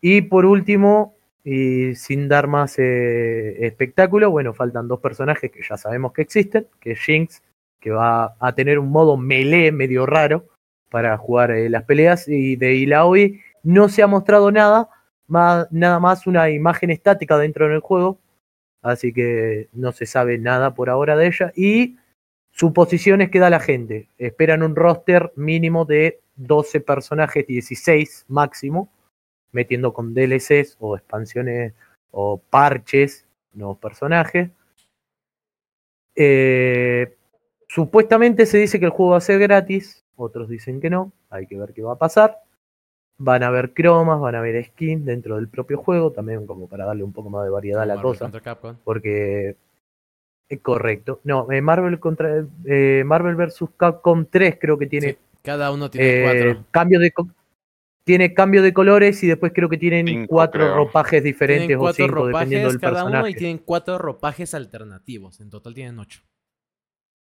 Y 0.00 0.22
por 0.22 0.44
último, 0.44 1.14
y 1.44 1.94
sin 1.94 2.28
dar 2.28 2.48
más 2.48 2.78
eh, 2.80 3.64
espectáculo, 3.64 4.28
bueno, 4.30 4.54
faltan 4.54 4.88
dos 4.88 4.98
personajes 4.98 5.52
que 5.52 5.62
ya 5.62 5.76
sabemos 5.76 6.12
que 6.12 6.22
existen, 6.22 6.66
que 6.80 6.92
es 6.92 7.00
Jinx, 7.00 7.42
que 7.80 7.92
va 7.92 8.34
a 8.40 8.54
tener 8.56 8.80
un 8.80 8.90
modo 8.90 9.16
melee 9.16 9.70
medio 9.70 10.04
raro 10.04 10.48
para 10.90 11.16
jugar 11.16 11.52
eh, 11.52 11.68
las 11.68 11.84
peleas, 11.84 12.26
y 12.26 12.56
de 12.56 12.74
Ilaoi 12.74 13.40
no 13.62 13.88
se 13.88 14.02
ha 14.02 14.08
mostrado 14.08 14.50
nada, 14.50 14.88
nada 15.32 16.00
más 16.00 16.26
una 16.26 16.50
imagen 16.50 16.90
estática 16.90 17.38
dentro 17.38 17.68
del 17.68 17.80
juego, 17.80 18.18
así 18.82 19.12
que 19.12 19.68
no 19.72 19.92
se 19.92 20.06
sabe 20.06 20.38
nada 20.38 20.74
por 20.74 20.90
ahora 20.90 21.16
de 21.16 21.26
ella, 21.26 21.52
y 21.56 21.96
suposiciones 22.52 23.30
que 23.30 23.38
da 23.38 23.50
la 23.50 23.60
gente, 23.60 24.08
esperan 24.18 24.62
un 24.62 24.76
roster 24.76 25.32
mínimo 25.36 25.84
de 25.84 26.20
12 26.36 26.80
personajes, 26.80 27.46
16 27.46 28.26
máximo, 28.28 28.90
metiendo 29.52 29.92
con 29.92 30.14
DLCs 30.14 30.76
o 30.80 30.96
expansiones 30.96 31.74
o 32.10 32.38
parches, 32.38 33.26
nuevos 33.52 33.78
personajes. 33.78 34.50
Eh, 36.14 37.16
supuestamente 37.68 38.46
se 38.46 38.58
dice 38.58 38.78
que 38.78 38.86
el 38.86 38.90
juego 38.90 39.12
va 39.12 39.18
a 39.18 39.22
ser 39.22 39.38
gratis, 39.38 40.04
otros 40.16 40.48
dicen 40.48 40.80
que 40.80 40.90
no, 40.90 41.12
hay 41.30 41.46
que 41.46 41.58
ver 41.58 41.72
qué 41.72 41.82
va 41.82 41.92
a 41.92 41.98
pasar. 41.98 42.42
Van 43.24 43.42
a 43.44 43.46
haber 43.46 43.72
cromas, 43.72 44.18
van 44.20 44.34
a 44.34 44.38
haber 44.38 44.64
skins 44.64 45.04
dentro 45.04 45.36
del 45.36 45.46
propio 45.48 45.78
juego, 45.78 46.10
también 46.10 46.44
como 46.44 46.68
para 46.68 46.84
darle 46.86 47.04
un 47.04 47.12
poco 47.12 47.30
más 47.30 47.44
de 47.44 47.50
variedad 47.50 47.82
a 47.82 47.86
la 47.86 47.94
Marvel 47.94 48.18
cosa, 48.18 48.40
Capcom. 48.42 48.76
porque 48.82 49.56
es 50.48 50.60
correcto. 50.60 51.20
No, 51.22 51.50
eh, 51.52 51.60
Marvel 51.60 52.00
contra 52.00 52.44
eh, 52.64 53.04
Marvel 53.06 53.36
vs 53.36 53.64
Capcom 53.76 54.26
3 54.28 54.58
creo 54.60 54.76
que 54.76 54.86
tiene 54.86 55.12
Sí, 55.12 55.18
cada 55.42 55.70
uno 55.70 55.88
tiene 55.88 56.08
eh, 56.08 56.22
cuatro. 56.24 56.64
cambio 56.72 56.98
de 56.98 57.12
tiene 58.04 58.34
cambio 58.34 58.62
de 58.62 58.72
colores 58.72 59.22
y 59.22 59.28
después 59.28 59.52
creo 59.54 59.68
que 59.68 59.78
tienen 59.78 60.06
Cinco, 60.08 60.26
cuatro 60.28 60.60
creo. 60.64 60.74
ropajes 60.74 61.22
diferentes 61.22 61.68
Tienen 61.68 61.78
o 61.78 61.80
cuatro 61.82 62.06
cinco 62.06 62.26
dependiendo 62.26 62.68
ropajes 62.68 62.80
del 62.80 62.90
cada 62.90 63.04
uno 63.04 63.28
y 63.28 63.34
tienen 63.34 63.58
cuatro 63.58 63.98
ropajes 63.98 64.54
alternativos. 64.54 65.40
En 65.40 65.48
total 65.50 65.74
tienen 65.74 65.98
ocho. 66.00 66.22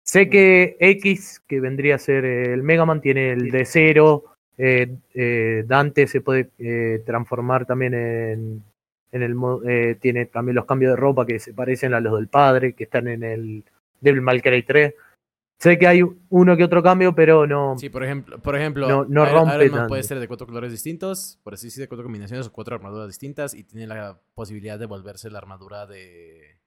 Sé 0.04 0.30
que 0.30 0.76
X, 0.80 1.42
que 1.48 1.60
vendría 1.60 1.96
a 1.96 2.00
ser 2.00 2.26
eh, 2.26 2.54
el 2.54 2.64
Mega 2.64 2.86
Man, 2.86 3.00
tiene 3.02 3.32
el 3.32 3.52
de 3.52 3.66
cero. 3.66 4.37
Eh, 4.58 4.96
eh, 5.14 5.64
Dante 5.68 6.08
se 6.08 6.22
puede 6.22 6.50
eh, 6.58 7.04
transformar 7.06 7.66
también 7.66 7.94
en, 7.94 8.64
en 9.12 9.24
el 9.24 9.98
tiene 10.00 10.26
también 10.26 10.56
los 10.56 10.66
cambios 10.66 10.92
de 10.94 10.96
ropa 10.98 11.26
que 11.26 11.40
se 11.40 11.54
parecen 11.54 11.94
a 11.94 12.00
los 12.00 12.16
del 12.18 12.28
padre, 12.28 12.74
que 12.74 12.86
están 12.86 13.08
en 13.08 13.24
el 13.24 13.64
Devil 14.02 14.22
May 14.22 14.42
Cry 14.42 14.64
3. 14.64 14.94
Sé 15.60 15.80
que 15.80 15.88
hay 15.88 16.04
uno 16.30 16.56
que 16.56 16.64
otro 16.64 16.84
cambio, 16.84 17.16
pero 17.16 17.48
no. 17.48 17.76
Sí, 17.80 17.90
por 17.90 18.04
ejemplo, 18.04 18.38
por 18.40 18.56
ejemplo 18.56 18.88
No- 18.88 19.06
no 19.06 19.24
Iron- 19.24 19.34
rompe 19.50 19.66
Iron 19.66 19.78
Man 19.80 19.88
puede 19.88 20.04
ser 20.04 20.20
de 20.20 20.28
cuatro 20.28 20.46
colores 20.46 20.72
distintos, 20.72 21.40
por 21.44 21.56
así 21.56 21.68
decir, 21.68 21.82
de 21.82 21.88
cuatro 21.88 22.04
combinaciones 22.04 22.46
o 22.46 22.52
cuatro 22.54 22.76
armaduras 22.76 23.08
distintas 23.08 23.56
y 23.56 23.64
tiene 23.64 23.88
la 23.88 24.20
posibilidad 24.36 24.78
de 24.78 24.86
volverse 24.86 25.32
la 25.32 25.40
armadura 25.40 25.88
de 25.88 26.58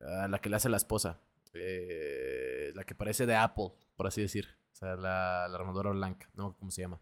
a 0.00 0.26
la 0.28 0.38
que 0.40 0.50
le 0.50 0.56
hace 0.56 0.68
la 0.68 0.76
esposa, 0.76 1.20
eh, 1.54 2.72
la 2.74 2.84
que 2.84 2.94
parece 2.94 3.24
de 3.26 3.34
Apple, 3.36 3.70
por 3.96 4.06
así 4.08 4.20
decir, 4.20 4.46
o 4.76 4.78
sea, 4.78 4.94
la, 4.94 5.48
la 5.48 5.56
armadura 5.56 5.90
blanca, 5.90 6.28
no 6.34 6.54
cómo 6.54 6.70
se 6.70 6.82
llama. 6.82 7.00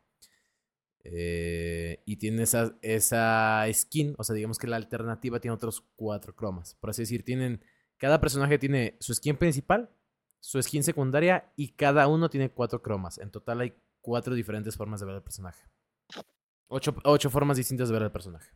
Eh, 1.03 2.03
y 2.07 2.17
tiene 2.17 2.45
esa, 2.45 2.79
esa 2.83 3.67
skin, 3.73 4.15
o 4.17 4.23
sea, 4.23 4.35
digamos 4.37 4.59
que 4.59 4.69
la 4.69 4.77
alternativa 4.77 5.41
tiene 5.41 5.57
otros 5.57 5.85
cuatro 5.97 6.37
cromas. 6.37 6.77
Por 6.77 6.91
así 6.91 7.03
decir, 7.03 7.25
tienen. 7.25 7.65
Cada 7.97 8.21
personaje 8.21 8.59
tiene 8.59 8.97
su 9.01 9.13
skin 9.13 9.37
principal, 9.37 9.91
su 10.39 10.63
skin 10.63 10.85
secundaria 10.85 11.53
y 11.57 11.73
cada 11.73 12.07
uno 12.07 12.31
tiene 12.31 12.51
cuatro 12.51 12.81
cromas. 12.81 13.19
En 13.19 13.33
total 13.33 13.61
hay 13.61 13.75
cuatro 14.01 14.35
diferentes 14.35 14.77
formas 14.77 15.01
de 15.01 15.07
ver 15.07 15.17
al 15.17 15.23
personaje. 15.23 15.69
Ocho, 16.69 16.95
ocho 17.03 17.29
formas 17.29 17.57
distintas 17.57 17.89
de 17.89 17.95
ver 17.95 18.05
al 18.05 18.13
personaje. 18.13 18.51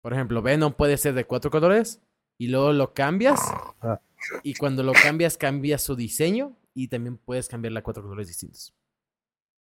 Por 0.00 0.14
ejemplo, 0.14 0.40
Venom 0.40 0.72
puede 0.72 0.96
ser 0.96 1.12
de 1.12 1.26
cuatro 1.26 1.50
colores 1.50 2.02
y 2.38 2.48
luego 2.48 2.72
lo 2.72 2.94
cambias. 2.94 3.40
Ah. 3.82 4.00
Y 4.42 4.54
cuando 4.54 4.82
lo 4.82 4.92
cambias, 4.92 5.36
cambias 5.38 5.82
su 5.82 5.96
diseño 5.96 6.56
y 6.74 6.88
también 6.88 7.16
puedes 7.18 7.48
cambiarle 7.48 7.78
a 7.78 7.82
cuatro 7.82 8.02
colores 8.02 8.28
distintos. 8.28 8.74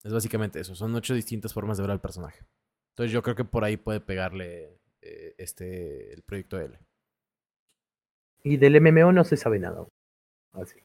Es 0.03 0.13
básicamente 0.13 0.59
eso. 0.59 0.75
Son 0.75 0.93
ocho 0.95 1.13
distintas 1.13 1.53
formas 1.53 1.77
de 1.77 1.83
ver 1.83 1.91
al 1.91 2.01
personaje. 2.01 2.45
Entonces 2.93 3.11
yo 3.11 3.21
creo 3.23 3.35
que 3.35 3.45
por 3.45 3.63
ahí 3.63 3.77
puede 3.77 3.99
pegarle 3.99 4.79
eh, 5.01 5.35
este 5.37 6.13
el 6.13 6.23
proyecto 6.23 6.59
L. 6.59 6.79
Y 8.43 8.57
del 8.57 8.79
MMO 8.81 9.11
no 9.11 9.23
se 9.23 9.37
sabe 9.37 9.59
nada. 9.59 9.85
Así. 10.53 10.79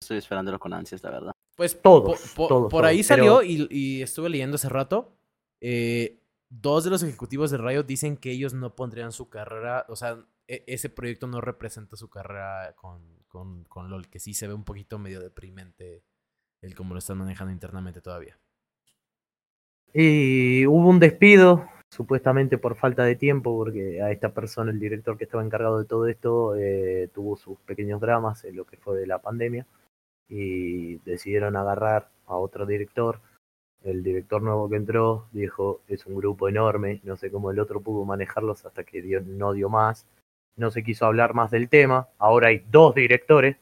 Estoy 0.00 0.18
esperándolo 0.18 0.58
con 0.58 0.72
ansias, 0.72 1.02
la 1.02 1.10
verdad. 1.10 1.32
Pues 1.56 1.80
Todos, 1.80 2.20
po- 2.34 2.42
po- 2.44 2.48
todos, 2.48 2.70
por 2.70 2.84
ahí 2.84 3.02
salió 3.02 3.38
pero- 3.38 3.42
y, 3.42 3.68
y 3.70 4.02
estuve 4.02 4.28
leyendo 4.30 4.54
hace 4.56 4.68
rato. 4.68 5.16
eh, 5.60 6.18
dos 6.60 6.84
de 6.84 6.90
los 6.90 7.02
ejecutivos 7.02 7.50
de 7.50 7.58
Riot 7.58 7.84
dicen 7.84 8.16
que 8.16 8.30
ellos 8.30 8.52
no 8.52 8.74
pondrían 8.74 9.12
su 9.12 9.28
carrera, 9.28 9.86
o 9.88 9.96
sea, 9.96 10.18
e- 10.46 10.64
ese 10.66 10.90
proyecto 10.90 11.26
no 11.26 11.40
representa 11.40 11.96
su 11.96 12.10
carrera 12.10 12.74
con, 12.76 13.00
con, 13.28 13.64
con 13.64 13.88
LOL, 13.88 14.08
que 14.08 14.18
sí 14.18 14.34
se 14.34 14.46
ve 14.46 14.54
un 14.54 14.64
poquito 14.64 14.98
medio 14.98 15.20
deprimente 15.20 16.02
el 16.60 16.74
cómo 16.74 16.94
lo 16.94 16.98
están 16.98 17.18
manejando 17.18 17.52
internamente 17.52 18.00
todavía. 18.00 18.38
Y 19.94 20.66
hubo 20.66 20.88
un 20.88 20.98
despido, 20.98 21.68
supuestamente 21.90 22.56
por 22.58 22.76
falta 22.76 23.04
de 23.04 23.16
tiempo, 23.16 23.56
porque 23.56 24.00
a 24.02 24.10
esta 24.10 24.32
persona, 24.32 24.70
el 24.70 24.80
director 24.80 25.18
que 25.18 25.24
estaba 25.24 25.44
encargado 25.44 25.78
de 25.78 25.84
todo 25.84 26.06
esto, 26.06 26.56
eh, 26.56 27.08
tuvo 27.12 27.36
sus 27.36 27.58
pequeños 27.60 28.00
dramas 28.00 28.44
en 28.44 28.56
lo 28.56 28.64
que 28.64 28.76
fue 28.78 28.98
de 28.98 29.06
la 29.06 29.20
pandemia 29.20 29.66
y 30.28 30.96
decidieron 30.98 31.56
agarrar 31.56 32.10
a 32.26 32.36
otro 32.36 32.64
director. 32.64 33.20
El 33.84 34.02
director 34.02 34.42
nuevo 34.42 34.68
que 34.68 34.76
entró 34.76 35.26
dijo, 35.32 35.80
es 35.88 36.06
un 36.06 36.14
grupo 36.14 36.48
enorme, 36.48 37.00
no 37.04 37.16
sé 37.16 37.30
cómo 37.30 37.50
el 37.50 37.58
otro 37.58 37.80
pudo 37.80 38.04
manejarlos 38.04 38.64
hasta 38.64 38.84
que 38.84 39.02
no 39.26 39.52
dio 39.52 39.68
más. 39.68 40.06
No 40.56 40.70
se 40.70 40.82
quiso 40.82 41.06
hablar 41.06 41.34
más 41.34 41.50
del 41.50 41.68
tema. 41.68 42.08
Ahora 42.18 42.48
hay 42.48 42.64
dos 42.70 42.94
directores 42.94 43.56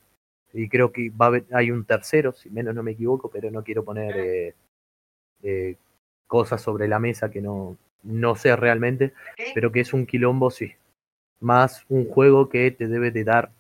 y 0.53 0.69
creo 0.69 0.93
que 0.93 1.11
va 1.11 1.27
a 1.27 1.29
haber- 1.29 1.47
hay 1.53 1.71
un 1.71 1.85
tercero, 1.85 2.33
si 2.33 2.51
menos 2.51 2.75
no 2.75 2.83
me 2.83 2.91
equivoco, 2.93 3.31
pero 3.31 3.51
no 3.51 3.63
quiero 3.63 3.85
poner 3.85 4.17
eh, 4.17 4.55
eh, 5.43 5.77
cosas 6.27 6.61
sobre 6.61 6.89
la 6.89 6.99
mesa 6.99 7.31
que 7.31 7.41
no, 7.41 7.77
no 8.03 8.35
sé 8.35 8.55
realmente, 8.57 9.13
pero 9.55 9.73
que 9.73 9.81
es 9.81 9.93
un 9.93 10.07
quilombo, 10.07 10.51
sí. 10.51 10.73
Más 11.41 11.85
un 11.89 12.07
juego 12.07 12.49
que 12.49 12.71
te 12.73 12.87
debe 12.89 13.11
de 13.11 13.25
dar 13.25 13.53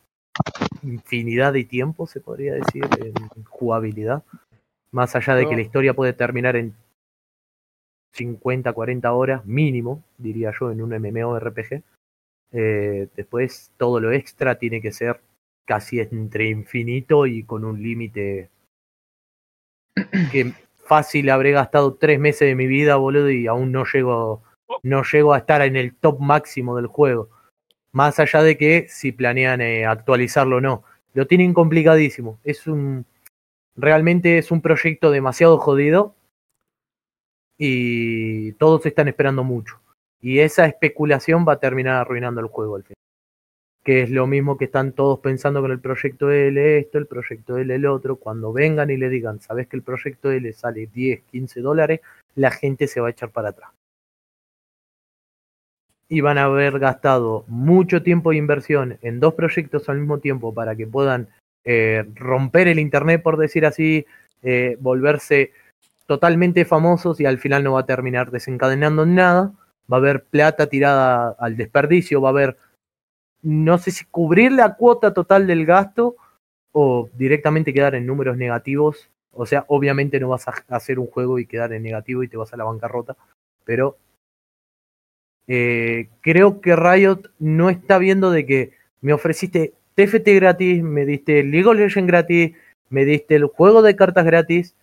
infinidad 0.83 1.53
de 1.53 1.65
tiempo, 1.65 2.07
se 2.07 2.21
podría 2.21 2.55
decir, 2.55 2.85
en 3.01 3.45
jugabilidad. 3.45 4.23
Más 4.93 5.15
allá 5.15 5.35
de 5.35 5.49
que 5.49 5.55
la 5.55 5.63
historia 5.63 5.95
puede 5.95 6.13
terminar 6.13 6.57
en 6.57 6.75
50, 8.13 8.73
40 8.73 9.13
horas 9.13 9.47
mínimo, 9.47 10.03
diría 10.19 10.53
yo, 10.59 10.71
en 10.71 10.83
un 10.83 10.91
MMORPG. 10.91 11.83
Eh, 12.53 13.09
después 13.15 13.73
todo 13.77 14.01
lo 14.01 14.11
extra 14.13 14.59
tiene 14.59 14.81
que 14.81 14.91
ser 14.91 15.21
casi 15.65 16.01
entre 16.01 16.49
infinito 16.49 17.27
y 17.27 17.45
con 17.45 17.65
un 17.65 17.81
límite 17.81 18.51
que 20.33 20.53
fácil 20.79 21.31
habré 21.31 21.53
gastado 21.53 21.95
tres 21.95 22.19
meses 22.19 22.49
de 22.49 22.57
mi 22.57 22.67
vida, 22.67 22.97
boludo, 22.97 23.31
y 23.31 23.47
aún 23.47 23.71
no 23.71 23.85
llego 23.85 24.43
no 24.83 25.03
llego 25.03 25.35
a 25.35 25.39
estar 25.39 25.63
en 25.63 25.77
el 25.77 25.95
top 25.95 26.21
máximo 26.21 26.77
del 26.77 26.87
juego. 26.87 27.29
Más 27.93 28.19
allá 28.21 28.43
de 28.43 28.57
que 28.57 28.87
si 28.89 29.13
planean 29.13 29.61
eh, 29.61 29.85
actualizarlo 29.85 30.57
o 30.57 30.61
no. 30.61 30.85
Lo 31.13 31.27
tienen 31.27 31.55
complicadísimo. 31.55 32.39
Es 32.45 32.67
un. 32.67 33.05
Realmente 33.77 34.39
es 34.39 34.51
un 34.51 34.61
proyecto 34.61 35.11
demasiado 35.11 35.59
jodido. 35.59 36.15
Y 37.59 38.53
todos 38.53 38.87
están 38.87 39.09
esperando 39.09 39.45
mucho. 39.45 39.81
Y 40.21 40.41
esa 40.41 40.67
especulación 40.67 41.45
va 41.47 41.55
a 41.55 41.61
terminar 41.61 41.97
arruinando 41.97 42.41
el 42.41 42.47
juego 42.47 42.77
al 42.77 42.85
final. 42.85 42.95
Que 43.83 44.03
es 44.03 44.11
lo 44.11 44.27
mismo 44.27 44.59
que 44.59 44.67
están 44.67 44.93
todos 44.93 45.21
pensando 45.21 45.61
con 45.63 45.71
el 45.71 45.81
proyecto 45.81 46.31
L 46.31 46.79
esto, 46.79 46.99
el 46.99 47.07
proyecto 47.07 47.59
L 47.59 47.75
el 47.75 47.87
otro. 47.87 48.17
Cuando 48.17 48.53
vengan 48.53 48.91
y 48.91 48.97
le 48.97 49.09
digan, 49.09 49.41
sabes 49.41 49.67
que 49.69 49.77
el 49.77 49.83
proyecto 49.83 50.31
L 50.31 50.53
sale 50.53 50.87
10, 50.87 51.23
15 51.31 51.61
dólares, 51.61 52.01
la 52.35 52.51
gente 52.51 52.87
se 52.87 53.01
va 53.01 53.09
a 53.09 53.11
echar 53.11 53.31
para 53.31 53.51
atrás. 53.51 53.71
Y 56.09 56.23
van 56.23 56.39
a 56.39 56.45
haber 56.45 56.79
gastado 56.79 57.45
mucho 57.47 58.03
tiempo 58.03 58.31
de 58.31 58.37
inversión 58.37 58.99
en 59.01 59.21
dos 59.21 59.35
proyectos 59.35 59.89
al 59.89 59.99
mismo 59.99 60.19
tiempo 60.19 60.53
para 60.53 60.75
que 60.77 60.87
puedan 60.87 61.29
eh, 61.65 62.05
romper 62.15 62.69
el 62.69 62.79
Internet, 62.79 63.23
por 63.23 63.37
decir 63.37 63.67
así, 63.67 64.07
eh, 64.43 64.77
volverse 64.81 65.53
totalmente 66.07 66.65
famosos 66.65 67.21
y 67.21 67.27
al 67.27 67.39
final 67.39 67.63
no 67.63 67.75
va 67.75 67.81
a 67.81 67.87
terminar 67.87 68.31
desencadenando 68.31 69.05
en 69.05 69.15
nada. 69.15 69.53
Va 69.93 69.97
a 69.97 70.01
haber 70.01 70.25
plata 70.25 70.69
tirada 70.69 71.37
al 71.39 71.57
desperdicio, 71.57 72.21
va 72.21 72.29
a 72.29 72.33
haber, 72.33 72.57
no 73.43 73.79
sé 73.79 73.91
si 73.91 74.05
cubrir 74.05 74.53
la 74.53 74.77
cuota 74.77 75.13
total 75.13 75.47
del 75.47 75.67
gasto 75.67 76.17
o 76.73 77.09
directamente 77.15 77.75
quedar 77.75 77.95
en 77.95 78.07
números 78.07 78.37
negativos. 78.37 79.09
O 79.33 79.47
sea, 79.47 79.65
obviamente 79.69 80.21
no 80.21 80.29
vas 80.29 80.49
a 80.49 80.55
hacer 80.69 80.99
un 80.99 81.07
juego 81.07 81.39
y 81.39 81.47
quedar 81.47 81.73
en 81.73 81.83
negativo 81.83 82.23
y 82.23 82.29
te 82.29 82.37
vas 82.37 82.53
a 82.53 82.57
la 82.57 82.65
bancarrota, 82.65 83.17
pero 83.65 83.97
eh, 85.47 86.09
creo 86.21 86.61
que 86.61 86.77
Riot 86.77 87.31
no 87.39 87.71
está 87.71 87.99
viendo 87.99 88.31
de 88.31 88.47
que 88.47 88.73
me 89.01 89.13
ofreciste 89.13 89.75
TFT 90.07 90.29
gratis, 90.37 90.83
me 90.83 91.05
diste 91.05 91.43
League 91.43 91.67
of 91.67 91.77
Legends 91.77 92.07
gratis, 92.07 92.57
me 92.89 93.05
diste 93.05 93.37
el 93.37 93.45
juego 93.45 93.83
de 93.83 93.97
cartas 93.97 94.25
gratis. 94.25 94.75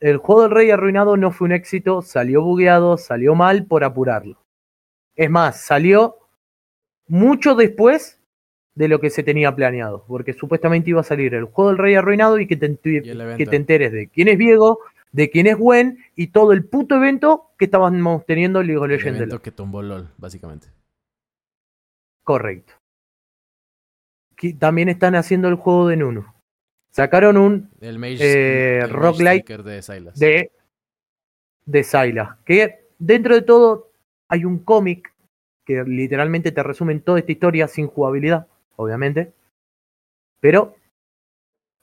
El 0.00 0.16
juego 0.18 0.42
del 0.42 0.50
Rey 0.50 0.70
Arruinado 0.70 1.16
no 1.16 1.30
fue 1.32 1.46
un 1.46 1.52
éxito, 1.52 2.02
salió 2.02 2.42
bugueado, 2.42 2.96
salió 2.96 3.34
mal 3.34 3.66
por 3.66 3.84
apurarlo. 3.84 4.38
Es 5.16 5.30
más, 5.30 5.60
salió 5.60 6.16
mucho 7.06 7.54
después 7.54 8.20
de 8.74 8.88
lo 8.88 9.00
que 9.00 9.10
se 9.10 9.22
tenía 9.22 9.54
planeado, 9.54 10.04
porque 10.08 10.32
supuestamente 10.32 10.90
iba 10.90 11.00
a 11.00 11.04
salir 11.04 11.34
el 11.34 11.44
juego 11.44 11.70
del 11.70 11.78
Rey 11.78 11.94
Arruinado 11.94 12.38
y 12.38 12.46
que 12.46 12.56
te, 12.56 12.66
Y 12.66 12.96
el 12.96 13.04
que 13.04 13.10
evento. 13.22 13.50
te 13.50 13.56
enteres 13.56 13.92
de 13.92 14.08
quién 14.08 14.28
es 14.28 14.38
Diego, 14.38 14.80
de 15.12 15.30
quién 15.30 15.46
es 15.46 15.56
Gwen 15.56 15.98
y 16.16 16.28
todo 16.28 16.52
el 16.52 16.64
puto 16.64 16.96
evento 16.96 17.50
que 17.56 17.66
estábamos 17.66 18.26
teniendo 18.26 18.60
en 18.60 18.66
League 18.66 18.78
of 18.78 18.84
El 18.84 18.90
Legends. 18.92 19.18
de 19.18 19.24
evento 19.24 19.42
que 19.42 19.52
tumbó 19.52 19.80
LOL, 19.80 20.08
básicamente. 20.18 20.68
Correcto. 22.24 22.72
También 24.52 24.88
están 24.90 25.14
haciendo 25.14 25.48
el 25.48 25.54
juego 25.54 25.88
de 25.88 25.96
Nunu. 25.96 26.24
Sacaron 26.90 27.36
un 27.36 27.70
El 27.80 27.98
Mage, 27.98 28.18
Eh, 28.20 28.78
el 28.80 28.90
roguelike 28.90 29.46
Seeker 29.46 29.62
de 29.64 29.82
Sylas. 29.82 30.18
de, 30.18 30.52
de. 31.66 32.28
Que 32.44 32.84
dentro 32.98 33.34
de 33.34 33.42
todo 33.42 33.90
hay 34.28 34.44
un 34.44 34.58
cómic 34.58 35.12
que 35.64 35.82
literalmente 35.84 36.52
te 36.52 36.62
resumen 36.62 37.00
toda 37.00 37.18
esta 37.18 37.32
historia 37.32 37.66
sin 37.68 37.88
jugabilidad, 37.88 38.46
obviamente. 38.76 39.32
Pero 40.40 40.76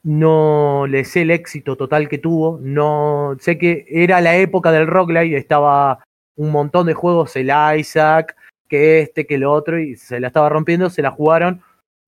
no 0.03 0.85
le 0.87 1.03
sé 1.03 1.23
el 1.23 1.31
éxito 1.31 1.75
total 1.75 2.07
que 2.07 2.17
tuvo. 2.17 2.59
No 2.61 3.35
sé 3.39 3.57
que 3.57 3.85
era 3.89 4.21
la 4.21 4.35
época 4.37 4.71
del 4.71 4.87
roguelike, 4.87 5.33
estaba 5.35 6.03
un 6.35 6.51
montón 6.51 6.87
de 6.87 6.93
juegos, 6.93 7.35
el 7.35 7.51
Isaac, 7.77 8.35
que 8.67 9.01
este, 9.01 9.25
que 9.27 9.37
lo 9.37 9.51
otro, 9.51 9.79
y 9.79 9.95
se 9.95 10.19
la 10.19 10.27
estaba 10.27 10.49
rompiendo, 10.49 10.89
se 10.89 11.01
la 11.01 11.11
jugaron. 11.11 11.61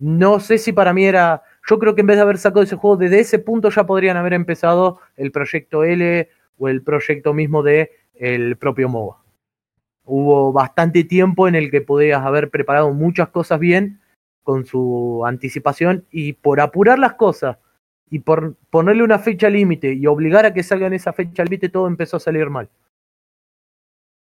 No 0.04 0.42
sé 0.42 0.58
si 0.58 0.74
para 0.74 0.94
mí 0.94 1.06
era. 1.06 1.44
Yo 1.66 1.80
creo 1.80 1.96
que 1.96 2.02
en 2.02 2.08
vez 2.08 2.18
de 2.18 2.24
haber 2.24 2.38
sacado 2.38 2.62
ese 2.62 2.76
juego, 2.76 2.98
desde 2.98 3.22
ese 3.22 3.40
punto 3.40 3.70
ya 3.70 3.86
podrían 3.86 4.18
haber 4.18 4.34
empezado 4.34 5.00
el 5.16 5.32
proyecto 5.32 5.86
L 5.86 6.30
o 6.58 6.68
el 6.68 6.84
proyecto 6.84 7.34
mismo 7.34 7.64
de 7.64 7.90
el 8.14 8.58
propio 8.58 8.90
MOBA. 8.90 9.24
Hubo 10.04 10.52
bastante 10.52 11.06
tiempo 11.06 11.48
en 11.48 11.56
el 11.56 11.72
que 11.72 11.80
podías 11.80 12.22
haber 12.22 12.50
preparado 12.50 12.94
muchas 12.94 13.30
cosas 13.30 13.62
bien 13.62 14.02
con 14.44 14.66
su 14.66 15.24
anticipación 15.26 16.06
y 16.12 16.34
por 16.34 16.60
apurar 16.60 17.00
las 17.00 17.14
cosas 17.14 17.58
y 18.10 18.20
por 18.20 18.58
ponerle 18.70 19.04
una 19.04 19.20
fecha 19.20 19.50
límite 19.50 19.94
y 19.94 20.06
obligar 20.06 20.46
a 20.46 20.54
que 20.54 20.64
salgan 20.64 20.92
esa 20.92 21.14
fecha 21.14 21.46
límite, 21.46 21.70
todo 21.70 21.88
empezó 21.88 22.18
a 22.18 22.20
salir 22.20 22.50
mal. 22.50 22.70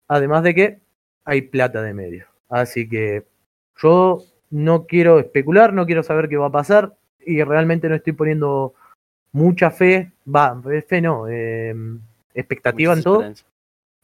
Además 0.09 0.43
de 0.43 0.53
que 0.53 0.79
hay 1.23 1.43
plata 1.43 1.81
de 1.81 1.93
medio. 1.93 2.25
Así 2.49 2.89
que 2.89 3.25
yo 3.77 4.25
no 4.49 4.85
quiero 4.85 5.19
especular, 5.19 5.73
no 5.73 5.85
quiero 5.85 6.03
saber 6.03 6.29
qué 6.29 6.37
va 6.37 6.47
a 6.47 6.51
pasar 6.51 6.93
y 7.25 7.43
realmente 7.43 7.89
no 7.89 7.95
estoy 7.95 8.13
poniendo 8.13 8.73
mucha 9.31 9.71
fe, 9.71 10.11
va, 10.27 10.59
fe 10.87 11.01
no, 11.01 11.27
eh, 11.27 11.75
expectativa 12.33 12.95
Muchas 12.95 12.97
en 12.97 13.03
todo. 13.03 13.49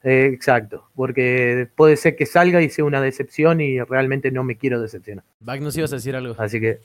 Eh, 0.02 0.26
exacto, 0.26 0.88
porque 0.94 1.68
puede 1.74 1.96
ser 1.96 2.14
que 2.14 2.26
salga 2.26 2.62
y 2.62 2.68
sea 2.68 2.84
una 2.84 3.00
decepción 3.00 3.60
y 3.60 3.80
realmente 3.80 4.30
no 4.30 4.44
me 4.44 4.56
quiero 4.56 4.80
decepcionar. 4.80 5.24
Bag, 5.40 5.60
nos 5.60 5.76
ibas 5.76 5.92
a 5.92 5.96
decir 5.96 6.14
algo. 6.14 6.34
Así 6.38 6.60
que 6.60 6.80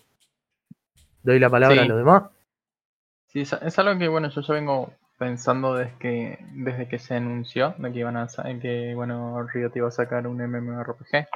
doy 1.21 1.37
la 1.37 1.49
palabra 1.49 1.75
Sí. 1.75 1.81
a 1.83 1.85
los 1.85 1.97
demás. 1.97 2.23
Sí, 3.27 3.41
es, 3.41 3.79
algo 3.79 3.99
que 3.99 4.07
bueno, 4.07 4.29
yo 4.29 4.41
ya 4.41 4.53
vengo 4.53 4.93
pensando 5.19 5.75
desde 5.75 5.93
que, 5.99 6.39
desde 6.53 6.87
que 6.87 6.97
se 6.97 7.15
anunció 7.15 7.75
de 7.77 7.91
que 7.93 7.99
iban 7.99 8.17
a 8.17 8.27
que 8.59 8.93
bueno, 8.95 9.47
Riot 9.53 9.71
iba 9.75 9.87
a 9.87 9.91
sacar 9.91 10.25
un 10.25 10.37
MMORPG. 10.37 11.27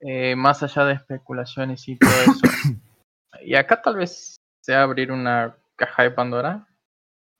Eh, 0.00 0.36
más 0.36 0.62
allá 0.62 0.84
de 0.84 0.94
especulaciones 0.94 1.88
y 1.88 1.96
todo 1.96 2.10
eso. 2.10 2.40
y 3.42 3.54
acá 3.54 3.80
tal 3.82 3.96
vez 3.96 4.36
sea 4.62 4.82
abrir 4.82 5.12
una 5.12 5.56
caja 5.76 6.02
de 6.04 6.10
Pandora. 6.10 6.66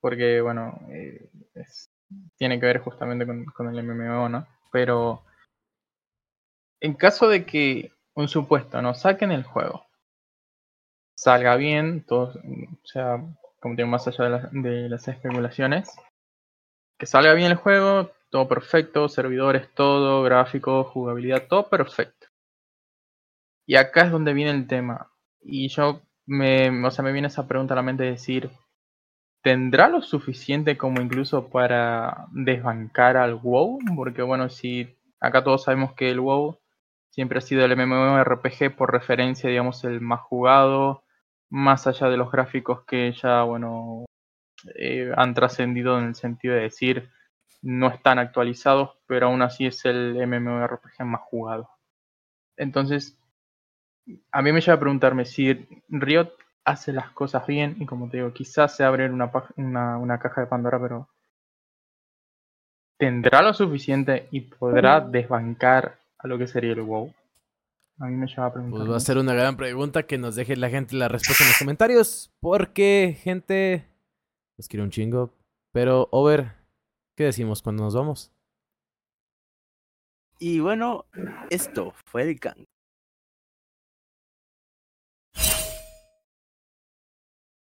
Porque 0.01 0.41
bueno, 0.41 0.81
eh, 0.91 1.31
es- 1.55 1.91
tiene 2.37 2.61
que 2.61 2.67
ver 2.67 2.81
justamente 2.81 3.27
con, 3.27 3.45
con 3.47 3.69
el 3.69 3.85
MMO, 3.85 4.29
¿no? 4.29 4.47
Pero 4.73 5.23
en 6.81 6.95
caso 6.95 7.29
de 7.29 7.45
que 7.45 7.93
un 8.15 8.29
supuesto 8.29 8.81
no 8.81 8.95
saquen 8.95 9.31
el 9.31 9.43
juego 9.45 9.85
salga 11.17 11.57
bien, 11.57 12.05
todo, 12.05 12.33
o 12.35 12.87
sea, 12.87 13.23
como 13.61 13.75
digo, 13.75 13.89
más 13.89 14.07
allá 14.07 14.25
de, 14.25 14.31
las- 14.31 14.53
de 14.53 14.89
las 14.89 15.09
especulaciones, 15.09 15.91
que 16.99 17.07
salga 17.07 17.33
bien 17.35 17.53
el 17.53 17.57
juego, 17.57 18.11
todo 18.31 18.49
perfecto, 18.49 19.09
servidores, 19.09 19.73
todo, 19.75 20.23
gráficos, 20.23 20.87
jugabilidad, 20.89 21.47
todo 21.49 21.69
perfecto. 21.69 22.26
Y 23.67 23.77
acá 23.77 24.03
es 24.03 24.13
donde 24.13 24.33
viene 24.33 24.53
el 24.53 24.67
tema. 24.67 25.11
Y 25.43 25.69
yo 25.69 26.03
me, 26.27 26.85
o 26.85 26.91
sea, 26.91 27.05
me 27.05 27.13
viene 27.13 27.29
esa 27.29 27.47
pregunta 27.49 27.75
a 27.75 27.77
la 27.77 27.83
mente 27.83 28.05
de 28.05 28.11
decir, 28.13 28.51
¿tendrá 29.43 29.89
lo 29.89 30.03
suficiente 30.03 30.77
como 30.77 31.01
incluso 31.01 31.49
para 31.51 32.27
desbancar 32.33 33.17
al 33.17 33.35
WoW? 33.35 33.79
Porque 33.97 34.23
bueno, 34.23 34.49
si 34.49 34.97
acá 35.21 35.45
todos 35.45 35.65
sabemos 35.65 35.95
que 35.95 36.11
el 36.11 36.21
WoW 36.21 36.59
siempre 37.11 37.39
ha 37.39 37.43
sido 37.43 37.65
el 37.65 37.77
MMORPG 37.77 38.77
por 38.77 38.93
referencia, 38.93 39.49
digamos, 39.49 39.85
el 39.85 40.01
más 40.01 40.21
jugado, 40.21 41.05
más 41.51 41.87
allá 41.87 42.09
de 42.09 42.17
los 42.17 42.31
gráficos 42.31 42.85
que 42.87 43.13
ya, 43.13 43.43
bueno, 43.43 44.05
eh, 44.77 45.13
han 45.17 45.35
trascendido 45.35 45.99
en 45.99 46.07
el 46.07 46.15
sentido 46.15 46.55
de 46.55 46.63
decir 46.63 47.11
no 47.63 47.89
están 47.89 48.19
actualizados, 48.19 48.99
pero 49.07 49.27
aún 49.27 49.43
así 49.43 49.67
es 49.67 49.85
el 49.85 50.15
MMORPG 50.27 51.05
más 51.05 51.23
jugado. 51.23 51.69
Entonces, 52.57 53.19
a 54.31 54.43
mí 54.43 54.53
me 54.53 54.61
lleva 54.61 54.75
a 54.75 54.81
preguntarme 54.81 55.25
si 55.25 55.67
Riot 55.89 56.33
hace 56.65 56.93
las 56.93 57.11
cosas 57.11 57.47
bien 57.47 57.77
y 57.79 57.87
como 57.87 58.09
te 58.09 58.19
digo, 58.19 58.33
quizás 58.33 58.77
se 58.77 58.85
abre 58.85 59.09
una, 59.09 59.31
una, 59.57 59.99
una 59.99 60.19
caja 60.19 60.43
de 60.43 60.47
Pandora, 60.47 60.81
pero 60.81 61.09
¿tendrá 62.99 63.43
lo 63.43 63.55
suficiente 63.55 64.29
y 64.31 64.41
podrá 64.41 65.01
desbancar 65.01 65.99
a 66.19 66.27
lo 66.27 66.39
que 66.39 66.47
sería 66.47 66.73
el 66.73 66.83
WoW? 66.83 67.13
A 67.99 68.07
mí 68.07 68.17
me 68.17 68.27
lleva 68.27 68.47
a 68.47 68.53
preguntar. 68.53 68.79
Pues 68.79 68.91
va 68.91 68.97
a 68.97 69.01
ser 69.01 69.17
una 69.17 69.33
gran 69.33 69.57
pregunta 69.57 70.03
que 70.03 70.19
nos 70.19 70.35
deje 70.35 70.57
la 70.57 70.69
gente 70.69 70.97
la 70.97 71.09
respuesta 71.09 71.45
en 71.45 71.49
los 71.49 71.59
comentarios. 71.59 72.31
Porque, 72.41 73.17
gente, 73.23 73.89
los 74.59 74.69
quiero 74.69 74.85
un 74.85 74.91
chingo. 74.91 75.33
Pero, 75.73 76.09
Over, 76.11 76.53
¿qué 77.17 77.25
decimos 77.25 77.63
cuando 77.63 77.85
nos 77.85 77.95
vamos? 77.95 78.33
Y 80.39 80.61
bueno, 80.61 81.07
esto 81.49 81.95
fue 82.05 82.23
el 82.23 82.35
Gang. 82.35 82.67